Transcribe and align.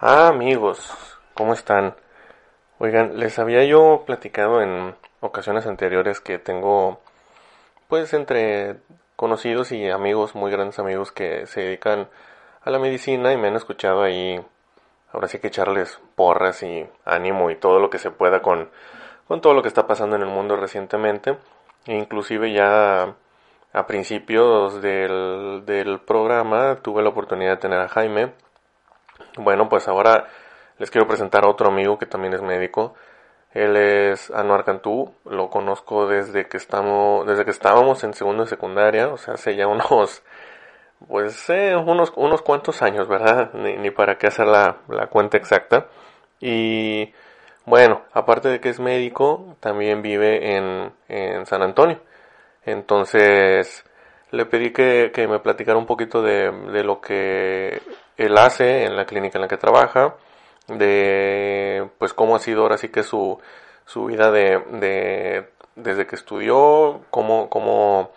Ah, 0.00 0.28
amigos, 0.28 0.94
¿cómo 1.34 1.52
están? 1.54 1.96
Oigan, 2.78 3.18
les 3.18 3.36
había 3.40 3.64
yo 3.64 4.04
platicado 4.06 4.62
en 4.62 4.94
ocasiones 5.20 5.66
anteriores 5.66 6.20
que 6.20 6.38
tengo, 6.38 7.00
pues, 7.88 8.14
entre 8.14 8.76
conocidos 9.16 9.72
y 9.72 9.90
amigos, 9.90 10.36
muy 10.36 10.52
grandes 10.52 10.78
amigos 10.78 11.10
que 11.10 11.46
se 11.46 11.62
dedican 11.62 12.08
a 12.62 12.70
la 12.70 12.78
medicina 12.78 13.32
y 13.32 13.36
me 13.38 13.48
han 13.48 13.56
escuchado 13.56 14.04
ahí, 14.04 14.40
ahora 15.12 15.26
sí 15.26 15.40
que 15.40 15.48
echarles 15.48 16.00
porras 16.14 16.62
y 16.62 16.86
ánimo 17.04 17.50
y 17.50 17.56
todo 17.56 17.80
lo 17.80 17.90
que 17.90 17.98
se 17.98 18.12
pueda 18.12 18.40
con, 18.40 18.70
con 19.26 19.40
todo 19.40 19.52
lo 19.54 19.62
que 19.62 19.68
está 19.68 19.88
pasando 19.88 20.14
en 20.14 20.22
el 20.22 20.28
mundo 20.28 20.54
recientemente. 20.56 21.38
Inclusive 21.86 22.52
ya 22.52 23.16
a 23.72 23.86
principios 23.88 24.80
del, 24.80 25.64
del 25.66 25.98
programa 25.98 26.76
tuve 26.82 27.02
la 27.02 27.08
oportunidad 27.08 27.52
de 27.52 27.56
tener 27.56 27.80
a 27.80 27.88
Jaime. 27.88 28.32
Bueno, 29.36 29.68
pues 29.68 29.88
ahora 29.88 30.28
les 30.78 30.90
quiero 30.90 31.06
presentar 31.06 31.44
a 31.44 31.48
otro 31.48 31.68
amigo 31.68 31.98
que 31.98 32.06
también 32.06 32.34
es 32.34 32.42
médico. 32.42 32.94
Él 33.52 33.76
es 33.76 34.30
Anuar 34.30 34.64
Cantú, 34.64 35.14
lo 35.24 35.50
conozco 35.50 36.06
desde 36.06 36.46
que 36.48 36.56
estamos, 36.58 37.26
desde 37.26 37.44
que 37.44 37.50
estábamos 37.50 38.04
en 38.04 38.14
segundo 38.14 38.44
de 38.44 38.50
secundaria, 38.50 39.08
o 39.08 39.16
sea, 39.16 39.34
hace 39.34 39.56
ya 39.56 39.66
unos, 39.66 40.22
pues, 41.08 41.48
eh, 41.50 41.76
unos, 41.76 42.12
unos 42.16 42.42
cuantos 42.42 42.82
años, 42.82 43.08
¿verdad? 43.08 43.52
Ni, 43.54 43.76
ni 43.76 43.90
para 43.90 44.18
qué 44.18 44.26
hacer 44.28 44.46
la, 44.46 44.78
la 44.88 45.06
cuenta 45.08 45.36
exacta. 45.38 45.86
Y 46.40 47.12
bueno, 47.66 48.02
aparte 48.12 48.48
de 48.48 48.60
que 48.60 48.68
es 48.70 48.80
médico, 48.80 49.56
también 49.60 50.02
vive 50.02 50.56
en, 50.56 50.92
en 51.08 51.46
San 51.46 51.62
Antonio. 51.62 52.00
Entonces, 52.64 53.84
le 54.30 54.46
pedí 54.46 54.72
que, 54.72 55.10
que 55.14 55.26
me 55.28 55.38
platicara 55.40 55.78
un 55.78 55.86
poquito 55.86 56.22
de, 56.22 56.50
de 56.50 56.84
lo 56.84 57.00
que 57.00 57.80
él 58.18 58.36
hace 58.36 58.84
en 58.84 58.96
la 58.96 59.06
clínica 59.06 59.38
en 59.38 59.42
la 59.42 59.48
que 59.48 59.56
trabaja, 59.56 60.16
de 60.66 61.88
pues 61.98 62.12
cómo 62.12 62.36
ha 62.36 62.40
sido 62.40 62.62
ahora 62.62 62.76
sí 62.76 62.90
que 62.90 63.02
su, 63.02 63.40
su 63.86 64.06
vida 64.06 64.30
de, 64.30 64.58
de 64.72 65.48
desde 65.76 66.06
que 66.06 66.16
estudió, 66.16 67.00
cómo, 67.10 68.10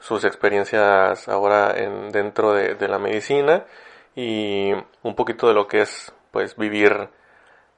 sus 0.00 0.24
experiencias 0.24 1.28
ahora 1.28 1.74
en, 1.76 2.10
dentro 2.10 2.54
de, 2.54 2.74
de 2.74 2.88
la 2.88 2.98
medicina 2.98 3.64
y 4.16 4.72
un 5.02 5.14
poquito 5.14 5.48
de 5.48 5.54
lo 5.54 5.66
que 5.68 5.82
es 5.82 6.12
pues 6.30 6.56
vivir 6.56 7.10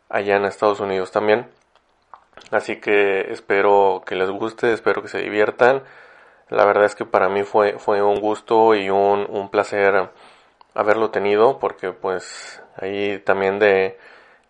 allá 0.08 0.36
en 0.36 0.44
Estados 0.44 0.80
Unidos 0.80 1.10
también. 1.10 1.48
Así 2.50 2.76
que 2.80 3.32
espero 3.32 4.02
que 4.06 4.14
les 4.14 4.30
guste, 4.30 4.72
espero 4.72 5.02
que 5.02 5.08
se 5.08 5.18
diviertan. 5.18 5.82
La 6.48 6.64
verdad 6.64 6.84
es 6.84 6.94
que 6.94 7.06
para 7.06 7.28
mí 7.28 7.44
fue, 7.44 7.78
fue 7.78 8.02
un 8.02 8.20
gusto 8.20 8.74
y 8.74 8.90
un, 8.90 9.26
un 9.28 9.50
placer 9.50 10.10
haberlo 10.74 11.10
tenido 11.10 11.58
porque 11.58 11.92
pues 11.92 12.62
ahí 12.76 13.18
también 13.20 13.58
de 13.58 13.98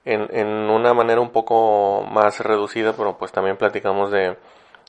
en, 0.04 0.28
en 0.32 0.48
una 0.48 0.94
manera 0.94 1.20
un 1.20 1.30
poco 1.30 2.06
más 2.10 2.40
reducida 2.40 2.92
pero 2.94 3.18
pues 3.18 3.32
también 3.32 3.56
platicamos 3.56 4.10
de, 4.10 4.36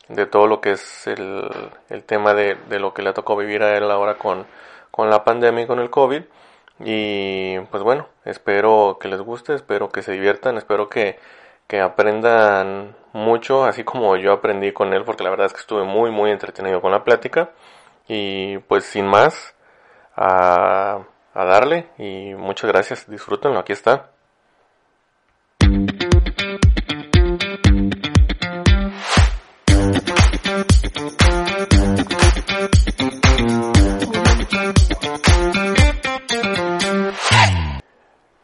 de 0.09 0.25
todo 0.25 0.47
lo 0.47 0.61
que 0.61 0.71
es 0.71 1.07
el, 1.07 1.49
el 1.89 2.03
tema 2.03 2.33
de, 2.33 2.55
de 2.69 2.79
lo 2.79 2.93
que 2.93 3.01
le 3.01 3.13
tocó 3.13 3.35
vivir 3.35 3.63
a 3.63 3.77
él 3.77 3.89
ahora 3.91 4.17
con, 4.17 4.45
con 4.91 5.09
la 5.09 5.23
pandemia 5.23 5.63
y 5.63 5.67
con 5.67 5.79
el 5.79 5.89
COVID. 5.89 6.23
Y 6.79 7.59
pues 7.59 7.83
bueno 7.83 8.07
espero 8.25 8.97
que 8.99 9.07
les 9.07 9.21
guste 9.21 9.53
espero 9.53 9.89
que 9.89 10.01
se 10.01 10.11
diviertan 10.11 10.57
espero 10.57 10.89
que, 10.89 11.19
que 11.67 11.79
aprendan 11.79 12.95
mucho 13.13 13.63
así 13.65 13.83
como 13.83 14.15
yo 14.17 14.33
aprendí 14.33 14.71
con 14.73 14.93
él 14.93 15.03
porque 15.05 15.23
la 15.23 15.29
verdad 15.29 15.45
es 15.45 15.53
que 15.53 15.59
estuve 15.59 15.83
muy 15.83 16.09
muy 16.11 16.31
entretenido 16.31 16.81
con 16.81 16.91
la 16.91 17.03
plática. 17.03 17.51
Y 18.07 18.57
pues 18.59 18.85
sin 18.85 19.07
más 19.07 19.55
a 20.15 21.03
a 21.33 21.45
darle 21.45 21.87
y 21.97 22.33
muchas 22.35 22.71
gracias, 22.71 23.09
disfrútenlo, 23.09 23.59
aquí 23.59 23.73
está. 23.73 24.09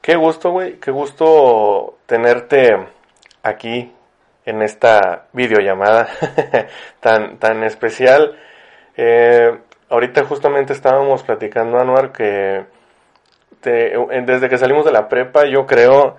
Qué 0.02 0.16
gusto, 0.16 0.50
güey, 0.50 0.80
qué 0.80 0.90
gusto 0.90 2.00
tenerte 2.08 2.88
aquí 3.44 3.94
en 4.46 4.63
esta 4.63 5.28
videollamada 5.34 6.09
tan, 7.00 7.38
tan 7.38 7.63
especial. 7.63 8.36
Eh, 8.97 9.59
ahorita 9.90 10.24
justamente 10.25 10.74
estábamos 10.74 11.22
platicando, 11.22 11.78
Anuar, 11.78 12.12
que 12.12 12.66
desde 13.62 14.50
que 14.50 14.58
salimos 14.58 14.86
de 14.86 14.92
la 14.92 15.09
prepa, 15.09 15.46
yo 15.46 15.66
creo, 15.66 16.18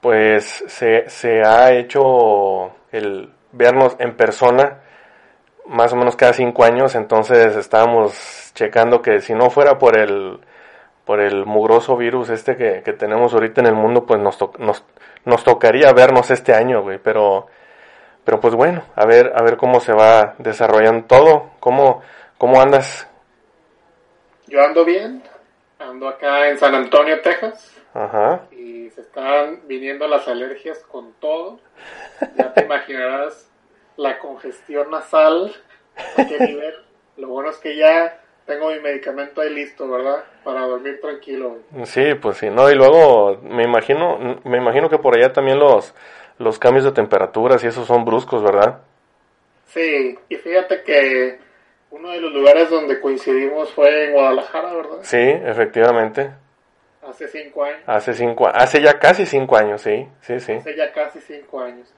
pues 0.00 0.64
se, 0.66 1.08
se 1.08 1.42
ha 1.42 1.72
hecho 1.72 2.72
el 2.90 3.30
vernos 3.52 3.96
en 3.98 4.16
persona 4.16 4.80
más 5.66 5.92
o 5.92 5.96
menos 5.96 6.16
cada 6.16 6.32
cinco 6.32 6.64
años, 6.64 6.94
entonces 6.94 7.56
estábamos 7.56 8.50
checando 8.54 9.00
que 9.00 9.20
si 9.20 9.34
no 9.34 9.50
fuera 9.50 9.78
por 9.78 9.96
el 9.96 10.40
por 11.04 11.20
el 11.20 11.46
mugroso 11.46 11.96
virus 11.96 12.30
este 12.30 12.56
que, 12.56 12.82
que 12.84 12.92
tenemos 12.92 13.34
ahorita 13.34 13.60
en 13.60 13.66
el 13.66 13.74
mundo, 13.74 14.06
pues 14.06 14.20
nos, 14.20 14.38
nos, 14.58 14.84
nos 15.24 15.44
tocaría 15.44 15.92
vernos 15.92 16.30
este 16.30 16.54
año, 16.54 16.82
güey, 16.82 16.98
pero, 16.98 17.48
pero 18.24 18.40
pues 18.40 18.54
bueno, 18.54 18.84
a 18.94 19.04
ver, 19.04 19.32
a 19.34 19.42
ver 19.42 19.56
cómo 19.56 19.80
se 19.80 19.92
va 19.92 20.34
desarrollando 20.38 21.06
todo, 21.06 21.50
cómo, 21.58 22.02
cómo 22.38 22.60
andas. 22.60 23.08
Yo 24.46 24.62
ando 24.62 24.84
bien, 24.84 25.22
ando 25.92 26.08
acá 26.08 26.48
en 26.48 26.58
San 26.58 26.74
Antonio, 26.74 27.20
Texas. 27.20 27.76
Ajá. 27.94 28.46
Y 28.50 28.90
se 28.90 29.02
están 29.02 29.60
viniendo 29.66 30.08
las 30.08 30.26
alergias 30.26 30.78
con 30.90 31.12
todo. 31.20 31.60
Ya 32.36 32.52
te 32.52 32.64
imaginarás 32.64 33.50
la 33.96 34.18
congestión 34.18 34.90
nasal, 34.90 35.52
a 36.16 36.26
qué 36.26 36.38
nivel. 36.38 36.74
Lo 37.18 37.28
bueno 37.28 37.50
es 37.50 37.58
que 37.58 37.76
ya 37.76 38.20
tengo 38.46 38.70
mi 38.70 38.80
medicamento 38.80 39.42
ahí 39.42 39.50
listo, 39.50 39.88
¿verdad? 39.88 40.24
Para 40.42 40.62
dormir 40.62 41.00
tranquilo. 41.00 41.58
Sí, 41.84 42.14
pues 42.20 42.38
sí, 42.38 42.48
no, 42.48 42.70
y 42.70 42.74
luego 42.74 43.38
me 43.42 43.62
imagino, 43.62 44.40
me 44.44 44.58
imagino 44.58 44.88
que 44.88 44.98
por 44.98 45.16
allá 45.16 45.32
también 45.32 45.58
los, 45.58 45.94
los 46.38 46.58
cambios 46.58 46.84
de 46.84 46.92
temperaturas 46.92 47.62
y 47.62 47.66
esos 47.66 47.86
son 47.86 48.04
bruscos, 48.04 48.42
¿verdad? 48.42 48.80
Sí, 49.66 50.18
y 50.28 50.36
fíjate 50.36 50.82
que 50.82 51.38
uno 51.92 52.10
de 52.10 52.20
los 52.20 52.32
lugares 52.32 52.70
donde 52.70 53.00
coincidimos 53.00 53.70
fue 53.72 54.06
en 54.06 54.12
Guadalajara, 54.12 54.72
¿verdad? 54.74 54.98
Sí, 55.02 55.18
efectivamente. 55.18 56.30
Hace 57.02 57.28
cinco 57.28 57.64
años. 57.64 57.80
Hace 57.86 58.14
cinco, 58.14 58.48
hace 58.48 58.80
ya 58.80 58.98
casi 58.98 59.26
cinco 59.26 59.56
años, 59.56 59.82
sí, 59.82 60.08
sí, 60.22 60.40
sí. 60.40 60.52
Hace 60.52 60.74
ya 60.74 60.90
casi 60.92 61.20
cinco 61.20 61.60
años. 61.60 61.92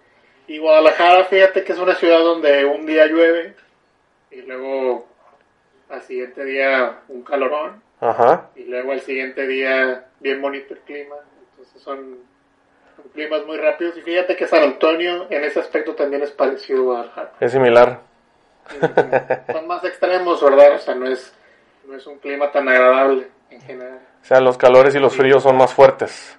Y 0.49 0.59
Guadalajara, 0.59 1.25
fíjate 1.25 1.63
que 1.63 1.73
es 1.73 1.79
una 1.79 1.95
ciudad 1.95 2.19
donde 2.19 2.65
un 2.65 2.85
día 2.87 3.07
llueve 3.07 3.55
y 4.31 4.43
luego 4.43 5.07
al 5.89 6.03
siguiente 6.03 6.45
día 6.45 6.99
un 7.09 7.23
calorón 7.23 7.81
Ajá. 8.01 8.51
y 8.57 8.65
luego 8.65 8.93
al 8.93 9.01
siguiente 9.01 9.47
día 9.47 10.07
bien 10.19 10.43
bonito 10.43 10.75
el 10.75 10.81
clima. 10.81 11.17
Entonces 11.51 11.81
son, 11.81 12.19
son 12.97 13.05
climas 13.13 13.47
muy 13.47 13.59
rápidos. 13.59 13.97
Y 13.97 14.01
fíjate 14.01 14.35
que 14.35 14.49
San 14.49 14.65
Antonio 14.65 15.29
en 15.31 15.45
ese 15.45 15.61
aspecto 15.61 15.95
también 15.95 16.23
es 16.23 16.33
parecido 16.33 16.81
a 16.81 16.85
Guadalajara. 16.85 17.33
Es 17.41 17.53
similar. 17.53 18.01
son 19.53 19.67
más 19.67 19.85
extremos, 19.85 20.43
¿verdad? 20.43 20.75
O 20.75 20.79
sea, 20.79 20.95
no 20.95 21.07
es, 21.07 21.33
no 21.87 21.97
es 21.97 22.07
un 22.07 22.19
clima 22.19 22.51
tan 22.51 22.69
agradable 22.69 23.29
en 23.51 23.61
general. 23.61 24.01
O 24.23 24.25
sea, 24.25 24.41
los 24.41 24.57
calores 24.57 24.95
y 24.95 24.99
los 24.99 25.15
fríos 25.17 25.43
son 25.43 25.57
más 25.57 25.73
fuertes. 25.73 26.39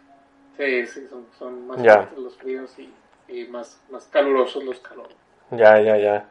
Sí, 0.58 0.88
sí, 0.88 1.06
son, 1.10 1.26
son 1.38 1.68
más 1.68 1.82
Ya. 1.82 1.96
fuertes 1.98 2.18
los 2.20 2.36
fríos 2.38 2.80
y, 2.80 2.92
y 3.28 3.46
más, 3.48 3.80
más 3.90 4.06
calurosos 4.08 4.64
los 4.64 4.80
calores. 4.80 5.16
Ya, 5.52 5.80
ya, 5.82 5.98
ya. 5.98 6.26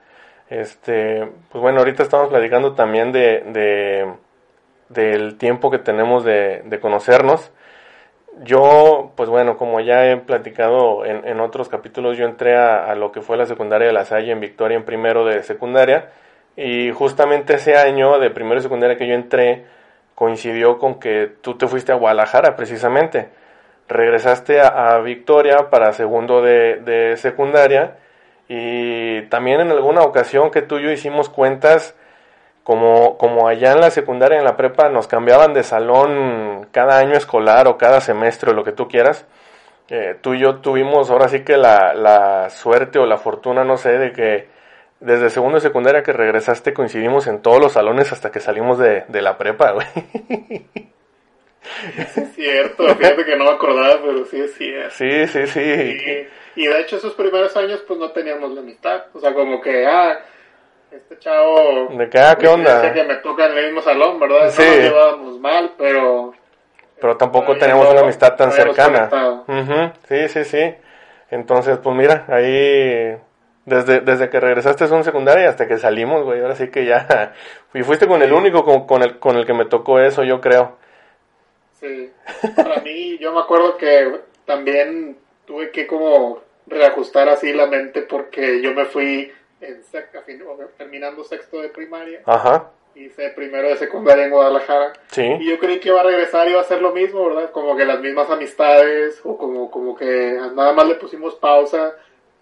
Este, 0.50 1.30
pues 1.50 1.62
bueno, 1.62 1.78
ahorita 1.78 2.02
estamos 2.02 2.28
platicando 2.28 2.74
también 2.74 3.12
de, 3.12 3.42
de 3.46 4.12
del 4.88 5.38
tiempo 5.38 5.70
que 5.70 5.78
tenemos 5.78 6.24
de, 6.24 6.62
de 6.64 6.80
conocernos. 6.80 7.50
Yo, 8.42 9.12
pues 9.16 9.28
bueno, 9.28 9.56
como 9.56 9.80
ya 9.80 10.10
he 10.10 10.16
platicado 10.16 11.04
en, 11.04 11.26
en 11.26 11.40
otros 11.40 11.68
capítulos, 11.68 12.18
yo 12.18 12.26
entré 12.26 12.56
a, 12.56 12.94
lo 12.96 13.12
que 13.12 13.20
fue 13.20 13.36
la 13.36 13.46
secundaria 13.46 13.86
de 13.86 13.92
La 13.92 14.04
Salle 14.04 14.32
en 14.32 14.40
Victoria 14.40 14.76
en 14.76 14.84
primero 14.84 15.24
de 15.24 15.42
secundaria 15.44 16.10
y 16.56 16.90
justamente 16.90 17.54
ese 17.54 17.76
año 17.76 18.18
de 18.18 18.30
primero 18.30 18.56
de 18.56 18.62
secundaria 18.62 18.96
que 18.96 19.06
yo 19.06 19.14
entré 19.14 19.64
coincidió 20.16 20.78
con 20.78 20.98
que 20.98 21.30
tú 21.42 21.56
te 21.56 21.68
fuiste 21.68 21.92
a 21.92 21.96
Guadalajara 21.96 22.56
precisamente. 22.56 23.28
Regresaste 23.88 24.60
a, 24.60 24.94
a 24.94 25.00
Victoria 25.00 25.70
para 25.70 25.92
segundo 25.92 26.42
de, 26.42 26.76
de 26.76 27.16
secundaria 27.16 27.98
y 28.48 29.22
también 29.28 29.60
en 29.60 29.70
alguna 29.70 30.02
ocasión 30.02 30.50
que 30.50 30.62
tú 30.62 30.78
y 30.78 30.84
yo 30.84 30.90
hicimos 30.90 31.28
cuentas, 31.28 31.96
como, 32.64 33.18
como 33.18 33.46
allá 33.46 33.72
en 33.72 33.80
la 33.80 33.90
secundaria, 33.90 34.38
en 34.38 34.44
la 34.44 34.56
prepa, 34.56 34.88
nos 34.88 35.06
cambiaban 35.06 35.52
de 35.52 35.62
salón 35.62 36.66
cada 36.72 36.98
año 36.98 37.12
escolar 37.12 37.68
o 37.68 37.78
cada 37.78 38.00
semestre 38.00 38.50
o 38.50 38.54
lo 38.54 38.64
que 38.64 38.72
tú 38.72 38.88
quieras. 38.88 39.26
Eh, 39.90 40.16
tú 40.22 40.32
y 40.34 40.40
yo 40.40 40.56
tuvimos 40.56 41.10
ahora 41.10 41.28
sí 41.28 41.44
que 41.44 41.58
la, 41.58 41.92
la 41.92 42.48
suerte 42.48 42.98
o 42.98 43.04
la 43.06 43.18
fortuna, 43.18 43.64
no 43.64 43.76
sé, 43.76 43.98
de 43.98 44.12
que 44.12 44.48
desde 45.00 45.28
segundo 45.28 45.56
de 45.56 45.60
secundaria 45.60 46.02
que 46.02 46.14
regresaste 46.14 46.72
coincidimos 46.72 47.26
en 47.26 47.42
todos 47.42 47.60
los 47.60 47.72
salones 47.72 48.10
hasta 48.12 48.32
que 48.32 48.40
salimos 48.40 48.78
de, 48.78 49.04
de 49.08 49.22
la 49.22 49.36
prepa, 49.36 49.72
güey. 49.72 49.86
Es 51.96 52.34
cierto, 52.34 52.86
fíjate 52.94 53.24
que 53.24 53.36
no 53.36 53.44
me 53.44 53.50
acordaba, 53.52 54.00
pero 54.02 54.24
sí 54.26 54.38
es 54.38 54.54
cierto. 54.54 54.94
Sí, 54.94 55.26
sí, 55.26 55.46
sí. 55.46 55.60
Y, 55.60 56.62
y 56.62 56.66
de 56.66 56.80
hecho 56.80 56.96
esos 56.96 57.14
primeros 57.14 57.56
años 57.56 57.82
pues 57.86 57.98
no 57.98 58.10
teníamos 58.10 58.52
la 58.52 58.60
amistad. 58.60 59.04
O 59.12 59.20
sea, 59.20 59.32
como 59.32 59.60
que, 59.60 59.86
ah, 59.86 60.20
este 60.96 61.18
chavo... 61.18 61.88
De 61.90 62.10
ah, 62.20 62.36
¿qué 62.38 62.48
onda? 62.48 62.92
Que 62.92 63.04
me 63.04 63.16
toca 63.16 63.46
en 63.46 63.58
el 63.58 63.64
mismo 63.66 63.82
salón, 63.82 64.18
¿verdad? 64.20 64.50
Sí. 64.50 64.62
No 64.62 64.68
nos 64.68 64.78
llevábamos 64.78 65.40
mal, 65.40 65.72
pero... 65.78 66.32
Pero 67.00 67.16
tampoco 67.16 67.46
Todavía 67.46 67.60
teníamos 67.66 67.84
no- 67.86 67.92
una 67.92 68.00
amistad 68.02 68.36
tan 68.36 68.52
cercana. 68.52 69.08
conectado. 69.10 69.44
Ujú, 69.48 69.92
Sí, 70.08 70.28
sí, 70.28 70.44
sí. 70.44 70.74
Entonces, 71.30 71.78
pues 71.78 71.96
mira, 71.96 72.24
ahí 72.28 73.16
desde, 73.66 74.00
desde 74.00 74.30
que 74.30 74.40
regresaste 74.40 74.84
a 74.84 74.88
un 74.88 75.04
secundaria 75.04 75.48
hasta 75.48 75.66
que 75.66 75.78
salimos, 75.78 76.22
güey, 76.24 76.40
ahora 76.40 76.54
sí 76.54 76.70
que 76.70 76.84
ya. 76.86 77.32
Y 77.74 77.82
fuiste 77.82 78.06
con 78.06 78.22
el 78.22 78.32
único 78.32 78.64
con, 78.64 78.86
con 78.86 79.02
el, 79.02 79.18
con 79.18 79.36
el 79.36 79.44
que 79.46 79.52
me 79.54 79.64
tocó 79.64 79.98
eso, 79.98 80.22
yo 80.22 80.40
creo. 80.40 80.76
Sí. 81.80 82.10
Para 82.56 82.80
mí, 82.80 83.18
yo 83.18 83.32
me 83.32 83.40
acuerdo 83.40 83.76
que 83.76 84.20
también 84.46 85.18
tuve 85.46 85.70
que 85.72 85.86
como 85.86 86.38
reajustar 86.66 87.28
así 87.28 87.52
la 87.52 87.66
mente 87.66 88.02
porque 88.02 88.62
yo 88.62 88.72
me 88.72 88.84
fui 88.86 89.30
en 89.68 90.24
fin- 90.24 90.42
terminando 90.78 91.24
sexto 91.24 91.60
de 91.60 91.68
primaria. 91.68 92.20
Ajá, 92.24 92.70
Hice 92.96 93.30
primero 93.30 93.68
de 93.68 93.76
secundaria 93.76 94.24
en 94.26 94.30
Guadalajara. 94.30 94.92
Y 95.10 95.14
sí. 95.14 95.38
yo 95.48 95.58
creí 95.58 95.80
que 95.80 95.88
iba 95.88 96.00
a 96.00 96.04
regresar 96.04 96.46
y 96.46 96.50
iba 96.50 96.60
a 96.60 96.62
hacer 96.62 96.80
lo 96.80 96.92
mismo, 96.92 97.28
¿verdad? 97.28 97.50
Como 97.50 97.76
que 97.76 97.84
las 97.84 97.98
mismas 98.00 98.30
amistades, 98.30 99.20
o 99.24 99.36
como, 99.36 99.68
como 99.68 99.96
que 99.96 100.36
nada 100.54 100.72
más 100.72 100.86
le 100.86 100.94
pusimos 100.94 101.34
pausa 101.34 101.92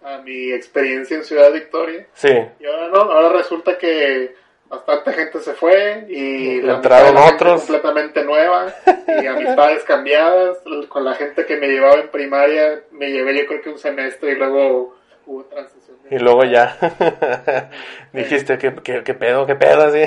a 0.03 0.19
mi 0.19 0.51
experiencia 0.51 1.17
en 1.17 1.23
Ciudad 1.23 1.51
Victoria. 1.51 2.05
Sí, 2.13 2.29
Y 2.59 2.65
ahora 2.67 2.87
no, 2.89 2.97
ahora 2.99 3.29
resulta 3.29 3.79
que 3.79 4.35
bastante 4.69 5.13
gente 5.13 5.39
se 5.39 5.53
fue 5.53 6.05
y 6.09 6.61
la 6.61 6.75
Entraron 6.75 7.17
otros. 7.17 7.61
completamente 7.61 8.23
nueva 8.23 8.67
y 9.21 9.25
amistades 9.25 9.83
cambiadas. 9.85 10.57
Con 10.89 11.03
la 11.03 11.15
gente 11.15 11.47
que 11.47 11.57
me 11.57 11.67
llevaba 11.67 11.95
en 11.95 12.09
primaria 12.09 12.81
me 12.91 13.09
llevé 13.11 13.35
yo 13.39 13.47
creo 13.47 13.61
que 13.63 13.69
un 13.71 13.79
semestre 13.79 14.33
y 14.33 14.35
luego 14.35 14.95
hubo 15.25 15.43
transición. 15.45 15.97
y 16.09 16.17
luego 16.17 16.43
ya. 16.43 16.77
Dijiste, 18.13 18.57
¿qué, 18.57 18.73
qué, 18.83 19.03
qué 19.03 19.13
pedo, 19.13 19.45
qué 19.45 19.55
pedo, 19.55 19.91
sí. 19.91 20.03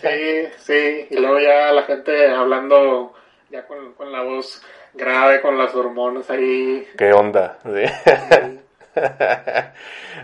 Sí, 0.00 0.48
sí, 0.58 1.06
y 1.10 1.16
luego 1.18 1.38
ya 1.38 1.72
la 1.72 1.82
gente 1.82 2.30
hablando 2.30 3.14
ya 3.50 3.66
con, 3.66 3.92
con 3.94 4.12
la 4.12 4.22
voz 4.22 4.62
grave, 4.94 5.40
con 5.40 5.58
las 5.58 5.74
hormonas 5.74 6.28
ahí. 6.30 6.86
¿Qué 6.96 7.12
onda? 7.12 7.58
Sí. 7.64 7.84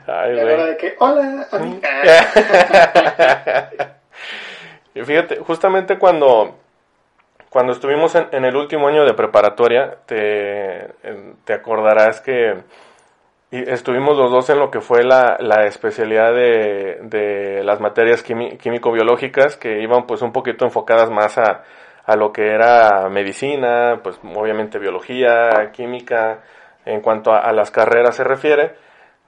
Ay, 0.07 0.35
güey. 0.35 0.67
de 0.67 0.77
que, 0.79 0.95
hola, 0.99 1.47
amiga. 1.51 1.91
Y 4.95 5.03
fíjate, 5.03 5.37
justamente 5.37 5.99
cuando, 5.99 6.55
cuando 7.49 7.73
estuvimos 7.73 8.15
en, 8.15 8.27
en 8.33 8.45
el 8.45 8.57
último 8.57 8.89
año 8.89 9.05
de 9.05 9.15
preparatoria, 9.15 9.97
te, 10.05 10.89
te 11.45 11.55
acordarás 11.55 12.21
que 12.21 12.57
y 13.53 13.71
estuvimos 13.71 14.17
los 14.19 14.31
dos 14.33 14.51
en 14.51 14.59
lo 14.59 14.71
que 14.71 14.81
fue 14.81 15.05
la, 15.05 15.37
la 15.39 15.67
especialidad 15.67 16.33
de, 16.35 16.99
de 17.03 17.63
las 17.65 17.81
materias 17.81 18.23
químico-biológicas, 18.25 19.57
que 19.59 19.83
iban 19.83 20.07
pues 20.07 20.23
un 20.23 20.33
poquito 20.33 20.65
enfocadas 20.65 21.11
más 21.11 21.39
a, 21.39 21.63
a 22.07 22.17
lo 22.17 22.33
que 22.33 22.49
era 22.49 23.09
medicina, 23.11 24.01
pues 24.03 24.19
obviamente 24.25 24.79
biología, 24.79 25.71
química, 25.73 26.41
en 26.87 27.03
cuanto 27.03 27.33
a, 27.33 27.53
las 27.53 27.71
carreras 27.71 28.17
se 28.17 28.25
refiere. 28.25 28.75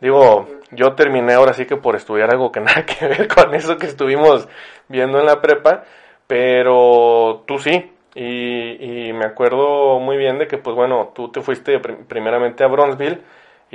Digo, 0.01 0.47
yo 0.71 0.95
terminé 0.95 1.35
ahora 1.35 1.53
sí 1.53 1.67
que 1.67 1.77
por 1.77 1.95
estudiar 1.97 2.31
algo 2.33 2.51
que 2.51 2.61
nada 2.63 2.85
que 2.87 3.07
ver 3.07 3.29
con 3.29 3.55
eso 3.55 3.77
que 3.77 3.87
estuvimos 3.87 4.49
viendo 4.89 5.19
en 5.21 5.27
la 5.27 5.41
prepa, 5.43 5.85
pero 6.27 7.45
tú 7.47 7.59
sí. 7.59 7.91
Y, 8.17 9.09
y 9.09 9.13
me 9.13 9.27
acuerdo 9.27 9.99
muy 10.01 10.17
bien 10.17 10.39
de 10.39 10.47
que, 10.47 10.57
pues 10.59 10.77
bueno, 10.77 11.13
tú 11.15 11.31
te 11.33 11.41
fuiste 11.43 11.79
prim- 11.81 12.07
primeramente 12.07 12.65
a 12.65 12.69
Bronzeville 12.69 13.21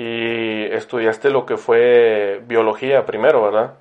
y 0.01 0.63
estudiaste 0.73 1.29
lo 1.29 1.45
que 1.45 1.57
fue 1.57 2.41
biología 2.45 3.05
primero, 3.05 3.43
¿verdad? 3.43 3.73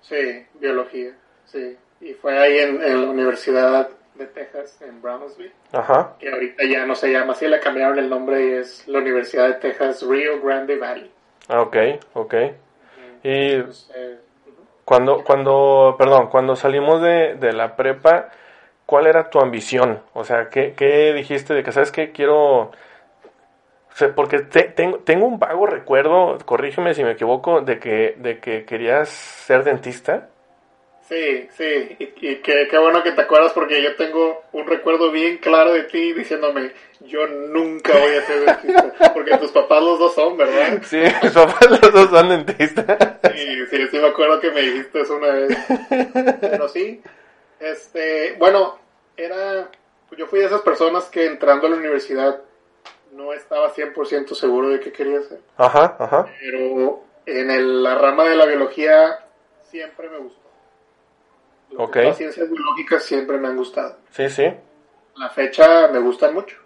Sí, 0.00 0.46
biología, 0.54 1.10
sí. 1.44 1.76
Y 2.00 2.14
fue 2.14 2.38
ahí 2.38 2.56
en, 2.60 2.82
en 2.82 3.02
la 3.02 3.10
Universidad 3.10 3.90
de 4.14 4.26
Texas, 4.26 4.80
en 4.80 5.02
Brownsville, 5.02 5.52
Ajá. 5.72 6.14
que 6.18 6.30
ahorita 6.30 6.64
ya 6.64 6.86
no 6.86 6.94
se 6.94 7.12
llama 7.12 7.34
así, 7.34 7.46
le 7.46 7.60
cambiaron 7.60 7.98
el 7.98 8.08
nombre 8.08 8.42
y 8.42 8.52
es 8.52 8.88
la 8.88 9.00
Universidad 9.00 9.48
de 9.48 9.54
Texas 9.54 10.02
Rio 10.08 10.40
Grande 10.40 10.78
Valley. 10.78 11.10
Ah, 11.48 11.60
ok, 11.60 11.76
ok. 12.14 12.34
Y 13.22 13.50
Entonces, 13.52 13.90
cuando, 14.86 15.24
cuando, 15.24 15.96
perdón, 15.98 16.28
cuando 16.28 16.56
salimos 16.56 17.02
de, 17.02 17.34
de 17.34 17.52
la 17.52 17.76
prepa, 17.76 18.30
¿cuál 18.86 19.06
era 19.08 19.28
tu 19.28 19.40
ambición? 19.40 20.00
O 20.14 20.24
sea, 20.24 20.48
¿qué, 20.48 20.72
qué 20.74 21.12
dijiste 21.12 21.52
de 21.52 21.62
que, 21.62 21.70
sabes 21.70 21.92
qué, 21.92 22.12
quiero... 22.12 22.70
o 23.94 23.96
sea, 23.96 24.14
porque 24.14 24.40
te- 24.40 24.64
tengo, 24.64 24.98
tengo 24.98 25.26
un 25.26 25.38
vago 25.38 25.66
recuerdo, 25.66 26.38
corrígeme 26.44 26.94
si 26.94 27.04
me 27.04 27.12
equivoco, 27.12 27.60
de 27.60 27.78
que, 27.78 28.16
de 28.18 28.40
que 28.40 28.64
querías 28.64 29.08
ser 29.08 29.62
dentista. 29.64 30.30
Sí, 31.08 31.48
sí, 31.56 31.96
y, 31.98 32.04
y 32.30 32.36
qué, 32.36 32.66
qué 32.68 32.78
bueno 32.78 33.02
que 33.02 33.12
te 33.12 33.20
acuerdas 33.20 33.52
porque 33.52 33.82
yo 33.82 33.94
tengo 33.94 34.42
un 34.52 34.66
recuerdo 34.66 35.10
bien 35.12 35.36
claro 35.36 35.72
de 35.74 35.82
ti 35.84 36.14
diciéndome, 36.14 36.72
yo 37.00 37.26
nunca 37.26 37.92
voy 37.98 38.14
a 38.14 38.22
ser 38.22 38.40
dentista, 38.46 38.94
porque 39.14 39.36
tus 39.36 39.52
papás 39.52 39.82
los 39.82 39.98
dos 39.98 40.14
son, 40.14 40.38
¿verdad? 40.38 40.80
Sí, 40.82 40.96
mis 41.22 41.32
papás 41.32 41.70
los 41.70 41.92
dos 41.92 42.08
son 42.10 42.28
dentistas. 42.30 42.86
Sí, 43.34 43.66
sí, 43.70 43.88
sí 43.90 43.98
me 43.98 44.08
acuerdo 44.08 44.40
que 44.40 44.50
me 44.50 44.62
dijiste 44.62 45.02
eso 45.02 45.16
una 45.16 45.28
vez. 45.28 45.58
Pero 46.40 46.68
sí, 46.68 47.02
este, 47.60 48.32
bueno, 48.38 48.78
era, 49.16 49.68
yo 50.16 50.26
fui 50.26 50.40
de 50.40 50.46
esas 50.46 50.62
personas 50.62 51.04
que 51.10 51.26
entrando 51.26 51.66
a 51.66 51.70
la 51.70 51.76
universidad 51.76 52.40
no 53.14 53.32
estaba 53.32 53.70
100% 53.72 54.34
seguro 54.34 54.68
de 54.70 54.80
qué 54.80 54.92
quería 54.92 55.20
hacer, 55.20 55.40
Ajá, 55.56 55.96
ajá. 55.98 56.26
pero 56.40 57.02
en 57.26 57.50
el- 57.50 57.82
la 57.82 57.94
rama 57.96 58.24
de 58.24 58.36
la 58.36 58.46
biología 58.46 59.24
siempre 59.62 60.08
me 60.10 60.18
gustó. 60.18 60.40
Ok. 61.76 61.96
Las 61.96 62.16
ciencias 62.16 62.48
biológicas 62.50 63.02
siempre 63.04 63.38
me 63.38 63.48
han 63.48 63.56
gustado. 63.56 63.96
Sí, 64.10 64.28
sí. 64.28 64.44
La 65.16 65.28
fecha 65.30 65.88
me 65.88 65.98
gustan 65.98 66.34
mucho. 66.34 66.56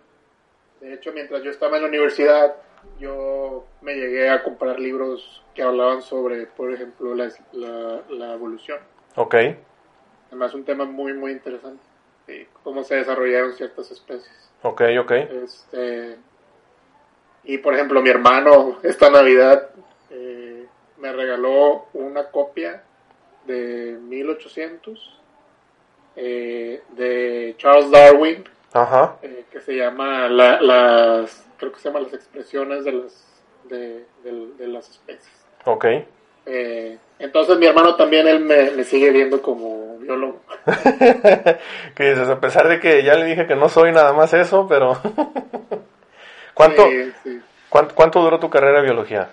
De 0.81 0.95
hecho, 0.95 1.13
mientras 1.13 1.43
yo 1.43 1.51
estaba 1.51 1.77
en 1.77 1.83
la 1.83 1.89
universidad, 1.89 2.57
yo 2.99 3.65
me 3.81 3.95
llegué 3.95 4.29
a 4.31 4.43
comprar 4.43 4.79
libros 4.79 5.43
que 5.55 5.63
hablaban 5.63 6.03
sobre, 6.03 6.47
por 6.47 6.73
ejemplo, 6.73 7.15
la, 7.15 7.31
la, 7.53 8.03
la 8.11 8.33
evolución. 8.35 8.79
Ok. 9.17 9.35
Además, 10.29 10.55
un 10.55 10.65
tema 10.65 10.85
muy, 10.85 11.15
muy 11.15 11.33
interesante. 11.33 11.83
Sí, 12.27 12.47
cómo 12.63 12.83
se 12.85 12.97
desarrollaron 12.97 13.55
ciertas 13.55 13.91
especies. 13.91 14.51
Ok, 14.63 14.83
ok. 15.01 15.11
Este, 15.13 16.19
y, 17.49 17.59
por 17.59 17.75
ejemplo, 17.75 18.01
mi 18.03 18.11
hermano 18.11 18.79
esta 18.83 19.11
Navidad 19.11 19.71
eh, 20.11 20.67
me 20.99 21.13
regaló 21.13 21.87
una 21.95 22.25
copia 22.31 22.83
de 23.47 23.99
1800 24.01 25.21
eh, 26.17 26.83
de 26.91 27.55
Charles 27.59 27.91
Darwin 27.91 28.45
Ajá. 28.73 29.17
eh, 29.23 29.45
que 29.51 29.61
se 29.61 29.75
llama 29.77 30.29
la- 30.29 30.61
las 30.61 31.47
creo 31.57 31.73
que 31.73 31.79
se 31.81 31.89
llama 31.89 32.01
las 32.01 32.13
expresiones 32.13 32.85
de 32.85 32.93
las 32.93 33.25
de, 33.65 34.05
de- 34.25 34.53
de 34.59 34.67
las 34.69 34.89
especies 34.91 35.33
Ok. 35.65 35.85
Eh, 36.47 36.99
entonces 37.19 37.59
mi 37.59 37.67
hermano 37.67 37.95
también 37.97 38.27
él 38.29 38.41
me, 38.41 38.71
me 38.73 38.85
sigue 38.85 39.11
viendo 39.11 39.41
como 39.43 39.99
biólogo 39.99 40.41
que 41.95 42.11
dices, 42.11 42.29
a 42.29 42.41
pesar 42.41 42.69
de 42.69 42.81
que 42.81 43.03
ya 43.03 43.15
le 43.15 43.25
dije 43.27 43.47
que 43.47 43.55
no 43.57 43.69
soy 43.69 43.93
nada 43.93 44.13
más 44.13 44.33
eso, 44.35 44.67
pero... 44.69 44.99
¿Cuánto, 46.59 46.89
Sí, 46.89 47.13
sí. 47.23 47.41
cuánto, 47.69 47.95
cuánto 47.95 48.21
duró 48.21 48.39
tu 48.41 48.51
carrera 48.51 48.79
de 48.81 48.85
biología? 48.85 49.31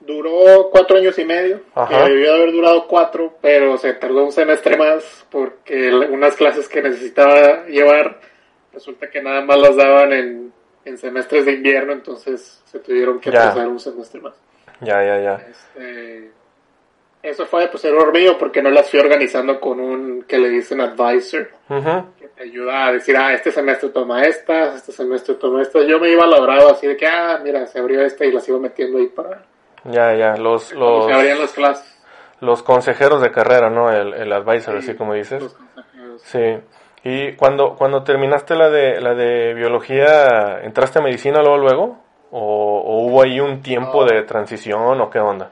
duró 0.00 0.68
cuatro 0.72 0.96
años 0.98 1.16
y 1.18 1.24
medio 1.24 1.60
Ajá. 1.76 2.04
que 2.06 2.10
debió 2.10 2.34
haber 2.34 2.50
durado 2.52 2.86
cuatro 2.88 3.36
pero 3.40 3.78
se 3.78 3.92
tardó 3.94 4.24
un 4.24 4.32
semestre 4.32 4.76
más 4.76 5.24
porque 5.30 5.92
unas 5.94 6.34
clases 6.34 6.68
que 6.68 6.82
necesitaba 6.82 7.66
llevar 7.66 8.18
resulta 8.72 9.08
que 9.10 9.22
nada 9.22 9.42
más 9.42 9.58
las 9.60 9.76
daban 9.76 10.12
en, 10.12 10.52
en 10.84 10.98
semestres 10.98 11.44
de 11.46 11.52
invierno 11.52 11.92
entonces 11.92 12.62
se 12.64 12.80
tuvieron 12.80 13.20
que 13.20 13.30
Ya. 13.30 13.44
pasar 13.50 13.68
un 13.68 13.78
semestre 13.78 14.20
más 14.20 14.34
Ya, 14.80 15.04
ya, 15.04 15.20
ya. 15.20 15.34
Este, 15.48 16.32
eso 17.22 17.46
fue 17.46 17.68
pues 17.68 17.84
error 17.84 18.12
mío 18.12 18.36
porque 18.38 18.62
no 18.62 18.70
las 18.70 18.90
fui 18.90 18.98
organizando 19.00 19.60
con 19.60 19.78
un 19.80 20.22
que 20.24 20.38
le 20.38 20.48
dicen 20.48 20.80
advisor 20.80 21.48
que 22.18 22.28
te 22.28 22.42
ayuda 22.42 22.86
a 22.88 22.92
decir 22.92 23.16
ah 23.16 23.32
este 23.32 23.50
semestre 23.52 23.90
toma 23.90 24.24
estas 24.24 24.76
este 24.76 24.92
semestre 24.92 25.34
toma 25.36 25.62
estas 25.62 25.86
yo 25.86 25.98
me 26.00 26.10
iba 26.10 26.26
labrado 26.26 26.70
así 26.70 26.86
de 26.86 26.96
que 26.96 27.06
ah 27.06 27.38
mira 27.42 27.66
se 27.66 27.78
abrió 27.78 28.02
esta 28.02 28.24
y 28.24 28.32
las 28.32 28.48
iba 28.48 28.58
metiendo 28.58 28.98
ahí 28.98 29.06
para 29.06 29.42
Ya, 29.84 30.14
ya. 30.14 30.36
Los, 30.36 30.72
los, 30.72 31.06
se 31.06 31.12
abrían 31.12 31.38
las 31.40 31.52
clases 31.52 31.88
los 32.40 32.62
consejeros 32.64 33.22
de 33.22 33.30
carrera, 33.30 33.70
¿no? 33.70 33.88
El, 33.92 34.14
el 34.14 34.32
advisor, 34.32 34.76
así 34.76 34.94
como 34.96 35.14
dices. 35.14 35.40
los 35.40 35.54
consejeros. 35.54 36.22
Sí. 36.24 36.58
Y 37.04 37.36
cuando, 37.36 37.76
cuando 37.76 38.02
terminaste 38.02 38.56
la 38.56 38.68
de, 38.68 39.00
la 39.00 39.14
de 39.14 39.54
biología, 39.54 40.58
¿entraste 40.64 40.98
a 40.98 41.02
medicina 41.02 41.40
luego, 41.40 41.58
luego? 41.58 41.98
¿O, 42.32 42.80
o 42.80 43.06
hubo 43.06 43.22
ahí 43.22 43.38
un 43.38 43.62
tiempo 43.62 44.04
No. 44.04 44.06
de 44.10 44.22
transición 44.24 45.00
o 45.00 45.08
qué 45.08 45.20
onda? 45.20 45.50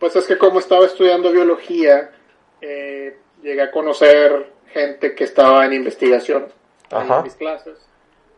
Pues 0.00 0.16
es 0.16 0.26
que 0.26 0.36
como 0.38 0.58
estaba 0.58 0.84
estudiando 0.86 1.30
biología 1.30 2.10
eh, 2.60 3.16
llegué 3.42 3.62
a 3.62 3.70
conocer 3.70 4.46
gente 4.72 5.14
que 5.14 5.24
estaba 5.24 5.64
en 5.66 5.72
investigación 5.74 6.46
Ajá. 6.90 7.18
en 7.18 7.24
mis 7.24 7.34
clases 7.34 7.78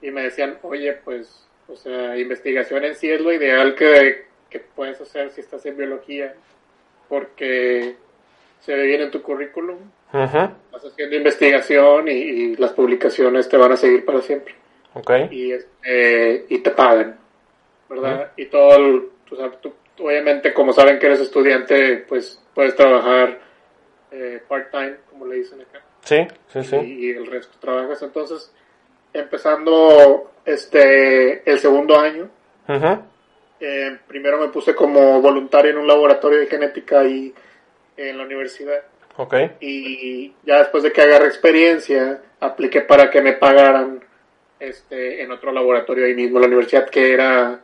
y 0.02 0.10
me 0.10 0.22
decían, 0.24 0.58
oye, 0.62 0.92
pues, 1.04 1.46
o 1.68 1.76
sea, 1.76 2.18
investigación 2.18 2.84
en 2.84 2.94
sí 2.96 3.08
es 3.10 3.20
lo 3.20 3.32
ideal 3.32 3.74
que, 3.76 4.26
que 4.50 4.58
puedes 4.60 5.00
hacer 5.00 5.30
si 5.30 5.40
estás 5.40 5.64
en 5.64 5.76
biología, 5.76 6.34
porque 7.08 7.96
se 8.60 8.74
ve 8.74 8.82
bien 8.86 9.02
en 9.02 9.10
tu 9.10 9.22
currículum, 9.22 9.78
Ujú. 10.12 10.38
vas 10.72 10.84
haciendo 10.84 11.16
investigación 11.16 12.08
y, 12.08 12.12
y 12.12 12.56
las 12.56 12.72
publicaciones 12.72 13.48
te 13.48 13.56
van 13.56 13.72
a 13.72 13.76
seguir 13.76 14.04
para 14.04 14.20
siempre 14.22 14.54
Ok. 14.94 15.10
y, 15.30 15.52
este, 15.52 16.46
y 16.48 16.58
te 16.58 16.70
pagan, 16.70 17.18
¿verdad? 17.88 18.32
Y 18.36 18.46
todo, 18.46 18.76
el- 18.76 19.08
o 19.30 19.36
sea, 19.36 19.50
tú- 19.52 19.72
obviamente 19.98 20.52
como 20.52 20.72
saben 20.72 20.98
que 20.98 21.06
eres 21.06 21.20
estudiante, 21.20 21.98
pues 22.08 22.40
puedes 22.54 22.74
trabajar 22.76 23.38
eh, 24.10 24.42
part-time, 24.48 24.96
como 25.10 25.26
le 25.26 25.36
dicen 25.36 25.60
acá, 25.60 25.80
Sí, 26.04 26.26
sí, 26.48 26.64
sí. 26.64 26.76
y, 26.76 27.06
y 27.06 27.10
el 27.10 27.26
resto 27.26 27.56
trabajas. 27.60 28.02
Entonces, 28.02 28.52
empezando 29.12 30.32
este 30.44 31.48
el 31.50 31.58
segundo 31.58 31.98
año, 31.98 32.28
eh, 33.60 33.98
primero 34.08 34.38
me 34.38 34.48
puse 34.48 34.74
como 34.74 35.20
voluntario 35.20 35.70
en 35.70 35.78
un 35.78 35.86
laboratorio 35.86 36.38
de 36.40 36.46
genética 36.46 37.00
ahí 37.00 37.32
en 37.96 38.18
la 38.18 38.24
universidad 38.24 38.80
Ok. 39.16 39.34
y 39.60 40.32
ya 40.44 40.58
después 40.58 40.82
de 40.82 40.92
que 40.92 41.02
agarré 41.02 41.26
experiencia, 41.26 42.22
apliqué 42.40 42.80
para 42.80 43.10
que 43.10 43.20
me 43.20 43.34
pagaran 43.34 44.02
este, 44.58 45.22
en 45.22 45.30
otro 45.30 45.52
laboratorio 45.52 46.06
ahí 46.06 46.14
mismo 46.14 46.38
en 46.38 46.42
la 46.42 46.46
universidad, 46.48 46.88
que 46.88 47.12
era 47.12 47.60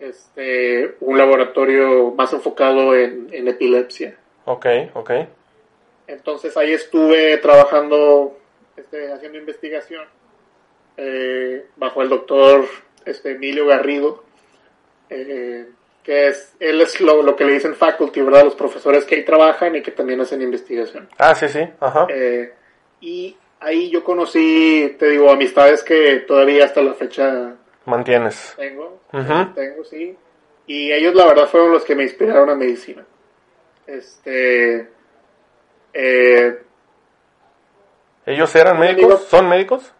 este, 0.00 0.96
un 1.00 1.18
laboratorio 1.18 2.12
más 2.12 2.32
enfocado 2.32 2.96
en, 2.96 3.28
en 3.32 3.48
epilepsia. 3.48 4.16
Ok, 4.44 4.66
ok. 4.94 5.10
Entonces 6.06 6.56
ahí 6.56 6.72
estuve 6.72 7.36
trabajando, 7.38 8.36
este, 8.76 9.12
haciendo 9.12 9.38
investigación 9.38 10.04
eh, 10.96 11.66
bajo 11.76 12.02
el 12.02 12.08
doctor 12.08 12.64
este, 13.04 13.32
Emilio 13.32 13.66
Garrido, 13.66 14.24
eh, 15.08 15.68
que 16.02 16.28
es, 16.28 16.54
él 16.58 16.80
es 16.80 17.00
lo, 17.00 17.22
lo 17.22 17.36
que 17.36 17.44
le 17.44 17.52
dicen 17.52 17.74
faculty, 17.74 18.22
¿verdad? 18.22 18.44
Los 18.44 18.54
profesores 18.54 19.04
que 19.04 19.16
ahí 19.16 19.24
trabajan 19.24 19.76
y 19.76 19.82
que 19.82 19.90
también 19.90 20.20
hacen 20.20 20.42
investigación. 20.42 21.08
Ah, 21.18 21.34
sí, 21.34 21.48
sí. 21.48 21.60
Ajá. 21.78 22.06
Eh, 22.08 22.52
y 23.00 23.36
ahí 23.60 23.90
yo 23.90 24.02
conocí, 24.02 24.96
te 24.98 25.10
digo, 25.10 25.30
amistades 25.30 25.84
que 25.84 26.16
todavía 26.26 26.64
hasta 26.64 26.82
la 26.82 26.94
fecha 26.94 27.54
Mantienes. 27.86 28.54
tengo, 28.56 29.00
tengo, 29.10 29.84
sí. 29.84 30.16
Y 30.66 30.92
ellos 30.92 31.14
la 31.14 31.26
verdad 31.26 31.48
fueron 31.48 31.72
los 31.72 31.84
que 31.84 31.94
me 31.94 32.04
inspiraron 32.04 32.50
a 32.50 32.54
medicina. 32.54 33.04
Este, 33.86 34.88
eh, 35.92 36.62
¿Ellos 38.26 38.54
eran 38.54 38.78
médicos? 38.78 39.24
¿Son 39.24 39.48
médicos? 39.48 39.92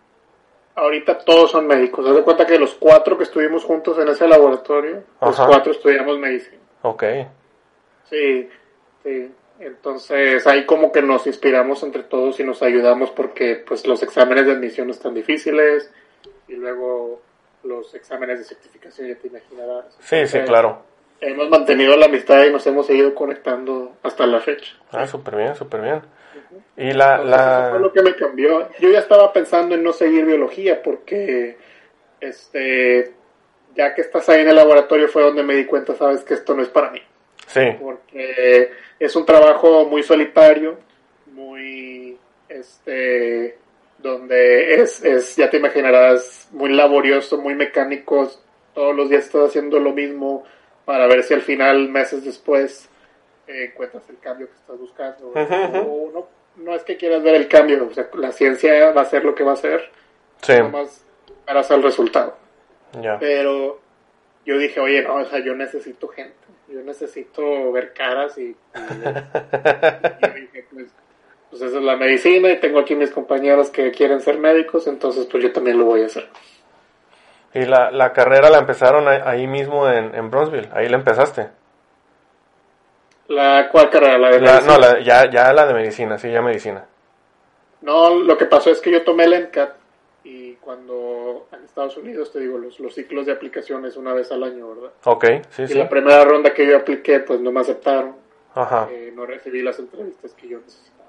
ahorita 0.80 1.18
todos 1.18 1.50
son 1.50 1.66
médicos. 1.66 2.06
Haz 2.06 2.16
de 2.16 2.22
cuenta 2.22 2.46
que 2.46 2.58
los 2.58 2.74
cuatro 2.74 3.16
que 3.16 3.24
estuvimos 3.24 3.64
juntos 3.64 3.98
en 3.98 4.08
ese 4.08 4.26
laboratorio, 4.26 5.04
los 5.20 5.36
cuatro 5.36 5.72
estudiamos 5.72 6.18
medicina. 6.18 6.58
Ok. 6.82 7.04
Sí, 8.08 8.48
sí. 9.02 9.30
Entonces 9.58 10.46
ahí 10.46 10.64
como 10.64 10.90
que 10.90 11.02
nos 11.02 11.26
inspiramos 11.26 11.82
entre 11.82 12.02
todos 12.04 12.40
y 12.40 12.44
nos 12.44 12.62
ayudamos 12.62 13.10
porque 13.10 13.56
pues 13.56 13.86
los 13.86 14.02
exámenes 14.02 14.46
de 14.46 14.52
admisión 14.52 14.88
están 14.88 15.14
difíciles 15.14 15.92
y 16.48 16.54
luego 16.54 17.20
los 17.62 17.94
exámenes 17.94 18.38
de 18.38 18.44
certificación 18.44 19.08
ya 19.08 19.14
te 19.16 19.28
imaginarás. 19.28 19.84
Sí, 19.98 20.06
sí, 20.08 20.14
Entonces, 20.14 20.44
claro. 20.46 20.82
Hemos 21.20 21.50
mantenido 21.50 21.96
la 21.96 22.06
amistad 22.06 22.44
y 22.46 22.52
nos 22.52 22.66
hemos 22.66 22.86
seguido 22.86 23.14
conectando 23.14 23.96
hasta 24.02 24.26
la 24.26 24.40
fecha. 24.40 24.72
Ah, 24.90 25.06
súper 25.06 25.36
bien, 25.36 25.54
súper 25.54 25.82
bien. 25.82 26.00
Y 26.76 26.92
la... 26.92 27.16
Entonces, 27.16 27.40
eso 27.40 27.70
fue 27.70 27.78
lo 27.78 27.86
la... 27.86 27.92
que 27.92 28.02
me 28.02 28.16
cambió. 28.16 28.68
Yo 28.78 28.90
ya 28.90 29.00
estaba 29.00 29.32
pensando 29.32 29.74
en 29.74 29.82
no 29.82 29.92
seguir 29.92 30.24
biología 30.24 30.82
porque, 30.82 31.58
este, 32.20 33.12
ya 33.74 33.94
que 33.94 34.00
estás 34.00 34.28
ahí 34.30 34.40
en 34.40 34.48
el 34.48 34.56
laboratorio 34.56 35.08
fue 35.08 35.22
donde 35.22 35.42
me 35.42 35.54
di 35.54 35.66
cuenta, 35.66 35.94
sabes, 35.94 36.22
que 36.22 36.34
esto 36.34 36.54
no 36.54 36.62
es 36.62 36.68
para 36.68 36.90
mí. 36.90 37.02
Sí. 37.46 37.60
Porque 37.80 38.72
es 38.98 39.14
un 39.14 39.26
trabajo 39.26 39.84
muy 39.86 40.02
solitario, 40.02 40.78
muy, 41.26 42.18
este, 42.48 43.58
donde 44.02 44.74
es, 44.80 45.04
es, 45.04 45.36
ya 45.36 45.50
te 45.50 45.58
imaginarás, 45.58 46.48
muy 46.52 46.70
laborioso, 46.72 47.38
muy 47.38 47.54
mecánico. 47.54 48.30
Todos 48.74 48.94
los 48.96 49.10
días 49.10 49.24
estás 49.26 49.48
haciendo 49.50 49.78
lo 49.80 49.92
mismo 49.92 50.44
para 50.84 51.06
ver 51.06 51.22
si 51.22 51.34
al 51.34 51.42
final, 51.42 51.88
meses 51.88 52.24
después, 52.24 52.88
eh, 53.46 53.70
encuentras 53.72 54.08
el 54.08 54.18
cambio 54.18 54.46
que 54.48 54.54
estás 54.54 54.78
buscando. 54.78 55.32
No, 55.34 56.26
no 56.56 56.74
es 56.74 56.82
que 56.84 56.96
quieras 56.96 57.22
ver 57.22 57.34
el 57.34 57.48
cambio, 57.48 57.86
o 57.90 57.94
sea, 57.94 58.08
la 58.14 58.32
ciencia 58.32 58.90
va 58.92 59.02
a 59.02 59.06
ser 59.06 59.24
lo 59.24 59.34
que 59.34 59.44
va 59.44 59.52
a 59.52 59.56
ser, 59.56 59.90
Sí. 60.42 60.54
más 60.72 61.04
verás 61.46 61.70
el 61.70 61.82
resultado. 61.82 62.36
Pero 63.18 63.80
yo 64.46 64.58
dije, 64.58 64.80
oye, 64.80 65.02
no, 65.02 65.16
o 65.16 65.24
sea, 65.26 65.38
yo 65.40 65.54
necesito 65.54 66.08
gente, 66.08 66.34
yo 66.68 66.80
necesito 66.82 67.70
ver 67.72 67.92
caras 67.92 68.36
y, 68.38 68.42
y- 68.42 68.54
y 68.74 70.26
yo 70.26 70.34
dije, 70.34 70.66
pues, 70.72 70.86
pues 71.50 71.62
esa 71.62 71.76
es 71.78 71.82
la 71.82 71.96
medicina 71.96 72.50
y 72.50 72.60
tengo 72.60 72.78
aquí 72.78 72.94
mis 72.94 73.10
compañeros 73.10 73.70
que 73.70 73.90
quieren 73.90 74.20
ser 74.20 74.38
médicos, 74.38 74.86
entonces 74.86 75.26
pues 75.26 75.42
yo 75.42 75.52
también 75.52 75.78
lo 75.78 75.84
voy 75.84 76.02
a 76.02 76.06
hacer. 76.06 76.28
Y 77.52 77.64
la, 77.64 77.90
la 77.90 78.12
carrera 78.12 78.48
la 78.50 78.58
empezaron 78.58 79.08
ahí, 79.08 79.46
mismo 79.48 79.88
en, 79.88 80.14
en 80.14 80.30
Bronzeville. 80.30 80.68
Ahí 80.72 80.88
la 80.88 80.96
empezaste. 80.96 81.48
¿La 83.28 83.68
cuál 83.70 83.90
carrera? 83.90 84.18
La 84.18 84.30
de 84.30 84.40
La- 84.40 84.52
medicina. 84.52 84.72
no, 84.74 84.78
la, 84.80 85.00
ya, 85.00 85.30
ya 85.30 85.52
la 85.52 85.66
de 85.66 85.74
medicina, 85.74 86.18
sí, 86.18 86.30
ya 86.30 86.42
medicina. 86.42 86.84
No, 87.82 88.14
lo 88.14 88.36
que 88.36 88.46
pasó 88.46 88.70
es 88.70 88.80
que 88.80 88.90
yo 88.90 89.02
tomé 89.04 89.24
el 89.24 89.34
MCAT 89.48 89.70
y 90.24 90.54
cuando 90.56 91.46
en 91.52 91.64
Estados 91.64 91.96
Unidos, 91.96 92.32
te 92.32 92.40
digo, 92.40 92.58
los, 92.58 92.78
los 92.80 92.94
ciclos 92.94 93.26
de 93.26 93.32
aplicación 93.32 93.86
es 93.86 93.96
una 93.96 94.12
vez 94.12 94.30
al 94.32 94.42
año, 94.42 94.68
¿verdad? 94.74 94.90
Ok, 95.04 95.24
sí, 95.50 95.62
Y 95.62 95.68
sí. 95.68 95.74
la 95.74 95.88
primera 95.88 96.24
ronda 96.24 96.52
que 96.52 96.66
yo 96.66 96.76
apliqué, 96.76 97.20
pues 97.20 97.40
no 97.40 97.50
me 97.52 97.60
aceptaron. 97.60 98.16
Ajá. 98.54 98.88
eh, 98.90 99.12
no 99.14 99.26
recibí 99.26 99.62
las 99.62 99.78
entrevistas 99.78 100.34
que 100.34 100.48
yo 100.48 100.58
necesitaba. 100.58 100.99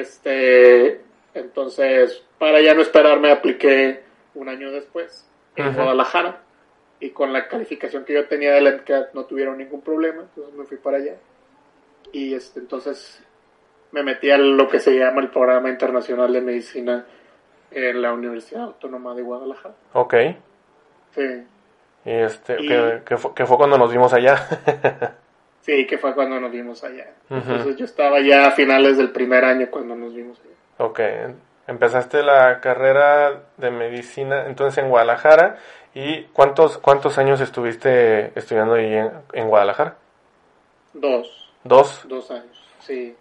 Este, 0.00 1.00
entonces, 1.34 2.22
para 2.38 2.60
ya 2.60 2.74
no 2.74 2.82
esperarme, 2.82 3.30
apliqué 3.30 4.00
un 4.34 4.48
año 4.48 4.70
después 4.70 5.28
en. 5.56 5.72
Guadalajara 5.74 6.40
y 7.00 7.10
con 7.10 7.32
la 7.32 7.48
calificación 7.48 8.04
que 8.04 8.14
yo 8.14 8.26
tenía 8.26 8.52
del 8.54 8.74
MCAT 8.76 9.14
no 9.14 9.24
tuvieron 9.24 9.58
ningún 9.58 9.82
problema, 9.82 10.22
entonces 10.22 10.54
me 10.54 10.64
fui 10.64 10.76
para 10.78 10.96
allá. 10.98 11.14
Y 12.12 12.34
este, 12.34 12.60
entonces 12.60 13.22
me 13.92 14.02
metí 14.02 14.30
a 14.30 14.38
lo 14.38 14.68
que 14.68 14.80
se 14.80 14.96
llama 14.98 15.20
el 15.20 15.30
Programa 15.30 15.68
Internacional 15.70 16.32
de 16.32 16.40
Medicina 16.40 17.06
en 17.70 18.02
la 18.02 18.12
Universidad 18.12 18.62
Autónoma 18.64 19.14
de 19.14 19.22
Guadalajara. 19.22 19.74
Ok. 19.92 20.14
Sí, 21.14 21.22
Y 22.04 22.10
este, 22.10 22.60
Y- 22.60 22.66
Que, 22.68 23.02
que 23.04 23.16
fue, 23.16 23.34
que 23.34 23.46
fue 23.46 23.56
cuando 23.56 23.78
nos 23.78 23.92
vimos 23.92 24.12
allá. 24.12 25.14
sí, 25.64 25.86
que 25.86 25.98
fue 25.98 26.14
cuando 26.14 26.38
nos 26.38 26.52
vimos 26.52 26.84
allá. 26.84 27.08
Entonces 27.30 27.76
yo 27.76 27.84
estaba 27.84 28.20
ya 28.20 28.46
a 28.46 28.50
finales 28.52 28.96
del 28.98 29.10
primer 29.10 29.44
año 29.44 29.68
cuando 29.70 29.94
nos 29.94 30.14
vimos 30.14 30.38
allá. 30.40 30.86
ok. 30.86 31.00
Empezaste 31.66 32.22
la 32.22 32.60
carrera 32.60 33.40
de 33.56 33.70
medicina 33.70 34.44
entonces 34.46 34.84
en 34.84 34.90
Guadalajara. 34.90 35.56
¿Y 35.94 36.24
cuántos, 36.24 36.76
cuántos 36.76 37.16
años 37.16 37.40
estuviste 37.40 38.38
estudiando 38.38 38.74
ahí 38.74 38.92
en, 38.92 39.10
en 39.32 39.48
Guadalajara? 39.48 39.96
Dos. 40.92 41.52
¿Dos? 41.62 42.04
Dos 42.06 42.30
años, 42.30 42.62
sí. 42.80 43.16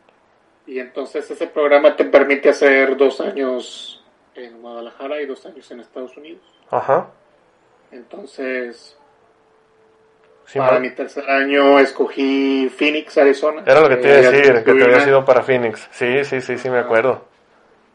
Y 0.65 0.79
entonces 0.79 1.29
ese 1.29 1.47
programa 1.47 1.95
te 1.95 2.03
permite 2.03 2.49
hacer 2.49 2.97
dos 2.97 3.21
años 3.21 4.03
en 4.35 4.61
Guadalajara 4.61 5.21
y 5.21 5.25
dos 5.25 5.45
años 5.45 5.69
en 5.71 5.79
Estados 5.79 6.17
Unidos. 6.17 6.41
Ajá. 6.69 7.07
Entonces, 7.91 8.97
Sí, 10.53 10.59
para 10.59 10.79
mi 10.79 10.91
tercer 10.91 11.27
año 11.29 11.79
escogí 11.79 12.69
Phoenix, 12.69 13.17
Arizona. 13.17 13.63
Era 13.65 13.81
lo 13.81 13.89
que 13.89 13.95
te 13.95 14.07
iba 14.07 14.17
a 14.17 14.19
Eh, 14.19 14.31
decir, 14.31 14.63
que 14.63 14.73
te 14.73 14.83
había 14.83 14.99
sido 14.99 15.25
para 15.25 15.41
Phoenix. 15.41 15.89
Sí, 15.91 16.23
sí, 16.23 16.41
sí, 16.41 16.57
sí, 16.59 16.69
me 16.69 16.77
acuerdo. 16.77 17.25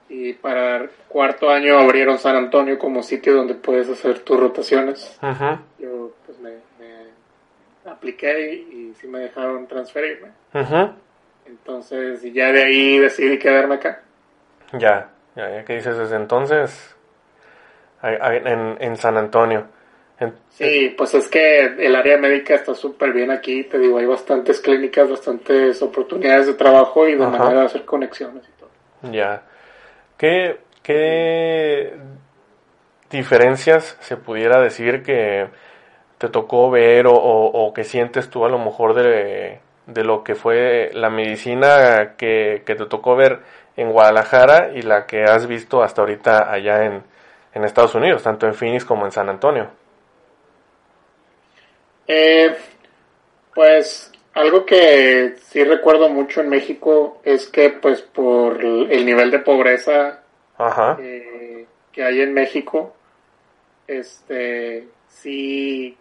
Y 0.09 0.33
para 0.33 0.89
cuarto 1.09 1.51
año 1.51 1.79
abrieron 1.79 2.19
San 2.19 2.35
Antonio 2.35 2.79
como 2.79 3.03
sitio 3.03 3.35
donde 3.35 3.55
puedes 3.55 3.89
hacer 3.89 4.21
tus 4.21 4.41
rotaciones. 4.41 5.19
Ujú, 5.23 5.59
Yo 5.79 6.11
pues 6.27 6.39
me, 6.41 6.51
me 6.81 7.91
apliqué 7.91 8.55
y, 8.55 8.55
y 8.91 8.95
sí 9.01 9.07
me 9.07 9.21
dejaron 9.21 9.67
transferirme. 9.69 10.29
ujú. 10.53 10.91
Entonces, 11.47 12.25
y 12.25 12.33
ya 12.33 12.51
de 12.53 12.65
ahí 12.65 12.99
decidí 12.99 13.39
quedarme 13.39 13.77
acá. 13.77 14.03
Ya, 14.73 15.11
ya, 15.37 15.51
ya 15.51 15.65
que 15.65 15.77
dices 15.77 15.97
desde 15.97 16.17
entonces, 16.17 16.95
en, 18.03 18.77
en 18.81 18.97
San 18.97 19.17
Antonio. 19.17 19.67
Sí, 20.51 20.95
pues 20.99 21.15
es 21.15 21.29
que 21.29 21.61
el 21.65 21.95
área 21.95 22.19
médica 22.19 22.55
está 22.55 22.75
súper 22.75 23.13
bien 23.13 23.31
aquí, 23.31 23.63
te 23.65 23.79
digo, 23.79 23.99
hay 23.99 24.07
bastantes 24.07 24.61
clínicas, 24.61 25.09
bastantes 25.09 25.81
oportunidades 25.83 26.49
de 26.49 26.55
trabajo 26.55 27.07
y 27.07 27.15
de 27.15 27.25
Ajá. 27.25 27.39
manera 27.39 27.61
de 27.61 27.67
hacer 27.67 27.85
conexiones 27.85 28.43
y 28.49 28.59
todo. 28.59 29.13
Ya. 29.13 29.43
¿Qué, 30.17 30.59
qué 30.83 31.93
diferencias 33.11 33.97
se 34.01 34.17
pudiera 34.17 34.61
decir 34.61 35.03
que 35.03 35.49
te 36.19 36.29
tocó 36.29 36.71
ver 36.71 37.07
o, 37.07 37.13
o- 37.15 37.67
o 37.67 37.73
que 37.73 37.85
sientes 37.85 38.29
tú 38.29 38.45
a 38.45 38.49
lo 38.49 38.59
mejor 38.59 38.95
de, 38.95 39.61
de 39.87 40.05
lo 40.05 40.25
que 40.25 40.35
fue 40.35 40.91
la 40.93 41.09
medicina 41.11 42.15
que, 42.17 42.63
que 42.67 42.75
te 42.75 42.87
tocó 42.87 43.15
ver 43.17 43.41
en 43.77 43.93
Guadalajara 43.93 44.73
y 44.75 44.83
la 44.83 45.07
que 45.07 45.23
has 45.23 45.47
visto 45.47 45.83
hasta 45.83 46.03
ahorita 46.03 46.51
allá 46.53 46.85
en, 46.85 47.03
en 47.55 47.65
Estados 47.65 47.95
Unidos, 47.95 48.25
tanto 48.25 48.47
en 48.47 48.55
Phoenix 48.55 48.85
como 48.85 49.07
en 49.07 49.13
San 49.13 49.29
Antonio. 49.29 49.69
Eh, 52.09 52.57
pues 53.55 54.11
algo 54.35 54.65
que 54.65 55.35
sí 55.43 55.63
recuerdo 55.63 56.09
mucho 56.09 56.41
en 56.41 56.49
México 56.49 57.21
es 57.25 57.47
que 57.47 57.71
pues 57.71 58.03
por 58.03 58.65
el 58.65 59.05
nivel 59.05 59.31
de 59.31 59.41
pobreza 59.41 60.23
eh, 61.01 61.67
que 61.93 62.05
hay 62.05 62.21
en 62.21 62.33
México, 62.33 62.95
este 63.87 64.89
sí, 65.09 65.97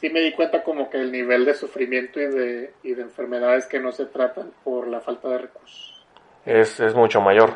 sí 0.00 0.10
me 0.10 0.20
di 0.20 0.32
cuenta 0.32 0.62
como 0.62 0.90
que 0.90 0.98
el 0.98 1.12
nivel 1.12 1.44
de 1.44 1.54
sufrimiento 1.54 2.20
y 2.20 2.26
de, 2.26 2.72
y 2.82 2.94
de 2.94 3.02
enfermedades 3.02 3.66
que 3.66 3.78
no 3.78 3.92
se 3.92 4.06
tratan 4.06 4.50
por 4.64 4.88
la 4.88 5.00
falta 5.00 5.28
de 5.28 5.38
recursos. 5.38 6.04
Es, 6.44 6.80
es 6.80 6.94
mucho 6.94 7.20
mayor. 7.20 7.54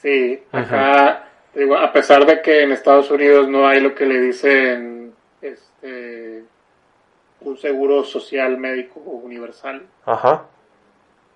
Sí, 0.00 0.42
acá, 0.52 1.26
digo, 1.54 1.76
a 1.76 1.92
pesar 1.92 2.24
de 2.24 2.40
que 2.40 2.62
en 2.62 2.72
Estados 2.72 3.10
Unidos 3.10 3.48
no 3.48 3.66
hay 3.66 3.80
lo 3.80 3.94
que 3.94 4.06
le 4.06 4.20
dicen 4.20 5.14
este 5.42 6.44
un 7.42 7.56
seguro 7.56 8.04
social 8.04 8.58
médico 8.58 9.00
universal. 9.00 9.86
Ajá. 10.04 10.46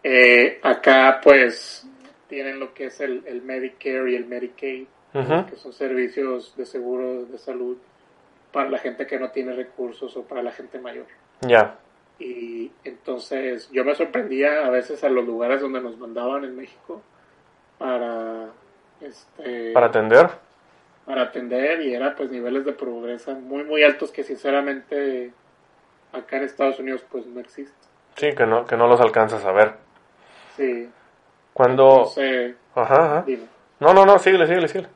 Eh, 0.03 0.59
acá 0.63 1.21
pues 1.23 1.87
tienen 2.29 2.61
lo 2.61 2.75
que 2.75 2.87
es 2.87 3.01
el, 3.01 3.23
el 3.27 3.43
Medicare 3.43 4.13
y 4.13 4.17
el 4.17 4.27
Medicaid, 4.27 4.87
que 5.13 5.57
son 5.57 5.73
servicios 5.73 6.55
de 6.57 6.67
seguro 6.67 7.25
de 7.25 7.39
salud 7.39 7.79
para 8.53 8.69
la 8.69 8.79
gente 8.79 9.07
que 9.07 9.19
no 9.19 9.31
tiene 9.31 9.53
recursos 9.53 10.17
o 10.17 10.23
para 10.23 10.43
la 10.43 10.53
gente 10.53 10.79
mayor. 10.79 11.07
Ya. 11.41 11.77
Y 12.19 12.71
entonces 12.85 13.69
yo 13.73 13.85
me 13.85 13.95
sorprendía 13.95 14.67
a 14.67 14.71
veces 14.71 15.03
a 15.05 15.09
los 15.09 15.25
lugares 15.25 15.61
donde 15.61 15.81
nos 15.81 15.99
mandaban 15.99 16.45
en 16.45 16.57
México 16.57 17.03
para 17.79 18.51
este 19.01 19.73
para 19.73 19.87
atender 19.87 20.29
para 21.05 21.23
atender 21.23 21.81
y 21.81 21.93
era 21.93 22.15
pues 22.15 22.31
niveles 22.31 22.65
de 22.65 22.73
pobreza 22.73 23.35
muy 23.35 23.65
muy 23.65 23.83
altos 23.83 24.13
que 24.13 24.23
sinceramente 24.23 25.33
acá 26.15 26.37
en 26.37 26.45
Estados 26.45 26.79
Unidos 26.79 27.05
pues 27.11 27.27
no 27.27 27.41
existe. 27.41 27.75
Sí, 28.17 28.33
que 28.35 28.47
no, 28.47 28.67
que 28.67 28.77
no 28.77 28.87
los 28.87 29.01
alcanzas 29.01 29.45
a 29.45 29.53
ver. 29.53 29.75
Sí. 30.57 30.89
Cuando... 31.53 32.11
ajá, 32.75 33.25
No, 33.81 33.93
no, 33.93 34.07
no, 34.07 34.19
síguele, 34.19 34.47
síguele, 34.47 34.69
síguele. 34.69 34.89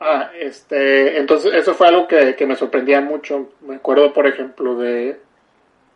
Ah, 0.00 0.30
este, 0.34 1.18
entonces 1.18 1.54
eso 1.54 1.74
fue 1.74 1.86
algo 1.88 2.08
que, 2.08 2.36
me 2.46 2.56
sorprendía 2.56 3.00
mucho. 3.00 3.50
Me 3.60 3.76
acuerdo, 3.76 4.12
por 4.12 4.26
ejemplo, 4.26 4.76
de, 4.76 5.20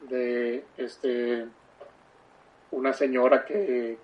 de 0.03 0.65
este, 0.77 1.47
una 2.71 2.93
señora 2.93 3.45
que 3.45 3.99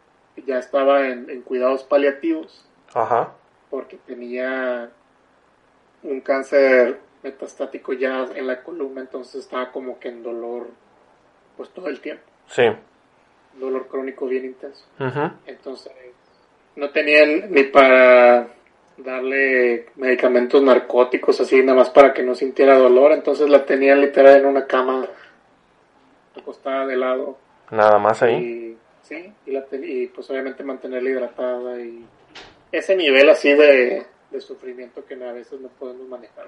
ya 0.44 0.58
estaba 0.58 1.06
en, 1.06 1.30
en 1.30 1.42
cuidados 1.42 1.84
paliativos. 1.84 2.68
Ajá. 2.94 3.32
Porque 3.70 3.96
tenía 3.96 4.90
un 6.02 6.20
cáncer 6.20 6.98
metastático 7.22 7.92
ya 7.92 8.26
en 8.34 8.46
la 8.46 8.62
columna, 8.62 9.00
entonces 9.00 9.42
estaba 9.42 9.70
como 9.70 9.98
que 9.98 10.08
en 10.08 10.22
dolor 10.22 10.68
pues 11.56 11.70
todo 11.70 11.88
el 11.88 12.00
tiempo. 12.00 12.24
Sí. 12.48 12.64
Dolor 13.58 13.86
crónico 13.88 14.26
bien 14.26 14.44
intenso. 14.44 14.84
Entonces 15.46 15.92
no 16.76 16.90
tenían 16.90 17.50
ni 17.50 17.64
para 17.64 18.48
darle 18.96 19.86
medicamentos 19.96 20.62
narcóticos 20.62 21.40
así 21.40 21.62
nada 21.62 21.78
más 21.78 21.90
para 21.90 22.12
que 22.12 22.22
no 22.22 22.34
sintiera 22.34 22.76
dolor, 22.76 23.12
entonces 23.12 23.48
la 23.48 23.64
tenían 23.64 24.00
literal 24.00 24.40
en 24.40 24.46
una 24.46 24.66
cama 24.66 25.06
acostada 26.36 26.86
de 26.86 26.96
lado. 26.96 27.38
Nada 27.70 27.98
más 27.98 28.22
ahí. 28.22 28.34
Y, 28.34 28.78
sí, 29.02 29.32
y, 29.46 29.50
la, 29.52 29.64
y 29.72 30.06
pues 30.08 30.28
obviamente 30.30 30.62
mantenerla 30.62 31.10
hidratada 31.10 31.80
y 31.80 32.04
ese 32.70 32.96
nivel 32.96 33.28
así 33.28 33.52
de, 33.52 34.06
de 34.30 34.40
sufrimiento 34.40 35.04
que 35.04 35.14
a 35.14 35.32
veces 35.32 35.60
no 35.60 35.68
podemos 35.68 36.08
manejar. 36.08 36.46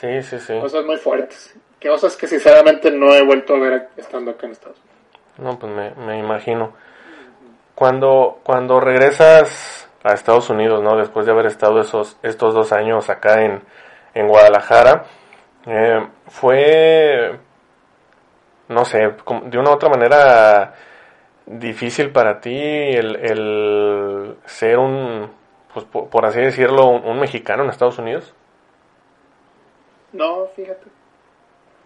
Sí, 0.00 0.22
sí, 0.22 0.38
sí. 0.38 0.58
Cosas 0.60 0.84
muy 0.84 0.96
fuertes. 0.96 1.56
Que 1.80 1.88
cosas 1.88 2.16
que 2.16 2.26
sinceramente 2.26 2.90
no 2.90 3.12
he 3.14 3.24
vuelto 3.24 3.54
a 3.54 3.58
ver 3.58 3.88
estando 3.96 4.30
acá 4.32 4.46
en 4.46 4.52
Estados 4.52 4.78
Unidos. 4.78 4.98
No, 5.38 5.58
pues 5.58 5.72
me, 5.72 6.06
me 6.06 6.18
imagino. 6.18 6.72
Cuando, 7.74 8.40
cuando 8.42 8.80
regresas 8.80 9.88
a 10.02 10.12
Estados 10.12 10.50
Unidos, 10.50 10.82
¿no? 10.82 10.96
Después 10.96 11.26
de 11.26 11.32
haber 11.32 11.46
estado 11.46 11.80
esos, 11.80 12.16
estos 12.22 12.54
dos 12.54 12.72
años 12.72 13.10
acá 13.10 13.42
en, 13.42 13.62
en 14.14 14.28
Guadalajara, 14.28 15.04
eh, 15.66 16.06
fue, 16.28 17.38
no 18.68 18.84
sé, 18.84 18.98
de 18.98 19.58
una 19.58 19.70
u 19.70 19.74
otra 19.74 19.88
manera 19.88 20.74
difícil 21.46 22.10
para 22.10 22.40
ti 22.40 22.54
el, 22.54 23.16
el 23.16 24.36
ser 24.44 24.78
un, 24.78 25.30
pues 25.72 25.84
por, 25.86 26.26
así 26.26 26.40
decirlo, 26.40 26.88
un 26.88 27.18
mexicano 27.18 27.64
en 27.64 27.70
Estados 27.70 27.98
Unidos. 27.98 28.34
No, 30.12 30.46
fíjate. 30.56 30.86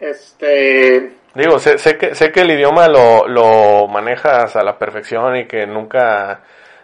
Este. 0.01 1.13
Digo, 1.35 1.59
sé, 1.59 1.79
sé, 1.79 1.97
que, 1.97 2.15
sé 2.15 2.31
que 2.31 2.41
el 2.43 2.51
idioma 2.51 2.89
lo, 2.89 3.27
lo 3.27 3.87
manejas 3.89 4.55
a 4.57 4.63
la 4.63 4.79
perfección 4.79 5.37
y 5.37 5.47
que 5.47 5.67
nunca, 5.67 6.43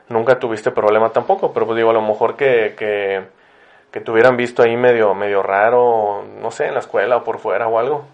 nunca 0.09 0.39
tuviste 0.39 0.71
problema 0.71 1.11
tampoco, 1.11 1.53
pero 1.53 1.67
pues 1.67 1.77
digo, 1.77 1.91
a 1.91 1.95
lo 1.95 2.01
mejor 2.01 2.37
que, 2.37 2.75
que, 2.77 3.25
que 3.91 4.01
te 4.01 4.11
hubieran 4.11 4.37
visto 4.37 4.63
ahí 4.63 4.77
medio, 4.77 5.15
medio 5.15 5.43
raro, 5.43 6.25
no 6.41 6.51
sé, 6.51 6.67
en 6.67 6.75
la 6.75 6.81
escuela 6.81 7.19
o 7.19 7.25
por 7.25 7.39
fuera 7.39 7.69
o 7.69 7.79
algo. 7.79 8.07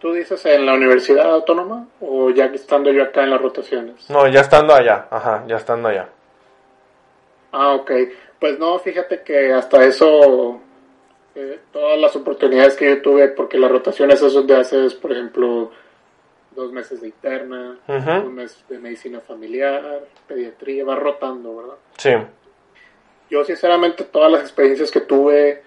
¿Tú 0.00 0.12
dices 0.12 0.44
en 0.46 0.66
la 0.66 0.74
Universidad 0.74 1.30
Autónoma 1.30 1.86
o 2.00 2.30
ya 2.30 2.46
estando 2.46 2.90
yo 2.90 3.04
acá 3.04 3.22
en 3.22 3.30
las 3.30 3.40
rotaciones? 3.40 4.10
No, 4.10 4.26
ya 4.26 4.40
estando 4.40 4.74
allá, 4.74 5.06
ajá, 5.08 5.44
ya 5.46 5.56
estando 5.56 5.88
allá. 5.88 6.08
Ah, 7.52 7.74
ok. 7.74 7.92
Pues 8.40 8.58
no, 8.58 8.78
fíjate 8.80 9.22
que 9.22 9.52
hasta 9.52 9.84
eso 9.84 10.60
todas 11.72 11.98
las 11.98 12.14
oportunidades 12.16 12.76
que 12.76 12.88
yo 12.88 13.02
tuve, 13.02 13.28
porque 13.28 13.58
las 13.58 13.70
rotaciones 13.70 14.22
es 14.22 14.32
donde 14.32 14.56
haces, 14.56 14.94
por 14.94 15.12
ejemplo, 15.12 15.70
dos 16.54 16.72
meses 16.72 17.00
de 17.00 17.08
interna, 17.08 17.78
un 17.86 18.34
mes 18.34 18.64
de 18.68 18.78
medicina 18.78 19.20
familiar, 19.20 20.02
pediatría, 20.26 20.84
va 20.84 20.96
rotando, 20.96 21.56
¿verdad? 21.56 21.76
Sí. 21.96 22.10
Yo 23.30 23.44
sinceramente 23.44 24.04
todas 24.04 24.30
las 24.30 24.42
experiencias 24.42 24.90
que 24.90 25.00
tuve 25.00 25.62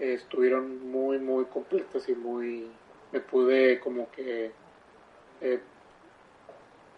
eh, 0.00 0.14
estuvieron 0.14 0.90
muy, 0.90 1.18
muy 1.18 1.44
completas 1.44 2.08
y 2.08 2.14
muy... 2.14 2.66
me 3.12 3.20
pude 3.20 3.78
como 3.80 4.10
que... 4.10 4.50
Eh, 5.40 5.60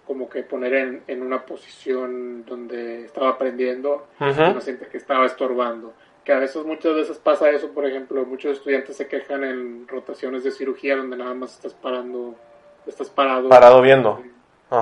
como 0.06 0.28
que 0.28 0.42
poner 0.42 0.74
en, 0.74 1.02
en, 1.06 1.22
una 1.22 1.46
posición 1.46 2.44
donde 2.44 3.04
estaba 3.04 3.28
aprendiendo 3.28 4.08
y 4.18 4.24
no 4.24 4.60
siente 4.60 4.88
que 4.88 4.96
estaba 4.96 5.24
estorbando 5.24 5.94
que 6.24 6.32
a 6.32 6.38
veces, 6.38 6.64
muchas 6.64 6.94
veces 6.94 7.18
pasa 7.18 7.50
eso, 7.50 7.70
por 7.70 7.86
ejemplo, 7.86 8.24
muchos 8.24 8.58
estudiantes 8.58 8.96
se 8.96 9.06
quejan 9.06 9.44
en 9.44 9.88
rotaciones 9.88 10.44
de 10.44 10.50
cirugía 10.50 10.96
donde 10.96 11.16
nada 11.16 11.34
más 11.34 11.54
estás 11.54 11.74
parando, 11.74 12.34
estás 12.86 13.08
parado. 13.08 13.48
Parado 13.48 13.80
viendo. 13.80 14.22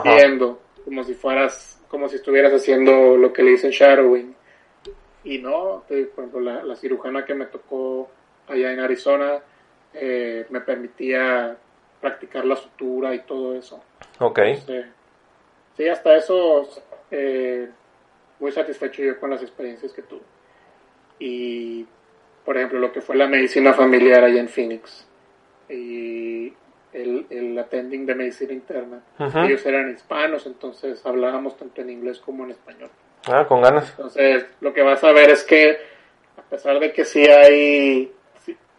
Viendo, 0.05 0.61
como 0.85 1.05
si 1.05 1.14
fueras, 1.14 1.81
como 1.88 2.09
si 2.09 2.16
estuvieras 2.16 2.53
haciendo 2.53 3.16
lo 3.16 3.33
que 3.33 3.42
le 3.42 3.53
dicen 3.53 3.70
shadowing. 3.70 4.35
Y 5.24 5.38
no, 5.38 5.85
por 5.87 6.24
ejemplo, 6.24 6.40
la, 6.40 6.77
cirujana 6.77 7.24
que 7.24 7.35
me 7.35 7.46
tocó 7.46 8.09
allá 8.48 8.72
en 8.72 8.81
Arizona 8.81 9.40
eh, 9.94 10.46
me 10.51 10.61
permitía 10.61 11.57
practicar 12.01 12.44
la 12.44 12.57
sutura 12.57 13.14
y 13.14 13.20
todo 13.20 13.55
eso. 13.55 13.83
Ok. 14.18 14.40
sí, 15.77 15.88
hasta 15.88 16.16
eso, 16.16 16.68
eh, 17.11 17.68
muy 18.40 18.53
satisfecho 18.53 19.03
yo 19.03 19.18
con 19.20 19.31
las 19.31 19.42
experiencias 19.42 19.92
que 19.92 20.03
tuve 20.03 20.38
y, 21.19 21.87
por 22.45 22.57
ejemplo, 22.57 22.79
lo 22.79 22.93
que 22.93 23.01
fue 23.01 23.17
la 23.17 23.27
medicina 23.27 23.73
familiar 23.73 24.25
allá 24.25 24.41
en 24.41 24.49
Phoenix 24.49 25.07
y 25.69 26.53
el, 26.93 27.27
el 27.31 27.59
attending 27.59 28.07
de 28.07 28.15
medicina 28.15 28.53
interna. 28.53 29.03
Ellos 29.45 29.65
eran 29.67 29.91
hispanos, 29.91 30.47
entonces 30.47 31.05
hablábamos 31.05 31.57
tanto 31.57 31.81
en 31.83 31.91
inglés 31.91 32.21
como 32.21 32.45
en 32.45 32.53
español. 32.53 32.91
Ah, 33.27 33.47
con 33.47 33.61
ganas. 33.61 33.91
Entonces, 33.91 34.47
lo 34.61 34.73
que 34.73 34.83
vas 34.83 35.03
a 35.05 35.13
ver 35.13 35.31
es 35.31 35.45
que, 35.45 35.79
a 36.37 36.43
pesar 36.43 36.79
de 36.81 36.93
que 36.93 37.05
sí 37.05 37.25
hay, 37.27 38.13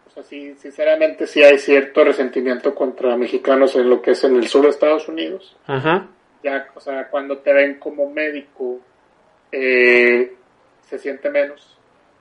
o 0.06 0.10
sea, 0.10 0.22
sí, 0.22 0.54
sinceramente 0.56 1.26
sí 1.26 1.42
hay 1.42 1.58
cierto 1.58 2.02
resentimiento 2.04 2.74
contra 2.74 3.16
mexicanos 3.16 3.76
en 3.76 3.88
lo 3.88 4.02
que 4.02 4.12
es 4.12 4.24
en 4.24 4.36
el 4.36 4.48
sur 4.48 4.62
de 4.62 4.70
Estados 4.70 5.08
Unidos. 5.08 5.56
Ya, 6.42 6.68
o 6.74 6.80
sea, 6.80 7.08
cuando 7.08 7.38
te 7.38 7.52
ven 7.52 7.78
como 7.78 8.10
médico, 8.10 8.80
eh, 9.52 10.34
se 10.88 10.98
siente 10.98 11.30
menos. 11.30 11.78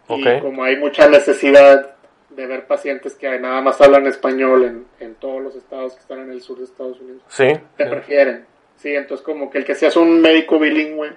Y 0.09 0.39
como 0.39 0.63
hay 0.63 0.77
mucha 0.77 1.07
necesidad 1.07 1.95
de 2.29 2.47
ver 2.47 2.65
pacientes 2.65 3.15
que 3.15 3.39
nada 3.39 3.61
más 3.61 3.79
hablan 3.81 4.07
español 4.07 4.63
en, 4.63 4.85
en, 4.99 5.15
todos 5.15 5.41
los 5.41 5.55
estados 5.55 5.93
que 5.93 5.99
están 5.99 6.19
en 6.19 6.31
el 6.31 6.41
sur 6.41 6.57
de 6.57 6.63
Estados 6.63 6.99
Unidos, 6.99 7.21
sí. 7.27 7.47
te 7.75 7.85
prefieren. 7.85 8.45
Sí, 8.77 8.95
entonces 8.95 9.25
como 9.25 9.49
que 9.49 9.57
el 9.57 9.65
que 9.65 9.75
seas 9.75 9.97
un 9.97 10.21
médico 10.21 10.57
bilingüe, 10.57 11.11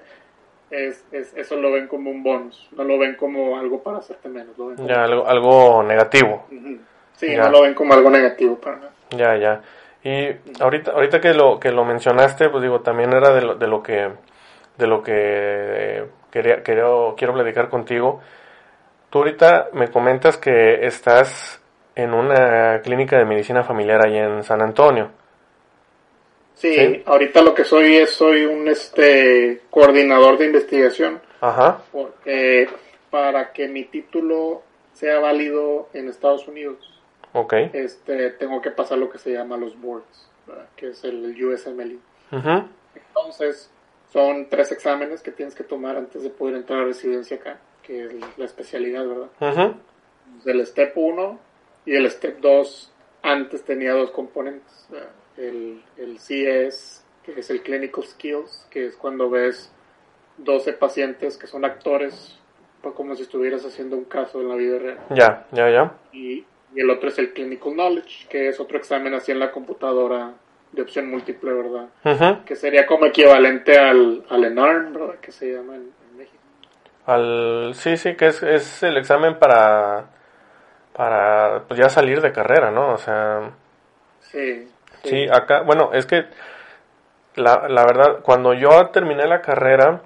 es, 0.70 1.04
es, 1.12 1.32
eso 1.36 1.56
lo 1.56 1.70
ven 1.70 1.86
como 1.86 2.10
un 2.10 2.22
bonus, 2.22 2.68
no 2.72 2.82
lo 2.82 2.98
ven 2.98 3.14
como 3.14 3.58
algo 3.58 3.82
para 3.82 3.98
hacerte 3.98 4.28
menos. 4.28 4.56
Lo 4.58 4.68
ven 4.68 4.86
ya, 4.86 5.04
algo, 5.04 5.26
algo 5.26 5.82
negativo. 5.82 6.46
Sí, 7.14 7.36
no 7.36 7.50
lo 7.50 7.62
ven 7.62 7.74
como 7.74 7.94
algo 7.94 8.10
negativo 8.10 8.56
para 8.56 8.76
nada. 8.76 8.92
Ya, 9.10 9.36
ya. 9.36 9.62
Y 10.02 10.34
ahorita, 10.60 10.92
ahorita 10.92 11.20
que 11.20 11.34
lo, 11.34 11.60
que 11.60 11.70
lo 11.70 11.84
mencionaste, 11.84 12.48
pues 12.48 12.62
digo, 12.62 12.80
también 12.80 13.12
era 13.12 13.32
de 13.32 13.42
lo, 13.42 13.54
de 13.54 13.68
lo 13.68 13.82
que, 13.82 14.08
de 14.78 14.86
lo 14.86 15.02
que 15.02 16.04
quería, 16.32 16.62
quiero, 16.62 17.14
quiero 17.16 17.34
platicar 17.34 17.68
contigo. 17.68 18.20
Tú 19.12 19.18
ahorita 19.18 19.68
me 19.74 19.90
comentas 19.90 20.38
que 20.38 20.86
estás 20.86 21.60
en 21.94 22.14
una 22.14 22.80
clínica 22.80 23.18
de 23.18 23.26
medicina 23.26 23.62
familiar 23.62 24.06
ahí 24.06 24.16
en 24.16 24.42
San 24.42 24.62
Antonio. 24.62 25.10
Sí, 26.54 27.02
ahorita 27.04 27.42
lo 27.42 27.54
que 27.54 27.64
soy 27.64 27.96
es 27.96 28.12
soy 28.12 28.46
un 28.46 28.68
este 28.68 29.60
coordinador 29.68 30.38
de 30.38 30.46
investigación. 30.46 31.20
Ajá. 31.42 31.82
Porque 31.92 32.70
para 33.10 33.52
que 33.52 33.68
mi 33.68 33.84
título 33.84 34.62
sea 34.94 35.20
válido 35.20 35.90
en 35.92 36.08
Estados 36.08 36.48
Unidos, 36.48 36.78
okay. 37.34 37.68
este 37.74 38.30
tengo 38.30 38.62
que 38.62 38.70
pasar 38.70 38.96
lo 38.96 39.10
que 39.10 39.18
se 39.18 39.30
llama 39.30 39.58
los 39.58 39.78
boards, 39.78 40.30
que 40.74 40.88
es 40.88 41.04
el 41.04 41.36
USMLE. 41.44 41.98
Uh 42.30 42.62
Entonces, 42.94 43.70
son 44.10 44.48
tres 44.48 44.72
exámenes 44.72 45.20
que 45.20 45.32
tienes 45.32 45.54
que 45.54 45.64
tomar 45.64 45.98
antes 45.98 46.22
de 46.22 46.30
poder 46.30 46.56
entrar 46.56 46.80
a 46.80 46.84
residencia 46.84 47.36
acá, 47.36 47.58
que 47.82 48.06
es 48.06 48.38
la 48.38 48.44
especialidad, 48.44 49.06
¿verdad? 49.06 49.30
Uh 49.40 50.48
El 50.48 50.66
STEP 50.66 50.96
1 50.96 51.38
y 51.86 51.94
el 51.94 52.10
STEP 52.10 52.40
2 52.40 52.92
antes 53.22 53.62
tenía 53.64 53.92
dos 53.92 54.10
componentes 54.10 54.88
el, 55.36 55.82
el 55.96 56.18
CS, 56.18 57.04
que 57.22 57.38
es 57.38 57.50
el 57.50 57.62
Clinical 57.62 58.04
Skills, 58.04 58.66
que 58.70 58.86
es 58.86 58.96
cuando 58.96 59.30
ves 59.30 59.72
12 60.38 60.72
pacientes 60.74 61.36
que 61.36 61.46
son 61.46 61.64
actores, 61.64 62.38
como 62.96 63.14
si 63.14 63.22
estuvieras 63.22 63.64
haciendo 63.64 63.96
un 63.96 64.04
caso 64.04 64.40
en 64.40 64.48
la 64.48 64.56
vida 64.56 64.78
real. 64.78 64.98
Ya, 65.10 65.46
ya, 65.52 65.70
ya. 65.70 65.92
Y, 66.12 66.44
el 66.74 66.88
otro 66.88 67.10
es 67.10 67.18
el 67.18 67.34
Clinical 67.34 67.74
Knowledge, 67.74 68.28
que 68.30 68.48
es 68.48 68.58
otro 68.58 68.78
examen 68.78 69.12
así 69.12 69.30
en 69.30 69.38
la 69.38 69.50
computadora 69.50 70.32
de 70.72 70.80
opción 70.80 71.10
múltiple, 71.10 71.52
¿verdad? 71.52 72.44
Que 72.46 72.56
sería 72.56 72.86
como 72.86 73.04
equivalente 73.04 73.78
al, 73.78 74.24
al 74.30 74.44
ENARM, 74.44 74.94
¿verdad? 74.94 75.16
Que 75.20 75.32
se 75.32 75.52
llama 75.52 75.76
en. 75.76 75.90
Al, 77.06 77.72
sí, 77.74 77.96
sí, 77.96 78.14
que 78.14 78.26
es, 78.26 78.42
es 78.42 78.82
el 78.82 78.96
examen 78.96 79.38
para, 79.38 80.06
para 80.92 81.62
pues 81.66 81.78
ya 81.80 81.88
salir 81.88 82.20
de 82.20 82.32
carrera, 82.32 82.70
¿no? 82.70 82.92
O 82.92 82.98
sea... 82.98 83.50
Sí. 84.20 84.68
Sí, 85.04 85.26
acá, 85.30 85.62
bueno, 85.62 85.90
es 85.92 86.06
que 86.06 86.26
la, 87.34 87.68
la 87.68 87.84
verdad, 87.84 88.20
cuando 88.22 88.54
yo 88.54 88.88
terminé 88.90 89.26
la 89.26 89.40
carrera, 89.40 90.02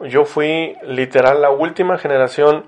yo 0.00 0.24
fui 0.24 0.76
literal 0.82 1.42
la 1.42 1.50
última 1.50 1.98
generación 1.98 2.64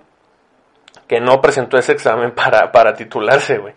que 1.08 1.20
no 1.20 1.40
presentó 1.40 1.78
ese 1.78 1.92
examen 1.92 2.30
para, 2.34 2.72
para 2.72 2.94
titularse, 2.94 3.58
güey. 3.58 3.74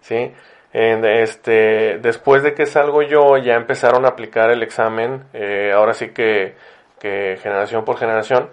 ¿Sí? 0.00 0.32
este, 0.72 1.98
después 1.98 2.42
de 2.42 2.52
que 2.52 2.66
salgo 2.66 3.00
yo, 3.00 3.38
ya 3.38 3.54
empezaron 3.54 4.04
a 4.04 4.08
aplicar 4.08 4.50
el 4.50 4.62
examen, 4.62 5.24
eh, 5.32 5.72
ahora 5.74 5.94
sí 5.94 6.10
que, 6.10 6.54
que 7.00 7.38
generación 7.42 7.84
por 7.84 7.96
generación. 7.96 8.50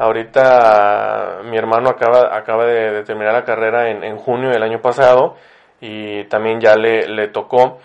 Ahorita 0.00 1.40
mi 1.44 1.58
hermano 1.58 1.90
acaba, 1.90 2.34
acaba 2.34 2.64
de, 2.64 3.02
terminar 3.02 3.34
la 3.34 3.44
carrera 3.44 3.90
en, 3.90 4.02
en, 4.02 4.16
junio 4.16 4.48
del 4.48 4.62
año 4.62 4.80
pasado 4.80 5.36
y 5.78 6.24
también 6.24 6.58
ya 6.58 6.74
le, 6.74 7.06
le 7.06 7.28
tocó. 7.28 7.80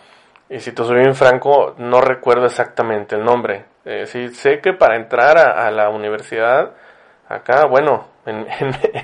Y 0.49 0.62
si 0.62 0.71
te 0.71 0.86
soy 0.86 0.99
bien 0.99 1.13
franco, 1.13 1.75
no 1.78 1.99
recuerdo 1.99 2.45
exactamente 2.45 3.17
el 3.17 3.25
nombre. 3.25 3.65
Eh, 3.84 4.06
sí, 4.06 4.30
sé 4.30 4.62
que 4.62 4.71
para 4.71 4.95
entrar 4.95 5.38
a, 5.38 5.69
la 5.71 5.89
universidad, 5.89 6.71
acá, 7.28 7.65
bueno, 7.65 8.08
en, 8.25 8.47